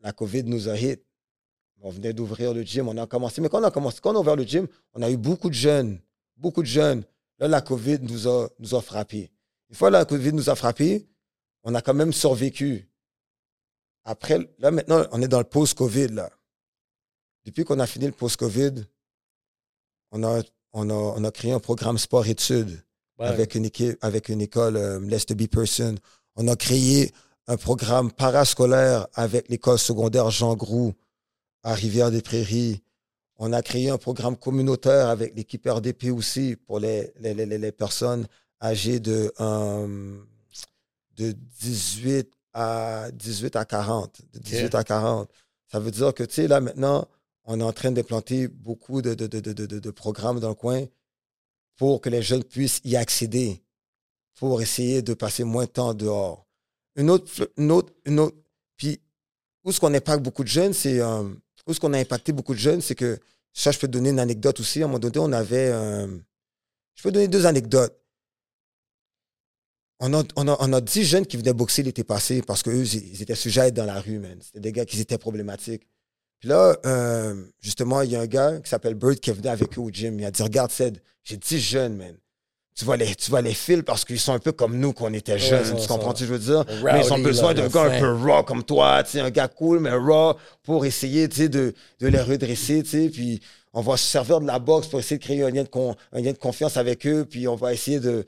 [0.00, 1.02] la COVID nous a hit.
[1.82, 3.40] On venait d'ouvrir le gym, on a commencé.
[3.40, 5.48] Mais quand on a commencé, quand on a ouvert le gym, on a eu beaucoup
[5.48, 5.98] de jeunes,
[6.36, 7.04] beaucoup de jeunes.
[7.38, 9.30] Là, la COVID nous a, nous a frappés.
[9.70, 11.06] Une fois la COVID nous a frappé,
[11.62, 12.88] on a quand même survécu.
[14.04, 16.08] Après, là maintenant, on est dans le post-COVID.
[16.08, 16.30] Là.
[17.44, 18.84] Depuis qu'on a fini le post-COVID,
[20.12, 20.42] on a,
[20.72, 22.82] on, a, on a créé un programme sport-études
[23.18, 25.94] avec, une équipe, avec une école, euh, Let's Be Person.
[26.36, 27.12] On a créé
[27.46, 30.94] un programme parascolaire avec l'école secondaire Jean Groux
[31.62, 32.82] à Rivière-des-Prairies.
[33.36, 37.72] On a créé un programme communautaire avec l'équipe RDP aussi pour les, les, les, les
[37.72, 38.26] personnes
[38.62, 40.18] âgés de, euh,
[41.16, 44.20] de 18 à 18 à 40.
[44.32, 45.30] De 18 à 40.
[45.70, 47.06] Ça veut dire que, tu sais, là, maintenant,
[47.44, 50.84] on est en train d'implanter beaucoup de, de, de, programmes dans le coin
[51.76, 53.62] pour que les jeunes puissent y accéder,
[54.34, 56.46] pour essayer de passer moins de temps dehors.
[56.96, 58.36] Une autre, une autre, une autre.
[58.76, 59.00] Puis,
[59.64, 61.00] où ce qu'on impacte beaucoup de jeunes, c'est.
[61.00, 61.28] Euh,
[61.70, 63.18] où ce qu'on a impacté beaucoup de jeunes, c'est que.
[63.52, 64.80] Ça, je peux donner une anecdote aussi.
[64.80, 65.70] À un moment donné, on avait.
[65.72, 66.06] Euh,
[66.94, 68.00] je peux donner deux anecdotes
[70.00, 72.84] on a, on, a, on a 10 jeunes qui venaient boxer l'été passé parce qu'eux,
[72.84, 74.38] ils étaient sujets à être dans la rue, man.
[74.40, 75.86] C'était des gars qui étaient problématiques.
[76.42, 79.76] Là, euh, justement, il y a un gars qui s'appelle Bird qui est venu avec
[79.76, 80.18] eux au gym.
[80.18, 82.16] Il a dit Regarde, Ced, j'ai 10 jeunes, man.
[82.74, 85.06] Tu vois les, tu vois les fils parce qu'ils sont un peu comme nous quand
[85.10, 85.76] on était jeunes.
[85.78, 86.64] tu comprends ce que je veux dire?
[86.84, 89.48] mais ils ont besoin d'un gars un peu raw comme toi, tu sais, un gars
[89.48, 92.82] cool, mais raw pour essayer tu sais, de, de les redresser.
[92.82, 93.40] Tu sais, puis
[93.72, 95.68] on va se servir de la boxe pour essayer de créer un lien de,
[96.12, 97.26] un lien de confiance avec eux.
[97.28, 98.24] Puis on va essayer de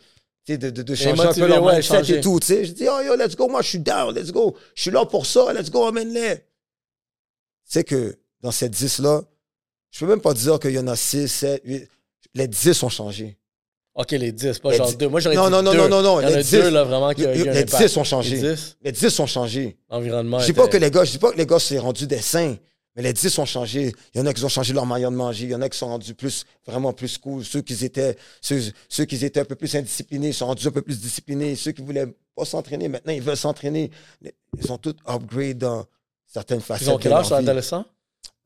[0.48, 2.38] de, de, de changer un peu leur mindset et tout.
[2.42, 4.56] Je dis, oh yo, let's go, moi je suis down, let's go.
[4.74, 6.44] Je suis là pour ça, let's go, amène-les.
[7.64, 9.22] C'est que dans ces 10-là,
[9.90, 11.88] je peux même pas dire qu'il y en a 6, 7, 8.
[12.34, 13.38] Les 10 ont changé.
[13.94, 15.08] OK, les 10, pas genre 2.
[15.08, 16.84] Moi, j'aurais non, dit non, non, non, non, non, Il y en a 2, là,
[16.84, 18.36] vraiment, qui Les 10 ont changé.
[18.36, 18.76] Les 10?
[18.82, 19.76] Les 10 ont changé.
[19.90, 22.06] L'environnement Je dis pas que les gars, je dis pas que les gars s'est rendu
[22.06, 22.56] des saints.
[22.96, 23.94] Mais les 10 ont changé.
[24.14, 25.44] Il y en a qui ont changé leur manière de manger.
[25.44, 27.44] Il y en a qui sont rendus plus, vraiment plus cool.
[27.44, 30.82] Ceux qui étaient, ceux, ceux qui étaient un peu plus indisciplinés sont rendus un peu
[30.82, 31.56] plus disciplinés.
[31.56, 33.90] Ceux qui voulaient pas s'entraîner, maintenant, ils veulent s'entraîner.
[34.22, 35.86] Ils sont tous upgrade dans
[36.26, 36.88] certaines facettes.
[36.88, 37.84] Ils ont quel âge, les adolescents?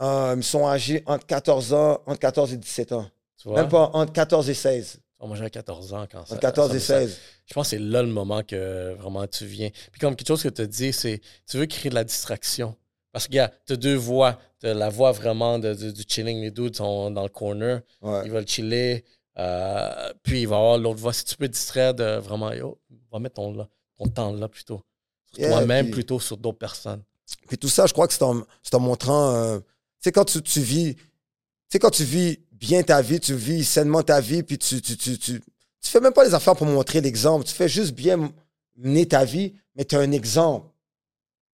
[0.03, 3.07] Euh, ils sont âgés entre 14 ans, entre 14 et 17 ans.
[3.41, 3.63] Tu vois?
[3.63, 5.01] Même pas entre 14 et 16.
[5.21, 6.35] Moi, j'avais 14 ans quand ça.
[6.35, 7.19] Entre 14 et 16.
[7.47, 9.71] je pense que c'est là le moment que vraiment tu viens.
[9.93, 12.77] Puis comme quelque chose que tu as dit, c'est tu veux créer de la distraction.
[13.13, 13.33] Parce que,
[13.67, 14.39] tu as deux voix.
[14.61, 16.41] Tu as la voix vraiment de, du chilling.
[16.43, 17.81] Les dudes sont dans le corner.
[18.25, 19.05] Ils veulent chiller.
[19.39, 21.13] Euh, puis il va y avoir l'autre voix.
[21.15, 22.79] Si tu peux te distraire de vraiment, yo,
[23.11, 24.83] va mettre ton, là, ton temps là plutôt.
[25.33, 27.03] Sur Yeah, toi-même puis- plutôt sur d'autres personnes.
[27.49, 29.35] Puis tout ça, je crois que c'est en, c'est en montrant.
[29.35, 29.65] euh, tu
[30.01, 30.95] sais, quand tu, tu vis.
[30.95, 31.03] Tu
[31.73, 34.97] sais, quand tu vis bien ta vie, tu vis sainement ta vie, puis tu, tu,
[34.97, 37.45] tu, tu, tu fais même pas les affaires pour montrer l'exemple.
[37.45, 38.33] Tu fais juste bien
[38.77, 40.69] mener ta vie, mais tu as un exemple.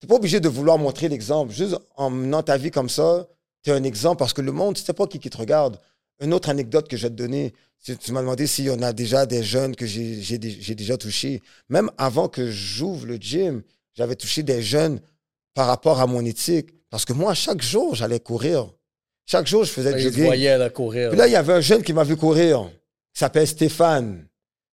[0.00, 1.52] Tu pas obligé de vouloir montrer l'exemple.
[1.52, 3.28] Juste en menant ta vie comme ça,
[3.62, 5.78] tu es un exemple parce que le monde, tu sais pas qui, qui te regarde.
[6.20, 7.52] Une autre anecdote que je vais te donner,
[7.84, 11.42] tu, m'as demandé s'il y en a déjà des jeunes que j'ai déjà touchés.
[11.68, 13.62] Même avant que j'ouvre le gym,
[13.94, 15.00] j'avais touché des jeunes
[15.54, 16.70] par rapport à mon éthique.
[16.90, 18.72] Parce que moi, chaque jour, j'allais courir.
[19.26, 20.24] Chaque jour, je faisais du Il jogging.
[20.24, 21.10] voyait là, courir.
[21.10, 22.68] Puis là, il y avait un jeune qui m'a vu courir,
[23.12, 24.26] qui s'appelle Stéphane.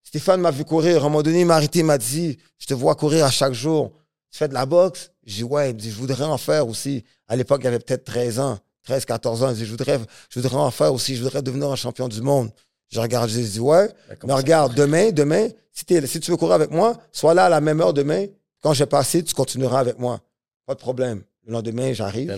[0.03, 0.97] Stéphane m'a vu courir.
[0.97, 3.31] À un moment donné, il m'a arrêté, il m'a dit Je te vois courir à
[3.31, 3.93] chaque jour.
[4.31, 6.67] Tu fais de la boxe J'ai dit Ouais, il me dit Je voudrais en faire
[6.67, 7.05] aussi.
[7.27, 9.51] À l'époque, il avait peut-être 13 ans, 13, 14 ans.
[9.51, 9.99] Il dit je voudrais,
[10.31, 11.15] je voudrais en faire aussi.
[11.15, 12.51] Je voudrais devenir un champion du monde.
[12.91, 13.89] Je regarde, j'ai dit Ouais.
[14.25, 17.81] Mais regarde, demain, demain, si, tu veux courir avec moi, sois là à la même
[17.81, 18.27] heure demain.
[18.63, 20.21] Quand j'ai passé, tu continueras avec moi.
[20.67, 21.23] Pas de problème.
[21.47, 22.31] Le lendemain, j'arrive.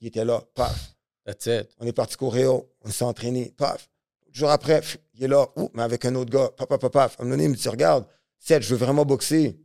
[0.00, 0.42] Il était là.
[0.54, 0.74] Paf.
[1.30, 1.70] That's it.
[1.78, 3.88] On est parti courir, on s'est entraîné, paf.
[4.32, 4.80] Jour après,
[5.14, 7.16] il est là, ouh, mais avec un autre gars, paf, paf, paf, paf.
[7.18, 8.04] À un moment donné, il me dit, regarde,
[8.38, 9.56] Seth, je veux vraiment boxer.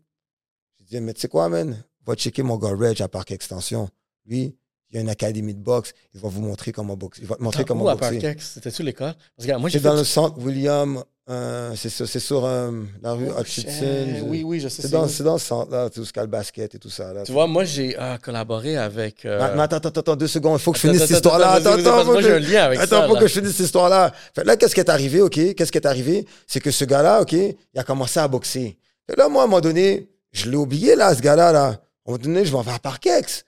[0.79, 1.83] Je dis, mais tu sais quoi, man?
[2.05, 3.89] Va checker mon gars Reg à Parc Extension.
[4.27, 4.55] Lui,
[4.89, 5.93] il y a une académie de boxe.
[6.13, 7.23] Il va vous montrer comment boxer.
[7.23, 8.19] Il va te montrer Où comment à boxer.
[8.19, 8.51] Parkex?
[8.53, 9.15] C'était-tu l'école?
[9.35, 11.89] Parce que moi, j'ai dans le centre William, euh, c'est
[12.19, 12.71] sur, euh,
[13.01, 14.25] la rue Oh, Hutchinson.
[14.27, 14.83] Oui, oui, je sais.
[14.83, 17.13] C'est dans, dans ce centre-là, tout ce qu'il y a le basket et tout ça.
[17.13, 17.23] Là.
[17.23, 19.25] Tu vois, moi, j'ai euh, collaboré avec.
[19.25, 20.59] euh, attends, attends, attends, deux secondes.
[20.59, 21.53] Il faut que je finisse cette histoire-là.
[21.53, 23.07] attends, Attends, moi, j'ai un que- lien avec Attends, ça.
[23.07, 24.11] faut que je finisse cette histoire-là.
[24.43, 25.55] Là, qu'est-ce qui est arrivé, OK?
[25.55, 26.27] Qu'est-ce qui est arrivé?
[26.45, 28.77] C'est que ce gars-là, OK, il a commencé à boxer.
[29.07, 31.63] Que là, moi, à un moment donné, je l'ai oublié, là, ce gars-là, là.
[31.65, 31.77] À un
[32.07, 33.45] moment donné, je m'en vais à Parkex.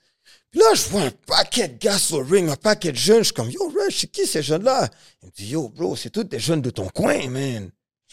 [0.54, 3.18] Là, je vois un paquet de gars sur le ring, un paquet de jeunes.
[3.18, 4.88] Je suis comme, yo, Reg, c'est qui ces jeunes-là?
[5.22, 7.70] Il me dit, yo, bro, c'est tous des jeunes de ton coin, man.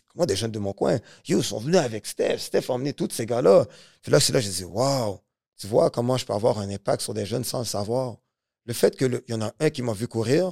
[0.10, 1.00] Comment des jeunes de mon coin?
[1.26, 2.40] Yo, ils sont venus avec Steph.
[2.40, 3.66] Steph a emmené tous ces gars-là.
[4.02, 5.22] Puis là, c'est là, je dis, wow,
[5.58, 8.18] tu vois comment je peux avoir un impact sur des jeunes sans le savoir?
[8.66, 10.52] Le fait qu'il y en a un qui m'a vu courir,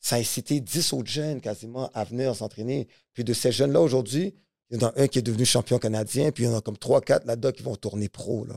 [0.00, 2.86] ça a incité 10 autres jeunes quasiment à venir s'entraîner.
[3.14, 4.34] Puis de ces jeunes-là, aujourd'hui,
[4.70, 6.60] il y en a un qui est devenu champion canadien, puis il y en a
[6.60, 8.44] comme 3-4 là-dedans qui vont tourner pro.
[8.44, 8.56] Là.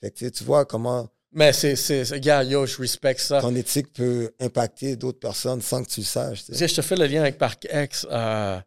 [0.00, 1.76] Fait que, tu vois comment Mais c'est.
[1.76, 3.40] c'est- Gars, yo, je respecte ça.
[3.40, 6.44] ton éthique peut impacter d'autres personnes sans que tu le saches.
[6.44, 6.68] tu sais.
[6.68, 8.06] je te fais le lien avec Parkex.
[8.10, 8.58] Euh,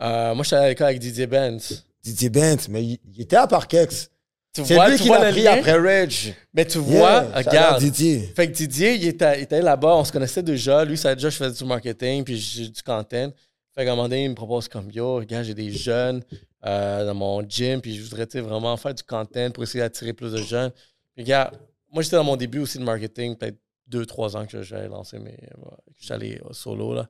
[0.00, 1.84] euh, moi, j'étais à l'école avec Didier Benz.
[2.02, 4.08] Didier Bent, mais il, il était à Parkex.
[4.54, 5.52] Tu C'est vois, lui tu qui vois l'a pris lien?
[5.52, 6.34] après Reg.
[6.54, 7.80] Mais tu vois, Yeah, regarde.
[7.82, 8.32] Didier.
[8.34, 10.84] Fait que Didier, il était, il était là-bas, on se connaissait déjà.
[10.84, 13.30] Lui, ça déjà, je faisais du marketing, puis j'ai du content.
[13.74, 16.22] Fait qu'à un moment donné, il me propose comme Yo, regarde, j'ai des jeunes
[16.64, 20.32] euh, dans mon gym, puis je voudrais vraiment faire du content pour essayer d'attirer plus
[20.32, 20.70] de jeunes.
[21.14, 21.54] Puis regarde,
[21.92, 25.18] moi, j'étais dans mon début aussi de marketing, peut-être deux, trois ans que j'avais lancé
[25.18, 25.32] mes.
[25.32, 27.08] euh, que j'allais euh, solo, là.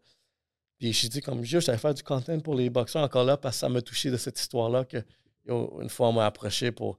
[0.78, 3.57] Puis je dit comme Yo, j'allais faire du content pour les boxeurs encore là, parce
[3.57, 4.98] que ça m'a touché de cette histoire-là que,
[5.47, 6.98] une fois, on m'a approché pour.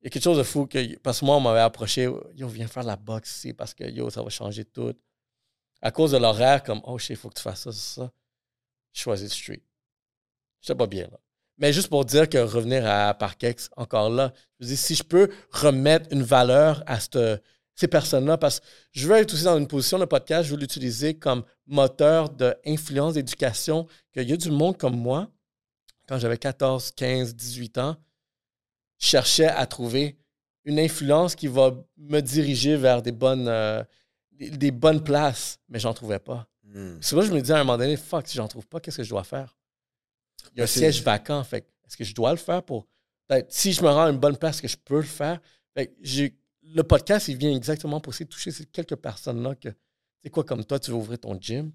[0.00, 2.48] Il y a quelque chose de fou que, parce que moi, on m'avait approché, yo,
[2.48, 4.94] viens faire la boxe ici parce que, yo, ça va changer tout.
[5.82, 8.12] À cause de l'horaire, comme, oh, shit, il faut que tu fasses ça, c'est ça.
[8.92, 9.62] Je choisis le street.
[10.60, 11.18] J'étais pas bien, là.
[11.58, 15.28] Mais juste pour dire que revenir à Parkex, encore là, je dis, si je peux
[15.50, 17.42] remettre une valeur à cette-
[17.74, 20.60] ces personnes-là, parce que je veux être aussi dans une position de podcast, je veux
[20.60, 25.30] l'utiliser comme moteur d'influence, d'éducation, qu'il y a du monde comme moi,
[26.08, 27.96] quand j'avais 14, 15, 18 ans,
[28.98, 30.18] je cherchais à trouver
[30.64, 33.82] une influence qui va me diriger vers des bonnes, euh,
[34.32, 36.46] des, des bonnes places, mais j'en trouvais pas.
[37.00, 38.80] C'est là que je me disais à un moment donné, fuck, si j'en trouve pas,
[38.80, 39.56] qu'est-ce que je dois faire?
[40.52, 42.86] Il y a un siège vacant, fait est-ce que je dois le faire pour.
[43.48, 45.40] si je me rends à une bonne place, est-ce que je peux le faire?
[45.74, 49.68] Fait j'ai- le podcast, il vient exactement pour essayer de toucher ces quelques personnes-là que,
[49.70, 49.76] tu
[50.22, 51.72] sais quoi, comme toi, tu veux ouvrir ton gym.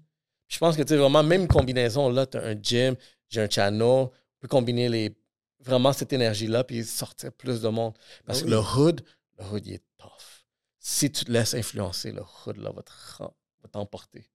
[0.48, 2.96] Je pense que, tu sais, vraiment, même combinaison, là, tu as un gym,
[3.28, 4.10] j'ai un channel, on
[4.40, 5.14] peut combiner les,
[5.60, 7.94] vraiment cette énergie-là puis sortir plus de monde.
[8.24, 9.04] Parce Ah que le hood,
[9.38, 10.46] le hood, il est tough.
[10.78, 14.30] Si tu te laisses influencer, le hood, là, va te ren- va t'emporter.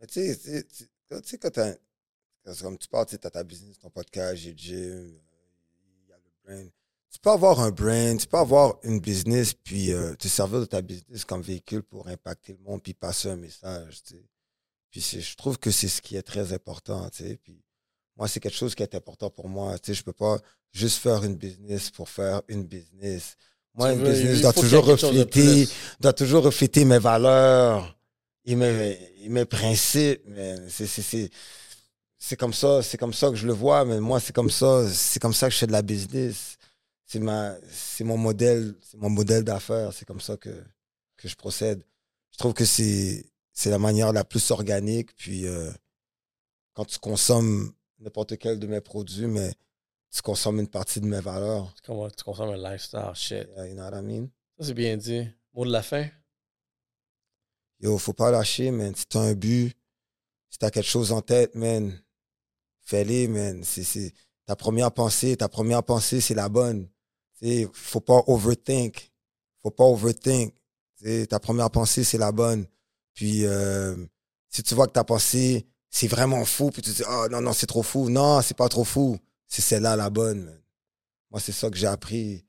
[0.00, 0.64] Mais tu sais, tu
[1.22, 1.60] sais, tu
[2.60, 5.10] Comme tu parles, tu as ta business, ton podcast, j'ai gym, euh,
[6.04, 6.70] il y a le brand.
[7.10, 10.64] Tu peux avoir un brand, tu peux avoir une business, puis euh, te servir de
[10.66, 14.02] ta business comme véhicule pour impacter le monde, puis passer un message.
[14.04, 14.24] tu sais.
[14.90, 17.08] Puis je trouve que c'est ce qui est très important.
[17.10, 17.36] tu sais.
[17.42, 17.60] Puis
[18.16, 19.78] moi, c'est quelque chose qui est important pour moi.
[19.78, 20.38] Tu sais, je peux pas
[20.72, 23.36] juste faire une business pour faire une business.
[23.74, 25.68] Moi, Tu une veux- business doit toujours refléter
[26.00, 27.98] doit toujours refléter mes valeurs
[28.44, 30.22] et mes, et mes principes.
[30.68, 31.30] C'est,
[32.18, 34.88] c'est, comme ça, c'est comme ça que je le vois, mais moi, c'est comme ça,
[34.90, 36.56] c'est comme ça que je fais de la business.
[37.04, 39.92] C'est ma, c'est mon modèle, c'est mon modèle d'affaires.
[39.92, 40.64] C'est comme ça que,
[41.16, 41.82] que je procède.
[42.32, 45.14] Je trouve que c'est, c'est la manière la plus organique.
[45.14, 45.70] Puis, euh,
[46.74, 49.52] quand tu consommes n'importe quel de mes produits, mais
[50.10, 51.72] tu consommes une partie de mes valeurs.
[51.82, 53.48] Tu, tu consommes un lifestyle, shit.
[53.56, 54.28] Yeah, you know what I mean?
[54.58, 55.28] Ça, c'est bien dit.
[55.54, 56.08] Mot de la fin?
[57.80, 58.94] Yo, faut pas lâcher, man.
[58.94, 59.76] Si t'as un but,
[60.50, 61.92] si t'as quelque chose en tête, man,
[62.86, 63.62] fais-le, man.
[63.64, 64.12] C'est, c'est,
[64.46, 66.88] ta première pensée, ta première pensée, c'est la bonne.
[67.38, 69.12] Tu sais, faut pas overthink.
[69.62, 70.54] Faut pas overthink.
[70.98, 72.66] Tu sais, ta première pensée, c'est la bonne.
[73.12, 73.96] Puis, euh,
[74.48, 77.40] si tu vois que ta pensée, c'est vraiment fou, puis tu te dis, oh non,
[77.40, 78.08] non, c'est trop fou.
[78.08, 79.18] Non, c'est pas trop fou.
[79.48, 80.60] C'est celle-là la bonne, man.
[81.30, 82.44] Moi, c'est ça que j'ai appris.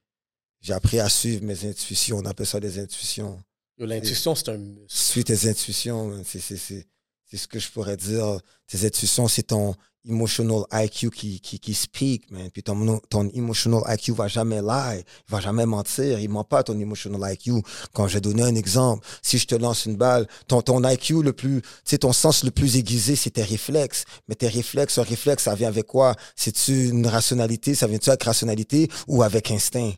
[0.61, 2.17] J'ai appris à suivre mes intuitions.
[2.17, 3.41] On appelle ça des intuitions.
[3.77, 4.59] L'intuition, c'est un.
[4.87, 6.07] Suis tes intuitions.
[6.07, 6.23] man.
[6.25, 6.87] C'est, c'est, c'est,
[7.29, 8.39] c'est ce que je pourrais dire.
[8.67, 9.75] Tes intuitions, c'est ton
[10.07, 12.49] emotional IQ qui, qui, qui speak, man.
[12.51, 14.99] Puis ton, ton emotional IQ va jamais lie.
[14.99, 16.19] Il va jamais mentir.
[16.19, 17.61] Il ment pas, ton emotional IQ.
[17.93, 21.21] Quand je vais donner un exemple, si je te lance une balle, ton, ton IQ
[21.21, 24.05] le plus, tu sais, ton sens le plus aiguisé, c'est tes réflexes.
[24.29, 26.15] Mais tes réflexes, un réflexe, ça vient avec quoi?
[26.35, 27.75] C'est-tu une rationalité?
[27.75, 29.91] Ça vient-tu avec rationalité ou avec instinct?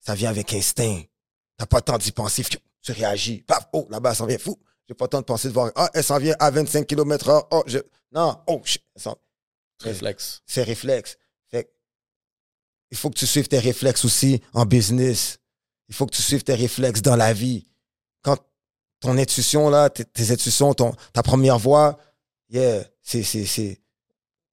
[0.00, 1.02] Ça vient avec instinct.
[1.56, 2.44] T'as pas le temps d'y penser.
[2.82, 3.42] Tu réagis.
[3.46, 4.58] Paf, oh, là-bas, ça vient fou.
[4.88, 5.72] J'ai pas le temps de penser de voir.
[5.74, 7.48] Ah, elle s'en vient à 25 km heure.
[7.50, 7.78] Oh, je.
[8.12, 8.82] Non, oh, shit,
[9.80, 10.42] Réflexe.
[10.46, 11.18] c'est réflexe.
[11.50, 11.70] Fait
[12.90, 15.38] il faut que tu suives tes réflexes aussi en business.
[15.88, 17.66] Il faut que tu suives tes réflexes dans la vie.
[18.22, 18.38] Quand
[19.00, 21.98] ton intuition, là, tes, tes intuitions, ton, ta première voix,
[22.48, 23.80] yeah, c'est, c'est, c'est,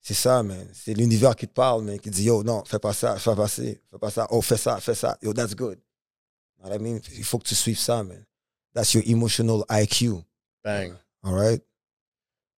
[0.02, 0.68] c'est ça, man.
[0.74, 3.48] C'est l'univers qui te parle, man, qui dit, yo, non, fais pas ça, fais pas
[3.48, 5.80] ça, fais pas ça, oh, fais ça, fais ça, yo, that's good.
[6.66, 7.00] I mean?
[7.16, 8.24] Il faut que tu suives ça, man.
[8.74, 10.24] That's your emotional IQ.
[10.64, 10.96] Bang.
[11.24, 11.62] All right?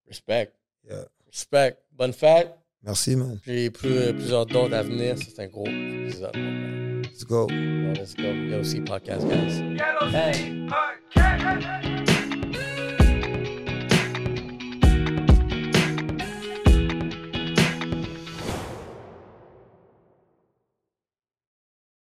[0.06, 0.54] Respect.
[0.88, 1.04] Yeah.
[1.26, 1.82] Respect.
[1.92, 2.54] Bonne fête.
[2.82, 3.40] Merci, man.
[3.44, 5.16] J'ai plus, plusieurs dons à venir.
[5.18, 6.36] C'est un gros épisode.
[7.04, 7.46] Let's go.
[7.48, 8.22] Let's go.
[8.22, 9.58] Yo, aussi podcast, guys.
[9.58, 10.34] Yellow Hey.
[10.34, 12.15] Sea Podcast.